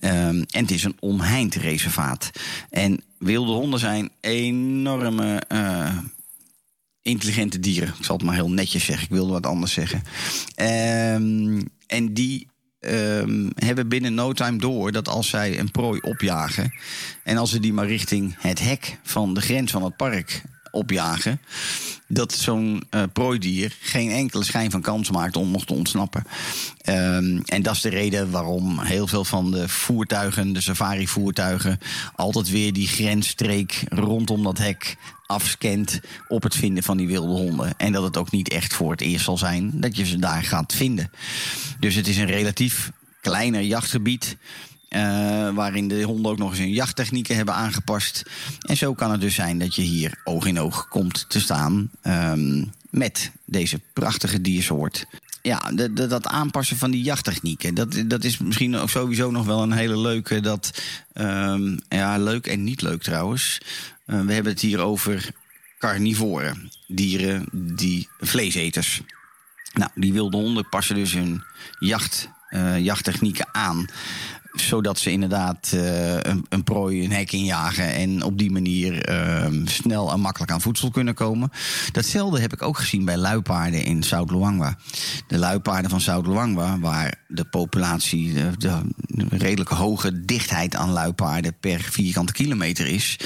Um, 0.00 0.10
en 0.10 0.46
het 0.50 0.70
is 0.70 0.84
een 0.84 0.96
omheind 1.00 1.54
reservaat. 1.54 2.30
En 2.70 3.00
wilde 3.18 3.52
honden 3.52 3.80
zijn 3.80 4.10
enorme 4.20 5.42
uh, 5.52 5.98
intelligente 7.02 7.60
dieren. 7.60 7.94
Ik 7.98 8.04
zal 8.04 8.16
het 8.16 8.24
maar 8.24 8.34
heel 8.34 8.50
netjes 8.50 8.84
zeggen. 8.84 9.04
Ik 9.04 9.12
wilde 9.12 9.32
wat 9.32 9.46
anders 9.46 9.72
zeggen. 9.72 10.02
Um, 10.56 11.68
en 11.86 12.14
die 12.14 12.46
ehm, 12.80 13.50
hebben 13.54 13.88
binnen 13.88 14.14
no 14.14 14.32
time 14.32 14.58
door 14.58 14.92
dat 14.92 15.08
als 15.08 15.28
zij 15.28 15.58
een 15.58 15.70
prooi 15.70 16.00
opjagen. 16.00 16.72
en 17.24 17.36
als 17.36 17.50
ze 17.50 17.60
die 17.60 17.72
maar 17.72 17.86
richting 17.86 18.36
het 18.38 18.60
hek 18.60 18.98
van 19.02 19.34
de 19.34 19.40
grens 19.40 19.70
van 19.70 19.82
het 19.84 19.96
park 19.96 20.42
opjagen. 20.70 21.40
dat 22.06 22.32
zo'n 22.32 22.82
uh, 22.90 23.02
prooidier 23.12 23.76
geen 23.80 24.10
enkele 24.10 24.44
schijn 24.44 24.70
van 24.70 24.80
kans 24.80 25.10
maakt 25.10 25.36
om 25.36 25.50
nog 25.50 25.66
te 25.66 25.74
ontsnappen. 25.74 26.24
Um, 26.84 27.42
en 27.44 27.62
dat 27.62 27.74
is 27.74 27.80
de 27.80 27.88
reden 27.88 28.30
waarom 28.30 28.80
heel 28.80 29.06
veel 29.06 29.24
van 29.24 29.50
de 29.50 29.68
voertuigen, 29.68 30.52
de 30.52 30.60
safari-voertuigen. 30.60 31.78
altijd 32.14 32.50
weer 32.50 32.72
die 32.72 32.88
grensstreek 32.88 33.84
rondom 33.88 34.42
dat 34.42 34.58
hek 34.58 34.96
afscant 35.26 36.00
op 36.28 36.42
het 36.42 36.54
vinden 36.54 36.82
van 36.82 36.96
die 36.96 37.06
wilde 37.06 37.32
honden. 37.32 37.72
En 37.76 37.92
dat 37.92 38.02
het 38.02 38.16
ook 38.16 38.30
niet 38.30 38.48
echt 38.48 38.74
voor 38.74 38.90
het 38.90 39.00
eerst 39.00 39.24
zal 39.24 39.38
zijn 39.38 39.70
dat 39.74 39.96
je 39.96 40.06
ze 40.06 40.18
daar 40.18 40.42
gaat 40.42 40.74
vinden. 40.74 41.10
Dus 41.80 41.94
het 41.94 42.08
is 42.08 42.16
een 42.16 42.26
relatief 42.26 42.90
kleiner 43.20 43.62
jachtgebied. 43.62 44.36
Uh, 44.96 45.50
waarin 45.54 45.88
de 45.88 46.02
honden 46.02 46.30
ook 46.30 46.38
nog 46.38 46.50
eens 46.50 46.58
hun 46.58 46.72
jachttechnieken 46.72 47.36
hebben 47.36 47.54
aangepast. 47.54 48.22
En 48.60 48.76
zo 48.76 48.94
kan 48.94 49.10
het 49.10 49.20
dus 49.20 49.34
zijn 49.34 49.58
dat 49.58 49.74
je 49.74 49.82
hier 49.82 50.20
oog 50.24 50.46
in 50.46 50.60
oog 50.60 50.88
komt 50.88 51.24
te 51.28 51.40
staan 51.40 51.90
um, 52.02 52.72
met 52.90 53.30
deze 53.44 53.80
prachtige 53.92 54.40
diersoort. 54.40 55.06
Ja, 55.42 55.72
dat 55.92 56.26
aanpassen 56.26 56.76
van 56.76 56.90
die 56.90 57.02
jachttechnieken, 57.02 57.74
dat, 57.74 58.02
dat 58.06 58.24
is 58.24 58.38
misschien 58.38 58.76
ook 58.76 58.90
sowieso 58.90 59.30
nog 59.30 59.46
wel 59.46 59.62
een 59.62 59.72
hele 59.72 59.98
leuke. 59.98 60.40
Dat, 60.40 60.82
um, 61.14 61.80
ja, 61.88 62.18
leuk 62.18 62.46
en 62.46 62.64
niet 62.64 62.82
leuk 62.82 63.02
trouwens. 63.02 63.60
Uh, 64.06 64.20
we 64.20 64.32
hebben 64.32 64.52
het 64.52 64.60
hier 64.60 64.80
over 64.80 65.30
carnivoren, 65.78 66.70
dieren 66.86 67.46
die 67.52 68.08
vleeseters. 68.18 69.02
Nou, 69.72 69.90
die 69.94 70.12
wilde 70.12 70.36
honden 70.36 70.68
passen 70.68 70.94
dus 70.94 71.12
hun 71.12 71.42
jacht, 71.78 72.28
uh, 72.50 72.78
jachttechnieken 72.78 73.48
aan 73.52 73.86
zodat 74.52 74.98
ze 74.98 75.10
inderdaad 75.10 75.70
uh, 75.74 76.14
een, 76.14 76.46
een, 76.48 76.64
prooi 76.64 77.04
een 77.04 77.12
hek 77.12 77.32
injagen 77.32 77.94
en 77.94 78.22
op 78.22 78.38
die 78.38 78.50
manier 78.50 79.10
uh, 79.10 79.46
snel 79.64 80.12
en 80.12 80.20
makkelijk 80.20 80.52
aan 80.52 80.60
voedsel 80.60 80.90
kunnen 80.90 81.14
komen. 81.14 81.50
Datzelfde 81.92 82.40
heb 82.40 82.52
ik 82.52 82.62
ook 82.62 82.78
gezien 82.78 83.04
bij 83.04 83.16
luipaarden 83.16 83.84
in 83.84 84.02
Zuid-Luangwa. 84.02 84.76
De 85.26 85.38
luipaarden 85.38 85.90
van 85.90 86.00
Zuid-Luangwa, 86.00 86.78
waar 86.78 87.14
de 87.28 87.44
populatie, 87.44 88.34
de, 88.34 88.50
de 88.58 88.80
redelijk 89.28 89.70
hoge 89.70 90.24
dichtheid 90.24 90.76
aan 90.76 90.90
luipaarden 90.90 91.56
per 91.60 91.80
vierkante 91.80 92.32
kilometer 92.32 92.86
is 92.86 93.16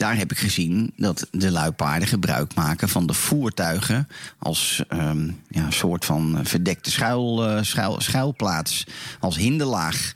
daar 0.00 0.16
heb 0.16 0.30
ik 0.30 0.38
gezien 0.38 0.92
dat 0.96 1.26
de 1.30 1.50
luipaarden 1.50 2.08
gebruik 2.08 2.54
maken 2.54 2.88
van 2.88 3.06
de 3.06 3.14
voertuigen 3.14 4.08
als 4.38 4.82
um, 4.88 5.40
ja, 5.48 5.70
soort 5.70 6.04
van 6.04 6.38
verdekte 6.42 6.90
schuil, 6.90 7.64
schuil, 7.64 8.00
schuilplaats, 8.00 8.86
als 9.18 9.36
hinderlaag. 9.36 10.12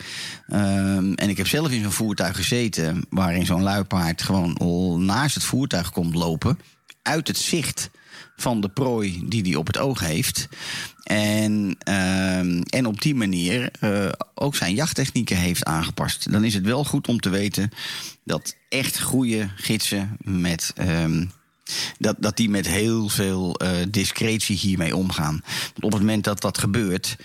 Um, 0.49 1.15
en 1.15 1.29
ik 1.29 1.37
heb 1.37 1.47
zelf 1.47 1.71
in 1.71 1.83
zo'n 1.83 1.93
voertuig 1.93 2.37
gezeten 2.37 3.05
waarin 3.11 3.47
zo'n 3.47 3.63
luipaard 3.63 4.23
gewoon 4.23 5.05
naast 5.05 5.35
het 5.35 5.45
voertuig 5.45 5.91
komt 5.91 6.15
lopen, 6.15 6.59
uit 7.03 7.29
het 7.29 7.39
zicht 7.39 7.91
van 8.37 8.61
de 8.61 8.69
prooi 8.69 9.23
die 9.25 9.43
hij 9.43 9.55
op 9.55 9.67
het 9.67 9.79
oog 9.79 10.01
heeft. 10.01 10.49
En, 11.03 11.77
uh, 11.89 12.39
en 12.75 12.87
op 12.87 13.01
die 13.01 13.15
manier 13.15 13.71
uh, 13.81 14.09
ook 14.35 14.57
zijn 14.57 14.75
jachttechnieken 14.75 15.37
heeft 15.37 15.65
aangepast. 15.65 16.33
Dan 16.33 16.45
is 16.45 16.55
het 16.55 16.65
wel 16.65 16.85
goed 16.85 17.09
om 17.09 17.21
te 17.21 17.29
weten 17.29 17.71
dat 18.25 18.57
echt 18.69 19.01
goede 19.01 19.49
gidsen 19.57 20.17
met. 20.23 20.73
Um, 20.81 21.31
dat, 21.99 22.17
dat 22.19 22.37
die 22.37 22.51
met 22.51 22.67
heel 22.67 23.09
veel 23.09 23.63
uh, 23.63 23.71
discretie 23.89 24.57
hiermee 24.57 24.97
omgaan. 24.97 25.43
Op 25.77 25.93
het 25.93 26.01
moment 26.01 26.25
dat 26.25 26.41
dat 26.41 26.59
gebeurt, 26.59 27.17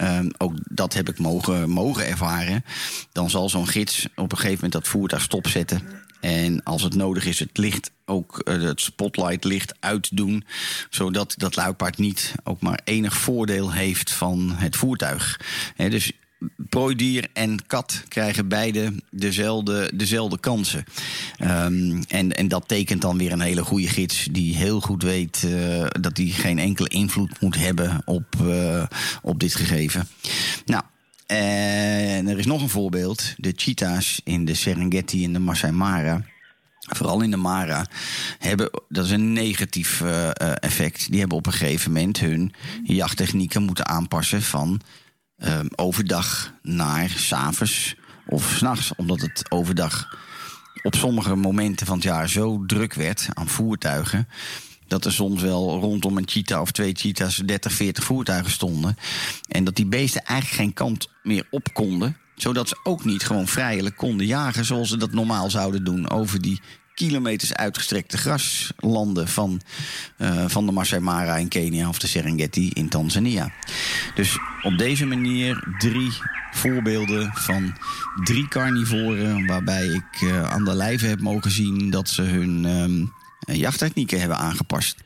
um, 0.00 0.30
ook 0.38 0.52
dat 0.64 0.94
heb 0.94 1.08
ik 1.08 1.18
mogen, 1.18 1.70
mogen 1.70 2.06
ervaren, 2.06 2.64
dan 3.12 3.30
zal 3.30 3.48
zo'n 3.48 3.68
gids 3.68 4.06
op 4.14 4.32
een 4.32 4.38
gegeven 4.38 4.54
moment 4.54 4.72
dat 4.72 4.88
voertuig 4.88 5.22
stopzetten. 5.22 5.82
En 6.20 6.62
als 6.62 6.82
het 6.82 6.94
nodig 6.94 7.26
is, 7.26 7.38
het 7.38 7.58
licht 7.58 7.90
ook 8.04 8.42
uh, 8.44 8.62
het 8.62 8.80
spotlight 8.80 9.44
licht 9.44 9.74
uitdoen. 9.80 10.44
Zodat 10.90 11.34
dat 11.36 11.56
luipaard 11.56 11.98
niet 11.98 12.34
ook 12.44 12.60
maar 12.60 12.80
enig 12.84 13.16
voordeel 13.16 13.72
heeft 13.72 14.12
van 14.12 14.52
het 14.54 14.76
voertuig. 14.76 15.40
Dus 15.76 16.12
prooidier 16.56 17.26
en 17.32 17.66
kat 17.66 18.02
krijgen 18.08 18.48
beide 18.48 18.92
dezelfde, 19.10 19.90
dezelfde 19.94 20.38
kansen. 20.38 20.84
Um, 21.40 22.02
en, 22.08 22.32
en 22.32 22.48
dat 22.48 22.68
tekent 22.68 23.02
dan 23.02 23.18
weer 23.18 23.32
een 23.32 23.40
hele 23.40 23.64
goede 23.64 23.88
gids 23.88 24.28
die 24.30 24.56
heel 24.56 24.80
goed 24.80 25.02
weet 25.02 25.42
uh, 25.46 25.86
dat 26.00 26.16
hij 26.16 26.26
geen 26.26 26.58
enkele 26.58 26.88
invloed 26.88 27.40
moet 27.40 27.56
hebben 27.56 28.02
op, 28.04 28.34
uh, 28.42 28.84
op 29.22 29.40
dit 29.40 29.54
gegeven. 29.54 30.08
Nou. 30.64 30.82
En 31.36 32.28
er 32.28 32.38
is 32.38 32.46
nog 32.46 32.62
een 32.62 32.68
voorbeeld. 32.68 33.34
De 33.36 33.52
cheetahs 33.56 34.20
in 34.24 34.44
de 34.44 34.54
Serengeti 34.54 35.24
en 35.24 35.32
de 35.32 35.38
Masai 35.38 35.72
Mara 35.72 36.24
vooral 36.96 37.20
in 37.20 37.30
de 37.30 37.36
Mara, 37.36 37.86
hebben, 38.38 38.70
dat 38.88 39.04
is 39.04 39.10
een 39.10 39.32
negatief 39.32 40.00
uh, 40.00 40.30
effect. 40.54 41.10
Die 41.10 41.20
hebben 41.20 41.38
op 41.38 41.46
een 41.46 41.52
gegeven 41.52 41.92
moment 41.92 42.20
hun 42.20 42.52
jachttechnieken 42.82 43.62
moeten 43.62 43.86
aanpassen 43.86 44.42
van 44.42 44.80
uh, 45.38 45.60
overdag 45.74 46.52
naar 46.62 47.08
s'avonds 47.08 47.96
of 48.26 48.54
s'nachts. 48.56 48.92
Omdat 48.96 49.20
het 49.20 49.44
overdag 49.48 50.18
op 50.82 50.94
sommige 50.94 51.34
momenten 51.34 51.86
van 51.86 51.94
het 51.94 52.04
jaar 52.04 52.28
zo 52.28 52.64
druk 52.66 52.94
werd 52.94 53.28
aan 53.32 53.48
voertuigen. 53.48 54.28
Dat 54.88 55.04
er 55.04 55.12
soms 55.12 55.42
wel 55.42 55.80
rondom 55.80 56.16
een 56.16 56.28
cheetah 56.28 56.60
of 56.60 56.70
twee 56.70 56.94
cheetahs 56.94 57.36
30, 57.36 57.72
40 57.72 58.04
voertuigen 58.04 58.50
stonden. 58.50 58.96
En 59.48 59.64
dat 59.64 59.76
die 59.76 59.86
beesten 59.86 60.24
eigenlijk 60.24 60.60
geen 60.60 60.72
kant 60.72 61.08
meer 61.22 61.46
op 61.50 61.72
konden 61.72 62.16
zodat 62.34 62.68
ze 62.68 62.78
ook 62.82 63.04
niet 63.04 63.22
gewoon 63.22 63.46
vrijelijk 63.46 63.96
konden 63.96 64.26
jagen 64.26 64.64
zoals 64.64 64.88
ze 64.88 64.96
dat 64.96 65.12
normaal 65.12 65.50
zouden 65.50 65.84
doen 65.84 66.10
over 66.10 66.42
die 66.42 66.60
kilometers 66.98 67.54
uitgestrekte 67.54 68.18
graslanden 68.18 69.28
van, 69.28 69.60
uh, 70.18 70.44
van 70.48 70.66
de 70.66 70.72
Masai 70.72 71.00
Mara 71.00 71.36
in 71.36 71.48
Kenia 71.48 71.88
of 71.88 71.98
de 71.98 72.06
Serengeti 72.06 72.70
in 72.72 72.88
Tanzania. 72.88 73.52
Dus 74.14 74.38
op 74.62 74.78
deze 74.78 75.06
manier 75.06 75.76
drie 75.78 76.12
voorbeelden 76.52 77.30
van 77.34 77.76
drie 78.24 78.48
carnivoren 78.48 79.46
waarbij 79.46 79.86
ik 79.86 80.20
uh, 80.20 80.50
aan 80.50 80.64
de 80.64 80.74
lijve 80.74 81.06
heb 81.06 81.20
mogen 81.20 81.50
zien 81.50 81.90
dat 81.90 82.08
ze 82.08 82.22
hun 82.22 82.64
um, 82.64 83.12
jachttechnieken 83.56 84.20
hebben 84.20 84.38
aangepast. 84.38 84.96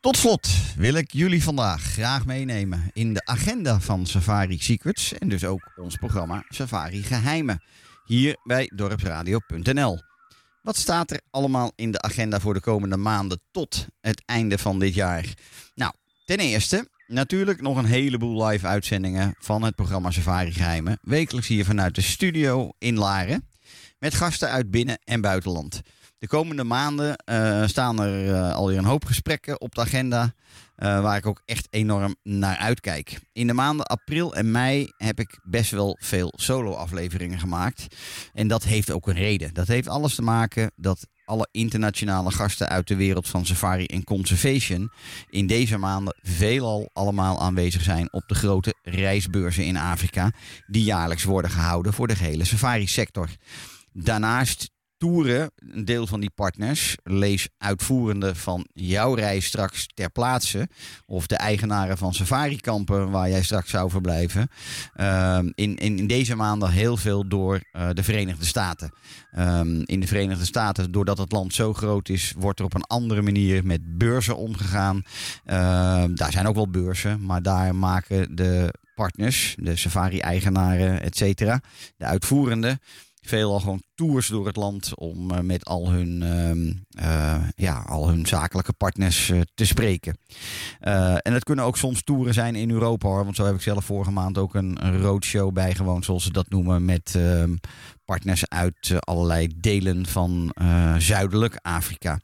Tot 0.00 0.16
slot 0.16 0.48
wil 0.76 0.94
ik 0.94 1.12
jullie 1.12 1.42
vandaag 1.42 1.82
graag 1.82 2.26
meenemen 2.26 2.90
in 2.92 3.14
de 3.14 3.24
agenda 3.24 3.80
van 3.80 4.06
Safari 4.06 4.58
Secrets 4.58 5.12
en 5.18 5.28
dus 5.28 5.44
ook 5.44 5.72
ons 5.76 5.96
programma 5.96 6.44
Safari 6.48 7.02
Geheimen 7.02 7.62
hier 8.04 8.36
bij 8.44 8.70
dorpsradio.nl. 8.74 10.00
Wat 10.62 10.76
staat 10.76 11.10
er 11.10 11.20
allemaal 11.30 11.72
in 11.76 11.90
de 11.90 12.00
agenda 12.00 12.40
voor 12.40 12.54
de 12.54 12.60
komende 12.60 12.96
maanden 12.96 13.40
tot 13.50 13.86
het 14.00 14.22
einde 14.26 14.58
van 14.58 14.78
dit 14.78 14.94
jaar? 14.94 15.24
Nou, 15.74 15.92
ten 16.24 16.38
eerste 16.38 16.88
natuurlijk 17.06 17.60
nog 17.60 17.76
een 17.76 17.84
heleboel 17.84 18.46
live 18.46 18.66
uitzendingen 18.66 19.34
van 19.38 19.62
het 19.62 19.74
programma 19.74 20.10
Safari 20.10 20.52
Geheimen. 20.52 20.98
Wekelijks 21.02 21.48
hier 21.48 21.64
vanuit 21.64 21.94
de 21.94 22.00
studio 22.00 22.72
in 22.78 22.98
Laren. 22.98 23.48
Met 23.98 24.14
gasten 24.14 24.48
uit 24.48 24.70
binnen- 24.70 25.00
en 25.04 25.20
buitenland. 25.20 25.80
De 26.22 26.28
komende 26.28 26.64
maanden 26.64 27.22
uh, 27.30 27.66
staan 27.66 28.00
er 28.00 28.26
uh, 28.26 28.54
alweer 28.54 28.78
een 28.78 28.84
hoop 28.84 29.04
gesprekken 29.04 29.60
op 29.60 29.74
de 29.74 29.80
agenda. 29.80 30.22
Uh, 30.22 31.00
waar 31.00 31.16
ik 31.16 31.26
ook 31.26 31.42
echt 31.44 31.66
enorm 31.70 32.16
naar 32.22 32.56
uitkijk. 32.56 33.20
In 33.32 33.46
de 33.46 33.52
maanden 33.52 33.86
april 33.86 34.34
en 34.34 34.50
mei 34.50 34.92
heb 34.96 35.20
ik 35.20 35.38
best 35.42 35.70
wel 35.70 35.96
veel 36.00 36.32
solo-afleveringen 36.36 37.38
gemaakt. 37.38 37.86
En 38.32 38.48
dat 38.48 38.62
heeft 38.62 38.90
ook 38.90 39.06
een 39.06 39.14
reden. 39.14 39.54
Dat 39.54 39.66
heeft 39.66 39.88
alles 39.88 40.14
te 40.14 40.22
maken 40.22 40.72
dat 40.76 41.06
alle 41.24 41.48
internationale 41.50 42.30
gasten 42.30 42.68
uit 42.68 42.88
de 42.88 42.96
wereld 42.96 43.28
van 43.28 43.46
safari 43.46 43.86
en 43.86 44.04
conservation 44.04 44.92
in 45.30 45.46
deze 45.46 45.78
maanden 45.78 46.16
veelal 46.22 46.90
allemaal 46.92 47.40
aanwezig 47.40 47.82
zijn 47.82 48.12
op 48.12 48.24
de 48.26 48.34
grote 48.34 48.74
reisbeurzen 48.82 49.64
in 49.64 49.76
Afrika, 49.76 50.32
die 50.66 50.84
jaarlijks 50.84 51.24
worden 51.24 51.50
gehouden 51.50 51.92
voor 51.92 52.08
de 52.08 52.16
gehele 52.16 52.44
safari-sector. 52.44 53.28
Daarnaast 53.92 54.71
toeren, 55.02 55.50
een 55.56 55.84
deel 55.84 56.06
van 56.06 56.20
die 56.20 56.30
partners, 56.30 56.96
lees 57.02 57.48
uitvoerende 57.58 58.34
van 58.34 58.66
jouw 58.72 59.14
reis 59.14 59.46
straks 59.46 59.86
ter 59.94 60.10
plaatse, 60.10 60.68
of 61.06 61.26
de 61.26 61.36
eigenaren 61.36 61.98
van 61.98 62.14
safari-kampen 62.14 63.10
waar 63.10 63.28
jij 63.28 63.42
straks 63.42 63.70
zou 63.70 63.90
verblijven, 63.90 64.48
uh, 64.96 65.38
in, 65.54 65.76
in, 65.76 66.06
deze 66.06 66.34
maanden 66.34 66.70
heel 66.70 66.96
veel 66.96 67.28
door 67.28 67.60
uh, 67.72 67.88
de 67.92 68.02
Verenigde 68.02 68.44
Staten. 68.44 68.92
Um, 69.38 69.82
in 69.84 70.00
de 70.00 70.06
Verenigde 70.06 70.44
Staten, 70.44 70.92
doordat 70.92 71.18
het 71.18 71.32
land 71.32 71.54
zo 71.54 71.72
groot 71.72 72.08
is, 72.08 72.34
wordt 72.38 72.58
er 72.58 72.64
op 72.64 72.74
een 72.74 72.86
andere 72.86 73.22
manier 73.22 73.66
met 73.66 73.98
beurzen 73.98 74.36
omgegaan. 74.36 74.96
Uh, 74.96 76.04
daar 76.14 76.32
zijn 76.32 76.46
ook 76.46 76.54
wel 76.54 76.70
beurzen, 76.70 77.24
maar 77.24 77.42
daar 77.42 77.74
maken 77.74 78.36
de 78.36 78.74
partners, 78.94 79.56
de 79.58 79.76
safari-eigenaren, 79.76 81.02
et 81.02 81.16
cetera, 81.16 81.60
de 81.96 82.04
uitvoerende 82.04 82.78
veelal 83.22 83.60
gewoon 83.60 83.82
tours 84.02 84.26
door 84.26 84.46
het 84.46 84.56
land 84.56 84.96
om 84.96 85.30
eh, 85.30 85.40
met 85.40 85.64
al 85.64 85.90
hun, 85.90 86.22
ehm, 86.22 86.72
eh, 87.04 87.48
ja, 87.56 87.84
al 87.86 88.08
hun 88.08 88.26
zakelijke 88.26 88.72
partners 88.72 89.30
eh, 89.30 89.40
te 89.54 89.66
spreken. 89.66 90.18
En 91.22 91.32
dat 91.32 91.44
kunnen 91.44 91.64
ook 91.64 91.76
soms 91.76 92.02
toeren 92.02 92.34
zijn 92.34 92.54
in 92.54 92.70
Europa 92.70 93.08
hoor. 93.08 93.24
Want 93.24 93.36
zo 93.36 93.44
heb 93.44 93.54
ik 93.54 93.60
zelf 93.60 93.84
vorige 93.84 94.10
maand 94.10 94.38
ook 94.38 94.54
een, 94.54 95.00
roadshow 95.00 95.52
bijgewoond, 95.52 96.04
zoals 96.04 96.24
ze 96.24 96.32
dat 96.32 96.48
noemen, 96.48 96.84
met 96.84 97.14
ehm, 97.16 97.54
partners 98.04 98.48
uit 98.48 98.92
allerlei 98.98 99.48
delen 99.56 100.06
van 100.06 100.54
zuidelijk 100.98 101.58
Afrika. 101.62 102.18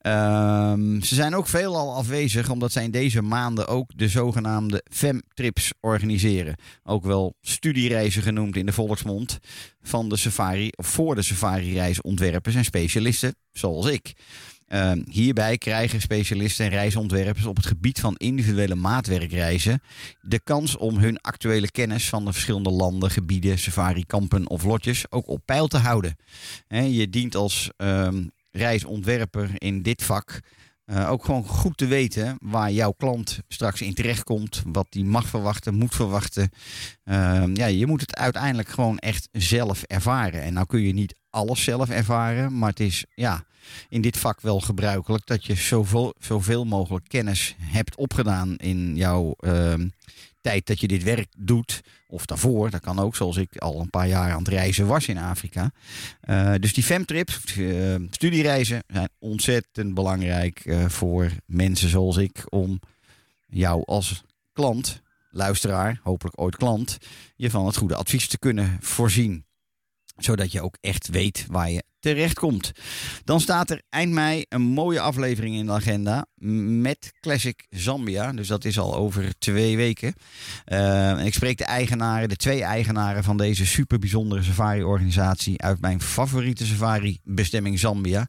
Ehm, 0.00 1.00
ze 1.00 1.14
zijn 1.14 1.34
ook 1.34 1.48
veelal 1.48 1.94
afwezig 1.94 2.50
omdat 2.50 2.72
zij 2.72 2.84
in 2.84 2.90
deze 2.90 3.22
maanden 3.22 3.66
ook 3.68 3.90
de 3.94 4.08
zogenaamde 4.08 4.84
FEM-trips 4.90 5.72
organiseren. 5.80 6.56
Ook 6.84 7.04
wel 7.04 7.34
studiereizen 7.40 8.22
genoemd 8.22 8.56
in 8.56 8.66
de 8.66 8.72
volksmond 8.72 9.38
van 9.82 10.08
de 10.08 10.16
safari 10.16 10.70
of 10.76 10.86
de 11.14 11.22
safari-reisontwerpers 11.22 12.54
en 12.54 12.64
specialisten 12.64 13.34
zoals 13.52 13.86
ik. 13.86 14.14
Ehm, 14.66 15.02
hierbij 15.10 15.58
krijgen 15.58 16.00
specialisten 16.00 16.64
en 16.64 16.70
reisontwerpers 16.70 17.46
op 17.46 17.56
het 17.56 17.66
gebied 17.66 18.00
van 18.00 18.16
individuele 18.16 18.74
maatwerkreizen 18.74 19.82
de 20.20 20.40
kans 20.40 20.76
om 20.76 20.98
hun 20.98 21.20
actuele 21.20 21.70
kennis 21.70 22.08
van 22.08 22.24
de 22.24 22.32
verschillende 22.32 22.70
landen, 22.70 23.10
gebieden, 23.10 23.58
safari-kampen 23.58 24.48
of 24.48 24.64
lotjes 24.64 25.10
ook 25.10 25.28
op 25.28 25.42
peil 25.44 25.66
te 25.66 25.76
houden. 25.76 26.16
Je 26.68 27.08
dient 27.10 27.34
als 27.34 27.70
ehm, 27.76 28.24
reisontwerper 28.52 29.50
in 29.54 29.82
dit 29.82 30.02
vak 30.02 30.40
eh, 30.86 31.10
ook 31.10 31.24
gewoon 31.24 31.44
goed 31.44 31.76
te 31.76 31.86
weten 31.86 32.36
waar 32.40 32.72
jouw 32.72 32.92
klant 32.92 33.38
straks 33.48 33.82
in 33.82 33.94
terechtkomt, 33.94 34.62
wat 34.66 34.86
die 34.90 35.04
mag 35.04 35.26
verwachten, 35.26 35.74
moet 35.74 35.94
verwachten. 35.94 36.50
Ehm, 37.04 37.56
ja, 37.56 37.66
je 37.66 37.86
moet 37.86 38.00
het 38.00 38.16
uiteindelijk 38.16 38.68
gewoon 38.68 38.98
echt 38.98 39.28
zelf 39.32 39.82
ervaren. 39.82 40.42
En 40.42 40.52
nou 40.52 40.66
kun 40.66 40.80
je 40.80 40.92
niet 40.92 41.14
alles 41.30 41.64
zelf 41.64 41.90
ervaren, 41.90 42.58
maar 42.58 42.68
het 42.68 42.80
is 42.80 43.04
ja, 43.14 43.44
in 43.88 44.00
dit 44.00 44.16
vak 44.16 44.40
wel 44.40 44.60
gebruikelijk 44.60 45.26
dat 45.26 45.44
je 45.44 45.54
zoveel, 45.54 46.14
zoveel 46.18 46.64
mogelijk 46.64 47.08
kennis 47.08 47.54
hebt 47.58 47.96
opgedaan 47.96 48.56
in 48.56 48.96
jouw 48.96 49.34
ehm, 49.38 49.88
tijd 50.46 50.66
dat 50.66 50.80
je 50.80 50.88
dit 50.88 51.02
werk 51.02 51.32
doet. 51.36 51.82
Of 52.08 52.26
daarvoor, 52.26 52.70
dat 52.70 52.80
kan 52.80 52.98
ook, 52.98 53.16
zoals 53.16 53.36
ik 53.36 53.56
al 53.56 53.80
een 53.80 53.90
paar 53.90 54.08
jaar 54.08 54.32
aan 54.32 54.38
het 54.38 54.48
reizen 54.48 54.86
was 54.86 55.08
in 55.08 55.18
Afrika. 55.18 55.70
Eh, 56.20 56.54
dus 56.60 56.74
die 56.74 56.84
femtrips, 56.84 57.56
uh, 57.56 57.94
studiereizen, 58.10 58.82
zijn 58.86 59.08
ontzettend 59.18 59.94
belangrijk 59.94 60.58
eh, 60.64 60.88
voor 60.88 61.30
mensen 61.46 61.88
zoals 61.88 62.16
ik 62.16 62.44
om 62.48 62.80
jou 63.46 63.84
als 63.84 64.22
klant, 64.52 65.02
luisteraar, 65.30 66.00
hopelijk 66.02 66.40
ooit 66.40 66.56
klant, 66.56 66.98
je 67.36 67.50
van 67.50 67.66
het 67.66 67.76
goede 67.76 67.96
advies 67.96 68.28
te 68.28 68.38
kunnen 68.38 68.78
voorzien 68.80 69.44
zodat 70.16 70.52
je 70.52 70.60
ook 70.60 70.76
echt 70.80 71.08
weet 71.08 71.46
waar 71.50 71.70
je 71.70 71.82
terecht 72.12 72.38
komt. 72.38 72.72
Dan 73.24 73.40
staat 73.40 73.70
er 73.70 73.82
eind 73.88 74.12
mei 74.12 74.44
een 74.48 74.62
mooie 74.62 75.00
aflevering 75.00 75.56
in 75.56 75.66
de 75.66 75.72
agenda 75.72 76.26
met 76.80 77.12
Classic 77.20 77.66
Zambia. 77.70 78.32
Dus 78.32 78.48
dat 78.48 78.64
is 78.64 78.78
al 78.78 78.94
over 78.94 79.34
twee 79.38 79.76
weken. 79.76 80.14
Uh, 80.66 81.24
ik 81.24 81.34
spreek 81.34 81.58
de 81.58 81.64
eigenaren, 81.64 82.28
de 82.28 82.36
twee 82.36 82.62
eigenaren 82.62 83.24
van 83.24 83.36
deze 83.36 83.66
super 83.66 83.98
bijzondere 83.98 84.42
safari-organisatie 84.42 85.62
uit 85.62 85.80
mijn 85.80 86.00
favoriete 86.00 86.66
safari-bestemming 86.66 87.78
Zambia. 87.78 88.26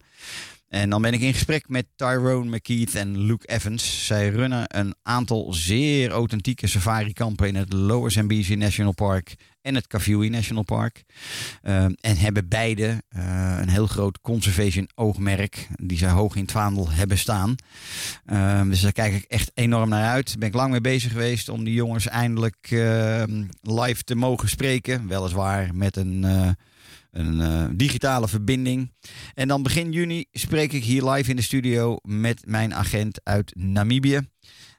En 0.68 0.90
dan 0.90 1.02
ben 1.02 1.14
ik 1.14 1.22
in 1.22 1.34
gesprek 1.34 1.70
met 1.70 1.86
Tyrone 1.96 2.56
McKeith 2.56 2.96
en 2.96 3.18
Luke 3.18 3.48
Evans. 3.48 4.06
Zij 4.06 4.30
runnen 4.30 4.64
een 4.68 4.96
aantal 5.04 5.54
zeer 5.54 6.12
authentieke 6.12 6.68
safari-kampen 6.68 7.48
in 7.48 7.56
het 7.56 7.74
Lower 7.74 8.12
Zambezi 8.12 8.56
National 8.56 8.94
Park 8.94 9.36
en 9.62 9.76
het 9.76 9.88
Kafue 9.88 10.30
National 10.30 10.64
Park. 10.64 11.04
Uh, 11.64 11.84
en 11.84 12.18
hebben 12.18 12.48
beide 12.48 13.02
uh, 13.16 13.58
een 13.62 13.70
heel 13.70 13.88
groot 13.88 14.22
conservation 14.22 14.90
oogmerk 14.96 15.68
die 15.76 15.98
zij 15.98 16.10
hoog 16.10 16.36
in 16.36 16.42
het 16.42 16.52
vaandel 16.52 16.92
hebben 16.92 17.18
staan. 17.18 17.56
Uh, 18.26 18.62
dus 18.64 18.82
daar 18.82 18.92
kijk 18.92 19.14
ik 19.14 19.24
echt 19.24 19.52
enorm 19.54 19.90
naar 19.90 20.10
uit. 20.10 20.36
Ben 20.40 20.48
ik 20.48 20.54
lang 20.54 20.72
mee 20.72 20.82
bezig 20.82 21.12
geweest 21.12 21.50
om 21.50 21.64
die 21.64 21.74
jongens 21.74 22.08
eindelijk 22.08 22.68
ehm, 22.70 23.44
live 23.62 24.04
te 24.04 24.16
mogen 24.16 24.50
spreken. 24.50 25.08
Weliswaar 25.08 25.76
met 25.76 25.96
een 25.96 26.26
een 27.18 27.40
uh, 27.40 27.66
digitale 27.72 28.28
verbinding. 28.28 28.92
En 29.34 29.48
dan 29.48 29.64
begin 29.64 29.92
juni 29.92 30.26
spreek 30.32 30.74
ik 30.74 30.84
hier 30.84 31.04
live 31.10 31.30
in 31.30 31.36
de 31.36 31.42
studio 31.42 31.98
met 32.02 32.42
mijn 32.46 32.74
agent 32.74 33.20
uit 33.24 33.52
Namibië. 33.56 34.20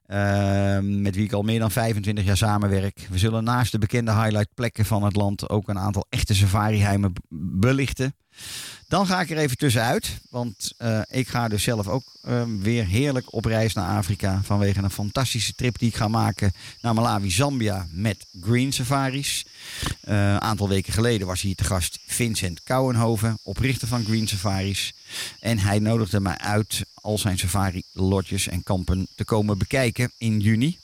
Uh, 0.06 0.78
met 0.80 1.14
wie 1.14 1.24
ik 1.24 1.32
al 1.32 1.42
meer 1.42 1.58
dan 1.58 1.70
25 1.70 2.24
jaar 2.24 2.36
samenwerk. 2.36 3.06
We 3.10 3.18
zullen 3.18 3.44
naast 3.44 3.72
de 3.72 3.78
bekende 3.78 4.12
highlight 4.12 4.54
plekken 4.54 4.84
van 4.84 5.04
het 5.04 5.16
land 5.16 5.48
ook 5.48 5.68
een 5.68 5.78
aantal 5.78 6.06
echte 6.08 6.34
safari-heimen 6.34 7.12
belichten. 7.28 8.14
Dan 8.88 9.06
ga 9.06 9.20
ik 9.20 9.30
er 9.30 9.36
even 9.36 9.56
tussenuit, 9.56 10.18
want 10.30 10.72
uh, 10.78 11.00
ik 11.08 11.28
ga 11.28 11.48
dus 11.48 11.62
zelf 11.62 11.88
ook 11.88 12.04
uh, 12.28 12.42
weer 12.58 12.86
heerlijk 12.86 13.32
op 13.32 13.44
reis 13.44 13.72
naar 13.72 13.96
Afrika 13.96 14.40
vanwege 14.42 14.82
een 14.82 14.90
fantastische 14.90 15.54
trip 15.54 15.78
die 15.78 15.88
ik 15.88 15.96
ga 15.96 16.08
maken 16.08 16.52
naar 16.80 16.94
Malawi, 16.94 17.30
Zambia 17.30 17.86
met 17.90 18.26
Green 18.40 18.72
Safaris. 18.72 19.44
Een 20.00 20.14
uh, 20.14 20.36
aantal 20.36 20.68
weken 20.68 20.92
geleden 20.92 21.26
was 21.26 21.40
hier 21.40 21.54
te 21.54 21.64
gast 21.64 21.98
Vincent 22.06 22.62
Kouwenhoven, 22.62 23.38
oprichter 23.42 23.88
van 23.88 24.04
Green 24.04 24.28
Safaris. 24.28 24.92
En 25.40 25.58
hij 25.58 25.78
nodigde 25.78 26.20
mij 26.20 26.38
uit 26.38 26.84
al 26.94 27.18
zijn 27.18 27.38
safari-lodges 27.38 28.48
en 28.48 28.62
kampen 28.62 29.08
te 29.14 29.24
komen 29.24 29.58
bekijken 29.58 30.12
in 30.18 30.40
juni. 30.40 30.78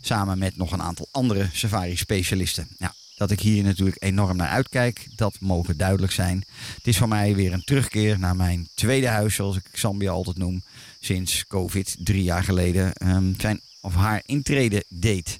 Samen 0.00 0.38
met 0.38 0.56
nog 0.56 0.72
een 0.72 0.82
aantal 0.82 1.08
andere 1.10 1.48
safari-specialisten. 1.52 2.68
Nou, 2.78 2.92
dat 3.16 3.30
ik 3.30 3.40
hier 3.40 3.62
natuurlijk 3.62 4.02
enorm 4.02 4.36
naar 4.36 4.48
uitkijk, 4.48 5.06
dat 5.14 5.36
mogen 5.40 5.76
duidelijk 5.76 6.12
zijn. 6.12 6.44
Het 6.76 6.86
is 6.86 6.96
voor 6.96 7.08
mij 7.08 7.34
weer 7.34 7.52
een 7.52 7.64
terugkeer 7.64 8.18
naar 8.18 8.36
mijn 8.36 8.68
tweede 8.74 9.08
huis, 9.08 9.34
zoals 9.34 9.56
ik 9.56 9.68
Zambia 9.72 10.10
altijd 10.10 10.38
noem. 10.38 10.62
Sinds 11.00 11.46
COVID 11.46 11.96
drie 11.98 12.22
jaar 12.22 12.44
geleden 12.44 12.92
um, 13.08 13.34
zijn 13.38 13.60
of 13.80 13.94
haar 13.94 14.22
intrede 14.26 14.84
deed. 14.88 15.38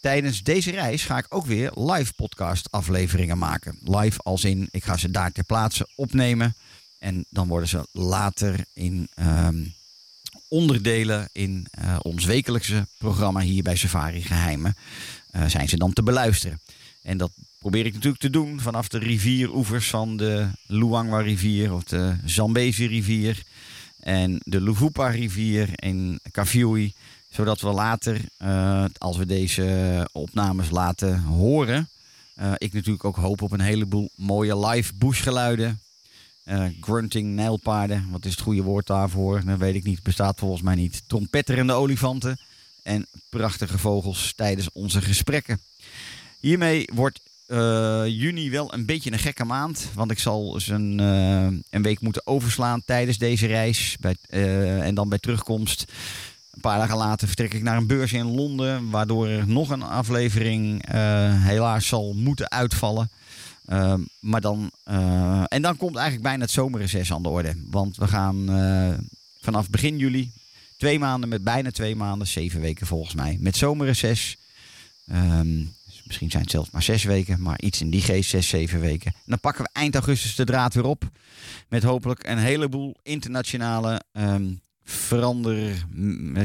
Tijdens 0.00 0.42
deze 0.42 0.70
reis 0.70 1.04
ga 1.04 1.18
ik 1.18 1.26
ook 1.28 1.46
weer 1.46 1.72
live 1.74 2.12
podcast 2.12 2.70
afleveringen 2.70 3.38
maken. 3.38 3.78
Live 3.82 4.18
als 4.22 4.44
in, 4.44 4.68
ik 4.70 4.84
ga 4.84 4.96
ze 4.96 5.10
daar 5.10 5.32
ter 5.32 5.44
plaatse 5.44 5.88
opnemen. 5.94 6.56
En 6.98 7.24
dan 7.30 7.48
worden 7.48 7.68
ze 7.68 7.86
later 7.92 8.64
in 8.72 9.08
um, 9.20 9.74
onderdelen 10.48 11.28
in 11.32 11.66
uh, 11.80 11.96
ons 12.02 12.24
wekelijkse 12.24 12.86
programma 12.98 13.40
hier 13.40 13.62
bij 13.62 13.76
Safari 13.76 14.22
Geheimen. 14.22 14.76
Uh, 15.32 15.46
zijn 15.46 15.68
ze 15.68 15.76
dan 15.76 15.92
te 15.92 16.02
beluisteren. 16.02 16.60
En 17.04 17.16
dat 17.16 17.30
probeer 17.58 17.86
ik 17.86 17.92
natuurlijk 17.92 18.22
te 18.22 18.30
doen 18.30 18.60
vanaf 18.60 18.88
de 18.88 18.98
rivieroevers 18.98 19.90
van 19.90 20.16
de 20.16 20.48
Luangwa 20.66 21.20
rivier 21.20 21.72
of 21.72 21.84
de 21.84 22.16
Zambezi 22.24 22.86
rivier 22.86 23.42
en 24.00 24.40
de 24.44 24.60
Luvupa 24.60 25.08
rivier 25.08 25.68
in 25.74 26.20
Kafue. 26.30 26.92
Zodat 27.30 27.60
we 27.60 27.68
later, 27.68 28.20
uh, 28.38 28.84
als 28.98 29.16
we 29.16 29.26
deze 29.26 30.08
opnames 30.12 30.70
laten 30.70 31.22
horen, 31.22 31.88
uh, 32.40 32.52
ik 32.56 32.72
natuurlijk 32.72 33.04
ook 33.04 33.16
hoop 33.16 33.42
op 33.42 33.52
een 33.52 33.60
heleboel 33.60 34.10
mooie 34.14 34.66
live 34.66 34.92
bushgeluiden. 34.94 35.80
Uh, 36.44 36.66
grunting 36.80 37.34
nijlpaarden, 37.34 38.08
wat 38.10 38.24
is 38.24 38.30
het 38.30 38.40
goede 38.40 38.62
woord 38.62 38.86
daarvoor? 38.86 39.44
Dat 39.44 39.58
weet 39.58 39.74
ik 39.74 39.84
niet, 39.84 40.02
bestaat 40.02 40.38
volgens 40.38 40.62
mij 40.62 40.74
niet. 40.74 41.02
Trompetterende 41.06 41.72
olifanten 41.72 42.38
en 42.82 43.06
prachtige 43.28 43.78
vogels 43.78 44.32
tijdens 44.36 44.68
onze 44.72 45.00
gesprekken. 45.00 45.60
Hiermee 46.44 46.88
wordt 46.92 47.20
uh, 47.46 48.02
juni 48.06 48.50
wel 48.50 48.74
een 48.74 48.86
beetje 48.86 49.12
een 49.12 49.18
gekke 49.18 49.44
maand. 49.44 49.88
Want 49.94 50.10
ik 50.10 50.18
zal 50.18 50.52
dus 50.52 50.68
een, 50.68 51.00
uh, 51.00 51.58
een 51.70 51.82
week 51.82 52.00
moeten 52.00 52.26
overslaan 52.26 52.82
tijdens 52.84 53.18
deze 53.18 53.46
reis. 53.46 53.96
Bij, 54.00 54.16
uh, 54.30 54.86
en 54.86 54.94
dan 54.94 55.08
bij 55.08 55.18
terugkomst. 55.18 55.84
Een 56.50 56.60
paar 56.60 56.78
dagen 56.78 56.96
later 56.96 57.26
vertrek 57.26 57.54
ik 57.54 57.62
naar 57.62 57.76
een 57.76 57.86
beurs 57.86 58.12
in 58.12 58.34
Londen. 58.34 58.90
Waardoor 58.90 59.28
er 59.28 59.48
nog 59.48 59.70
een 59.70 59.82
aflevering 59.82 60.90
helaas 61.42 61.86
zal 61.86 62.14
moeten 62.14 62.50
uitvallen. 62.50 63.10
maar 64.20 64.40
dan, 64.40 64.70
en 65.48 65.62
dan 65.62 65.76
komt 65.76 65.96
eigenlijk 65.96 66.26
bijna 66.26 66.42
het 66.42 66.50
zomerreces 66.50 67.12
aan 67.12 67.22
de 67.22 67.28
orde. 67.28 67.54
Want 67.70 67.96
we 67.96 68.08
gaan 68.08 68.46
vanaf 69.40 69.70
begin 69.70 69.98
juli 69.98 70.32
twee 70.76 70.98
maanden 70.98 71.28
met 71.28 71.44
bijna 71.44 71.70
twee 71.70 71.96
maanden, 71.96 72.26
zeven 72.26 72.60
weken 72.60 72.86
volgens 72.86 73.14
mij, 73.14 73.36
met 73.40 73.56
zomerreces. 73.56 74.36
Um, 75.12 75.74
Misschien 76.06 76.30
zijn 76.30 76.42
het 76.42 76.50
zelfs 76.50 76.70
maar 76.70 76.82
zes 76.82 77.04
weken, 77.04 77.42
maar 77.42 77.60
iets 77.60 77.80
in 77.80 77.90
die 77.90 78.02
geest, 78.02 78.30
zes, 78.30 78.48
zeven 78.48 78.80
weken. 78.80 79.12
En 79.12 79.22
dan 79.24 79.40
pakken 79.40 79.64
we 79.64 79.70
eind 79.72 79.94
augustus 79.94 80.34
de 80.34 80.44
draad 80.44 80.74
weer 80.74 80.84
op. 80.84 81.10
Met 81.68 81.82
hopelijk 81.82 82.26
een 82.26 82.38
heleboel 82.38 82.94
internationale 83.02 84.00
um, 84.12 84.60
verander, 84.84 85.86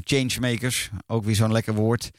changemakers. 0.04 0.90
Ook 1.08 1.24
weer 1.24 1.36
zo'n 1.36 1.52
lekker 1.52 1.74
woord. 1.74 2.10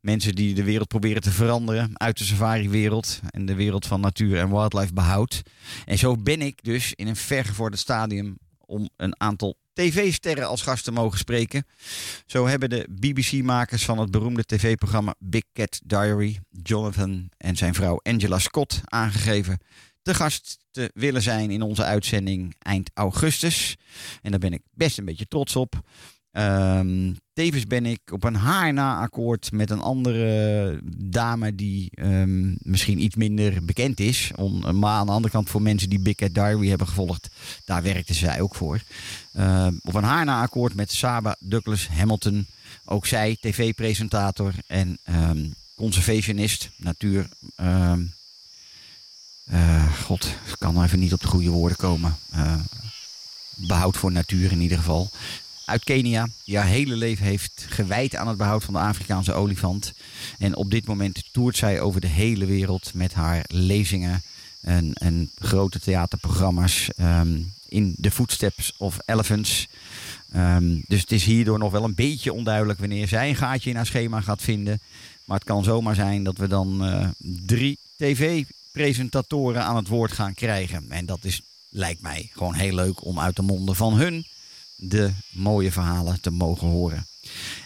Mensen 0.00 0.34
die 0.34 0.54
de 0.54 0.64
wereld 0.64 0.88
proberen 0.88 1.22
te 1.22 1.30
veranderen 1.30 1.90
uit 1.92 2.18
de 2.18 2.24
safari-wereld 2.24 3.20
en 3.30 3.46
de 3.46 3.54
wereld 3.54 3.86
van 3.86 4.00
natuur 4.00 4.38
en 4.38 4.50
wildlife 4.50 4.92
behoud. 4.92 5.42
En 5.84 5.98
zo 5.98 6.16
ben 6.16 6.40
ik 6.42 6.62
dus 6.62 6.92
in 6.94 7.06
een 7.06 7.16
vergevorderd 7.16 7.80
stadium 7.80 8.38
om 8.58 8.88
een 8.96 9.20
aantal 9.20 9.56
tv-sterren 9.72 10.48
als 10.48 10.62
gasten 10.62 10.92
mogen 10.92 11.18
spreken. 11.18 11.66
Zo 12.26 12.46
hebben 12.46 12.70
de 12.70 12.88
BBC-makers 12.90 13.84
van 13.84 13.98
het 13.98 14.10
beroemde 14.10 14.44
tv-programma 14.44 15.14
Big 15.18 15.44
Cat 15.52 15.80
Diary, 15.84 16.38
Jonathan 16.62 17.30
en 17.36 17.56
zijn 17.56 17.74
vrouw 17.74 18.00
Angela 18.02 18.38
Scott, 18.38 18.80
aangegeven 18.84 19.58
te 20.02 20.14
gast 20.14 20.58
te 20.70 20.90
willen 20.94 21.22
zijn 21.22 21.50
in 21.50 21.62
onze 21.62 21.84
uitzending 21.84 22.54
eind 22.58 22.90
augustus. 22.94 23.76
En 24.22 24.30
daar 24.30 24.40
ben 24.40 24.52
ik 24.52 24.62
best 24.70 24.98
een 24.98 25.04
beetje 25.04 25.26
trots 25.26 25.56
op. 25.56 25.80
Ehm, 26.32 27.12
tevens 27.32 27.66
ben 27.66 27.86
ik 27.86 28.00
op 28.12 28.24
een 28.24 28.34
haar 28.34 28.72
na 28.72 29.00
akkoord 29.00 29.52
met 29.52 29.70
een 29.70 29.80
andere 29.80 30.80
dame 30.96 31.54
die 31.54 31.90
ehm, 31.94 32.54
misschien 32.58 33.02
iets 33.02 33.16
minder 33.16 33.64
bekend 33.64 34.00
is. 34.00 34.30
Maar 34.72 34.92
aan 34.92 35.06
de 35.06 35.12
andere 35.12 35.32
kant 35.32 35.50
voor 35.50 35.62
mensen 35.62 35.88
die 35.88 35.98
Big 35.98 36.14
Cat 36.14 36.34
Diary 36.34 36.68
hebben 36.68 36.86
gevolgd, 36.86 37.28
daar 37.64 37.82
werkte 37.82 38.14
zij 38.14 38.40
ook 38.40 38.54
voor. 38.54 38.80
Ehm, 39.32 39.74
op 39.82 39.94
een 39.94 40.04
haar 40.04 40.24
na 40.24 40.42
akkoord 40.42 40.74
met 40.74 40.92
Saba 40.92 41.36
Douglas 41.38 41.88
Hamilton. 41.88 42.46
Ook 42.84 43.06
zij 43.06 43.36
tv-presentator 43.40 44.52
en 44.66 44.98
conservationist, 45.74 46.70
natuur... 46.76 47.28
Uh, 49.52 49.92
God, 50.02 50.24
ik 50.24 50.54
kan 50.58 50.82
even 50.82 50.98
niet 50.98 51.12
op 51.12 51.20
de 51.20 51.26
goede 51.26 51.50
woorden 51.50 51.76
komen. 51.76 52.16
Uh, 52.34 52.54
behoud 53.54 53.96
voor 53.96 54.12
natuur 54.12 54.52
in 54.52 54.60
ieder 54.60 54.78
geval. 54.78 55.10
Uit 55.70 55.84
Kenia, 55.84 56.28
die 56.44 56.56
haar 56.56 56.66
hele 56.66 56.96
leven 56.96 57.24
heeft 57.24 57.66
gewijd 57.68 58.16
aan 58.16 58.28
het 58.28 58.36
behoud 58.36 58.64
van 58.64 58.74
de 58.74 58.80
Afrikaanse 58.80 59.32
olifant. 59.32 59.92
En 60.38 60.56
op 60.56 60.70
dit 60.70 60.86
moment 60.86 61.22
toert 61.32 61.56
zij 61.56 61.80
over 61.80 62.00
de 62.00 62.06
hele 62.06 62.46
wereld 62.46 62.94
met 62.94 63.14
haar 63.14 63.44
lezingen 63.48 64.22
en, 64.60 64.92
en 64.92 65.30
grote 65.38 65.80
theaterprogramma's 65.80 66.88
um, 67.00 67.52
in 67.68 67.94
The 68.00 68.10
Footsteps 68.10 68.72
of 68.76 68.98
Elephants. 69.04 69.68
Um, 70.36 70.82
dus 70.86 71.00
het 71.00 71.12
is 71.12 71.24
hierdoor 71.24 71.58
nog 71.58 71.72
wel 71.72 71.84
een 71.84 71.94
beetje 71.94 72.32
onduidelijk 72.32 72.78
wanneer 72.78 73.08
zij 73.08 73.28
een 73.28 73.36
gaatje 73.36 73.70
in 73.70 73.76
haar 73.76 73.86
schema 73.86 74.20
gaat 74.20 74.42
vinden. 74.42 74.80
Maar 75.24 75.36
het 75.36 75.46
kan 75.46 75.64
zomaar 75.64 75.94
zijn 75.94 76.24
dat 76.24 76.36
we 76.36 76.48
dan 76.48 76.86
uh, 76.86 77.08
drie 77.46 77.78
tv 77.96 78.44
presentatoren 78.72 79.64
aan 79.64 79.76
het 79.76 79.88
woord 79.88 80.12
gaan 80.12 80.34
krijgen. 80.34 80.86
En 80.88 81.06
dat 81.06 81.24
is, 81.24 81.40
lijkt 81.68 82.00
mij 82.00 82.30
gewoon 82.32 82.54
heel 82.54 82.74
leuk 82.74 83.04
om 83.04 83.20
uit 83.20 83.36
de 83.36 83.42
monden 83.42 83.76
van 83.76 83.94
hun 83.94 84.24
de 84.80 85.10
mooie 85.30 85.72
verhalen 85.72 86.20
te 86.20 86.30
mogen 86.30 86.68
horen. 86.68 87.06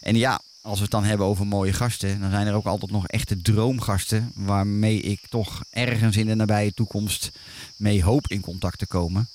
En 0.01 0.17
ja, 0.17 0.41
als 0.63 0.77
we 0.77 0.83
het 0.83 0.91
dan 0.91 1.05
hebben 1.05 1.27
over 1.27 1.47
mooie 1.47 1.73
gasten, 1.73 2.21
dan 2.21 2.31
zijn 2.31 2.47
er 2.47 2.55
ook 2.55 2.67
altijd 2.67 2.91
nog 2.91 3.07
echte 3.07 3.43
droomgasten. 3.43 4.33
Waarmee 4.35 5.01
ik 5.01 5.21
toch 5.29 5.63
ergens 5.71 6.17
in 6.17 6.27
de 6.27 6.35
nabije 6.35 6.73
toekomst 6.73 7.31
mee 7.77 8.03
hoop 8.03 8.29
in 8.29 8.41
contact 8.41 8.79
te 8.79 8.87
komen. 8.87 9.29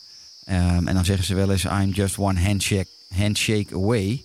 Um, 0.45 0.87
en 0.87 0.93
dan 0.93 1.05
zeggen 1.05 1.25
ze 1.25 1.35
wel 1.35 1.51
eens: 1.51 1.63
I'm 1.63 1.89
just 1.89 2.17
one 2.17 2.39
handshake, 2.39 2.87
handshake 3.15 3.75
away. 3.75 4.23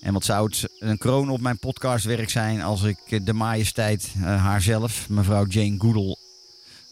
En 0.00 0.12
wat 0.12 0.24
zou 0.24 0.48
het 0.48 0.70
een 0.78 0.98
kroon 0.98 1.30
op 1.30 1.40
mijn 1.40 1.58
podcastwerk 1.58 2.30
zijn 2.30 2.62
als 2.62 2.82
ik 2.82 3.26
de 3.26 3.32
majesteit 3.32 4.12
uh, 4.16 4.24
haarzelf, 4.24 5.08
mevrouw 5.08 5.46
Jane 5.46 5.74
Goodall, 5.78 6.16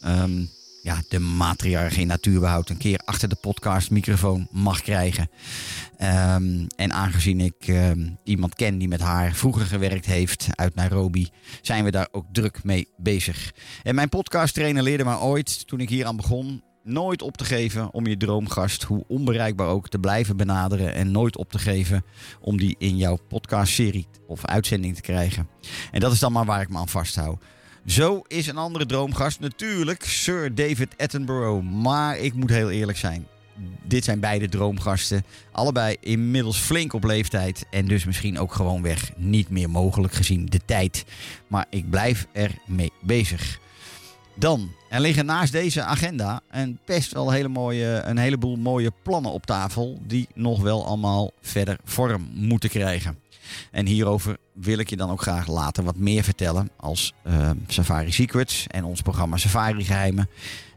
um, 0.04 0.50
ja, 0.83 1.03
de 1.09 1.18
matriarch 1.18 1.97
in 1.97 2.07
natuurbehoud 2.07 2.68
een 2.68 2.76
keer 2.76 3.01
achter 3.05 3.28
de 3.28 3.37
podcastmicrofoon 3.41 4.49
mag 4.51 4.83
krijgen. 4.83 5.30
Um, 5.99 6.66
en 6.76 6.93
aangezien 6.93 7.41
ik 7.41 7.68
um, 7.68 8.18
iemand 8.24 8.55
ken 8.55 8.78
die 8.78 8.89
met 8.89 9.01
haar 9.01 9.35
vroeger 9.35 9.66
gewerkt 9.66 10.07
heeft 10.07 10.47
uit 10.51 10.74
Nairobi, 10.74 11.28
zijn 11.62 11.85
we 11.85 11.91
daar 11.91 12.09
ook 12.11 12.26
druk 12.33 12.64
mee 12.64 12.89
bezig. 12.97 13.53
En 13.83 13.95
mijn 13.95 14.09
podcasttrainer 14.09 14.83
leerde 14.83 15.05
me 15.05 15.18
ooit, 15.18 15.66
toen 15.66 15.80
ik 15.80 15.89
hier 15.89 16.07
aan 16.07 16.16
begon, 16.16 16.62
nooit 16.85 17.22
op 17.22 17.37
te 17.37 17.45
geven 17.45 17.93
om 17.95 18.07
je 18.07 18.16
droomgast, 18.16 18.83
hoe 18.83 19.05
onbereikbaar 19.09 19.68
ook, 19.68 19.89
te 19.89 19.99
blijven 19.99 20.37
benaderen. 20.37 20.95
En 20.95 21.11
nooit 21.11 21.37
op 21.37 21.51
te 21.51 21.59
geven 21.59 22.05
om 22.41 22.59
die 22.59 22.74
in 22.78 22.97
jouw 22.97 23.18
podcastserie 23.28 24.07
of 24.26 24.47
uitzending 24.47 24.95
te 24.95 25.03
krijgen. 25.03 25.49
En 25.91 26.01
dat 26.01 26.12
is 26.12 26.18
dan 26.18 26.33
maar 26.33 26.45
waar 26.45 26.61
ik 26.61 26.68
me 26.68 26.78
aan 26.78 26.89
vasthoud. 26.89 27.43
Zo 27.87 28.22
is 28.26 28.47
een 28.47 28.57
andere 28.57 28.87
droomgast 28.87 29.41
natuurlijk 29.41 30.05
Sir 30.05 30.55
David 30.55 30.95
Attenborough. 30.97 31.70
Maar 31.70 32.18
ik 32.18 32.35
moet 32.35 32.51
heel 32.51 32.70
eerlijk 32.70 32.99
zijn. 32.99 33.26
Dit 33.83 34.05
zijn 34.05 34.20
beide 34.20 34.49
droomgasten. 34.49 35.24
Allebei 35.53 35.97
inmiddels 36.01 36.59
flink 36.59 36.93
op 36.93 37.05
leeftijd. 37.05 37.66
En 37.70 37.87
dus 37.87 38.05
misschien 38.05 38.39
ook 38.39 38.53
gewoonweg 38.53 39.11
niet 39.16 39.49
meer 39.49 39.70
mogelijk 39.70 40.12
gezien 40.12 40.47
de 40.47 40.61
tijd. 40.64 41.05
Maar 41.47 41.66
ik 41.70 41.91
blijf 41.91 42.26
er 42.33 42.51
mee 42.66 42.93
bezig. 43.01 43.61
Dan, 44.35 44.72
er 44.89 45.01
liggen 45.01 45.26
naast 45.26 45.53
deze 45.53 45.83
agenda 45.83 46.41
een 46.51 46.78
best 46.85 47.12
wel 47.12 47.30
hele 47.30 47.49
mooie, 47.49 48.03
een 48.05 48.18
heleboel 48.18 48.57
mooie 48.57 48.93
plannen 49.03 49.33
op 49.33 49.47
tafel. 49.47 49.99
Die 50.07 50.28
nog 50.35 50.61
wel 50.61 50.87
allemaal 50.87 51.30
verder 51.41 51.78
vorm 51.85 52.28
moeten 52.35 52.70
krijgen. 52.70 53.22
En 53.70 53.86
hierover 53.86 54.36
wil 54.53 54.78
ik 54.78 54.90
je 54.90 54.97
dan 54.97 55.11
ook 55.11 55.22
graag 55.22 55.47
later 55.47 55.84
wat 55.84 55.97
meer 55.97 56.22
vertellen 56.22 56.70
als 56.76 57.12
uh, 57.26 57.51
Safari 57.66 58.12
Secrets 58.12 58.66
en 58.66 58.84
ons 58.84 59.01
programma 59.01 59.36
Safari 59.36 59.84
Geheimen 59.84 60.28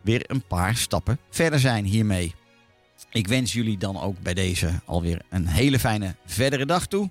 weer 0.01 0.23
een 0.27 0.43
paar 0.47 0.75
stappen 0.75 1.19
verder 1.29 1.59
zijn 1.59 1.85
hiermee. 1.85 2.35
Ik 3.11 3.27
wens 3.27 3.53
jullie 3.53 3.77
dan 3.77 4.01
ook 4.01 4.19
bij 4.19 4.33
deze 4.33 4.81
alweer 4.85 5.21
een 5.29 5.47
hele 5.47 5.79
fijne 5.79 6.15
verdere 6.25 6.65
dag 6.65 6.87
toe. 6.87 7.09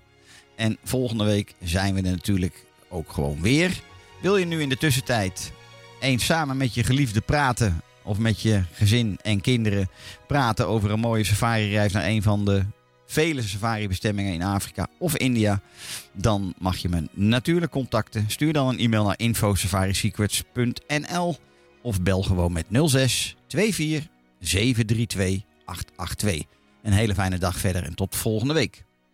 En 0.57 0.78
volgende 0.84 1.24
week 1.24 1.55
zijn 1.62 1.94
we 1.94 2.02
er 2.02 2.11
natuurlijk 2.11 2.66
ook 2.88 3.12
gewoon 3.12 3.40
weer. 3.40 3.80
Wil 4.20 4.36
je 4.36 4.46
nu 4.46 4.61
in 4.61 4.68
de 4.68 4.76
tussentijd 4.76 5.52
eens 6.00 6.24
samen 6.24 6.57
met 6.57 6.74
je 6.74 6.84
geliefde 6.84 7.20
praten 7.20 7.82
of 8.02 8.18
met 8.18 8.40
je 8.40 8.62
gezin 8.72 9.18
en 9.22 9.40
kinderen 9.40 9.88
praten 10.26 10.68
over 10.68 10.90
een 10.90 11.00
mooie 11.00 11.24
safari-reis 11.24 11.92
naar 11.92 12.07
een 12.07 12.22
van 12.22 12.44
de 12.44 12.64
vele 13.14 13.42
safari-bestemmingen 13.42 14.32
in 14.32 14.42
Afrika 14.42 14.86
of 14.98 15.16
India, 15.16 15.60
dan 16.12 16.54
mag 16.58 16.76
je 16.76 16.88
me 16.88 17.08
natuurlijk 17.12 17.72
contacten. 17.72 18.24
Stuur 18.28 18.52
dan 18.52 18.68
een 18.68 18.78
e-mail 18.78 19.04
naar 19.04 19.18
info-safari-secrets.nl 19.18 21.36
of 21.82 22.02
bel 22.02 22.22
gewoon 22.22 22.52
met 22.52 22.66
06 22.70 23.36
24 23.48 24.06
732 24.40 25.42
882. 25.64 26.42
Een 26.82 26.92
hele 26.92 27.14
fijne 27.14 27.38
dag 27.38 27.58
verder 27.58 27.84
en 27.84 27.94
tot 27.94 28.16
volgende 28.16 28.54
week. 28.54 28.84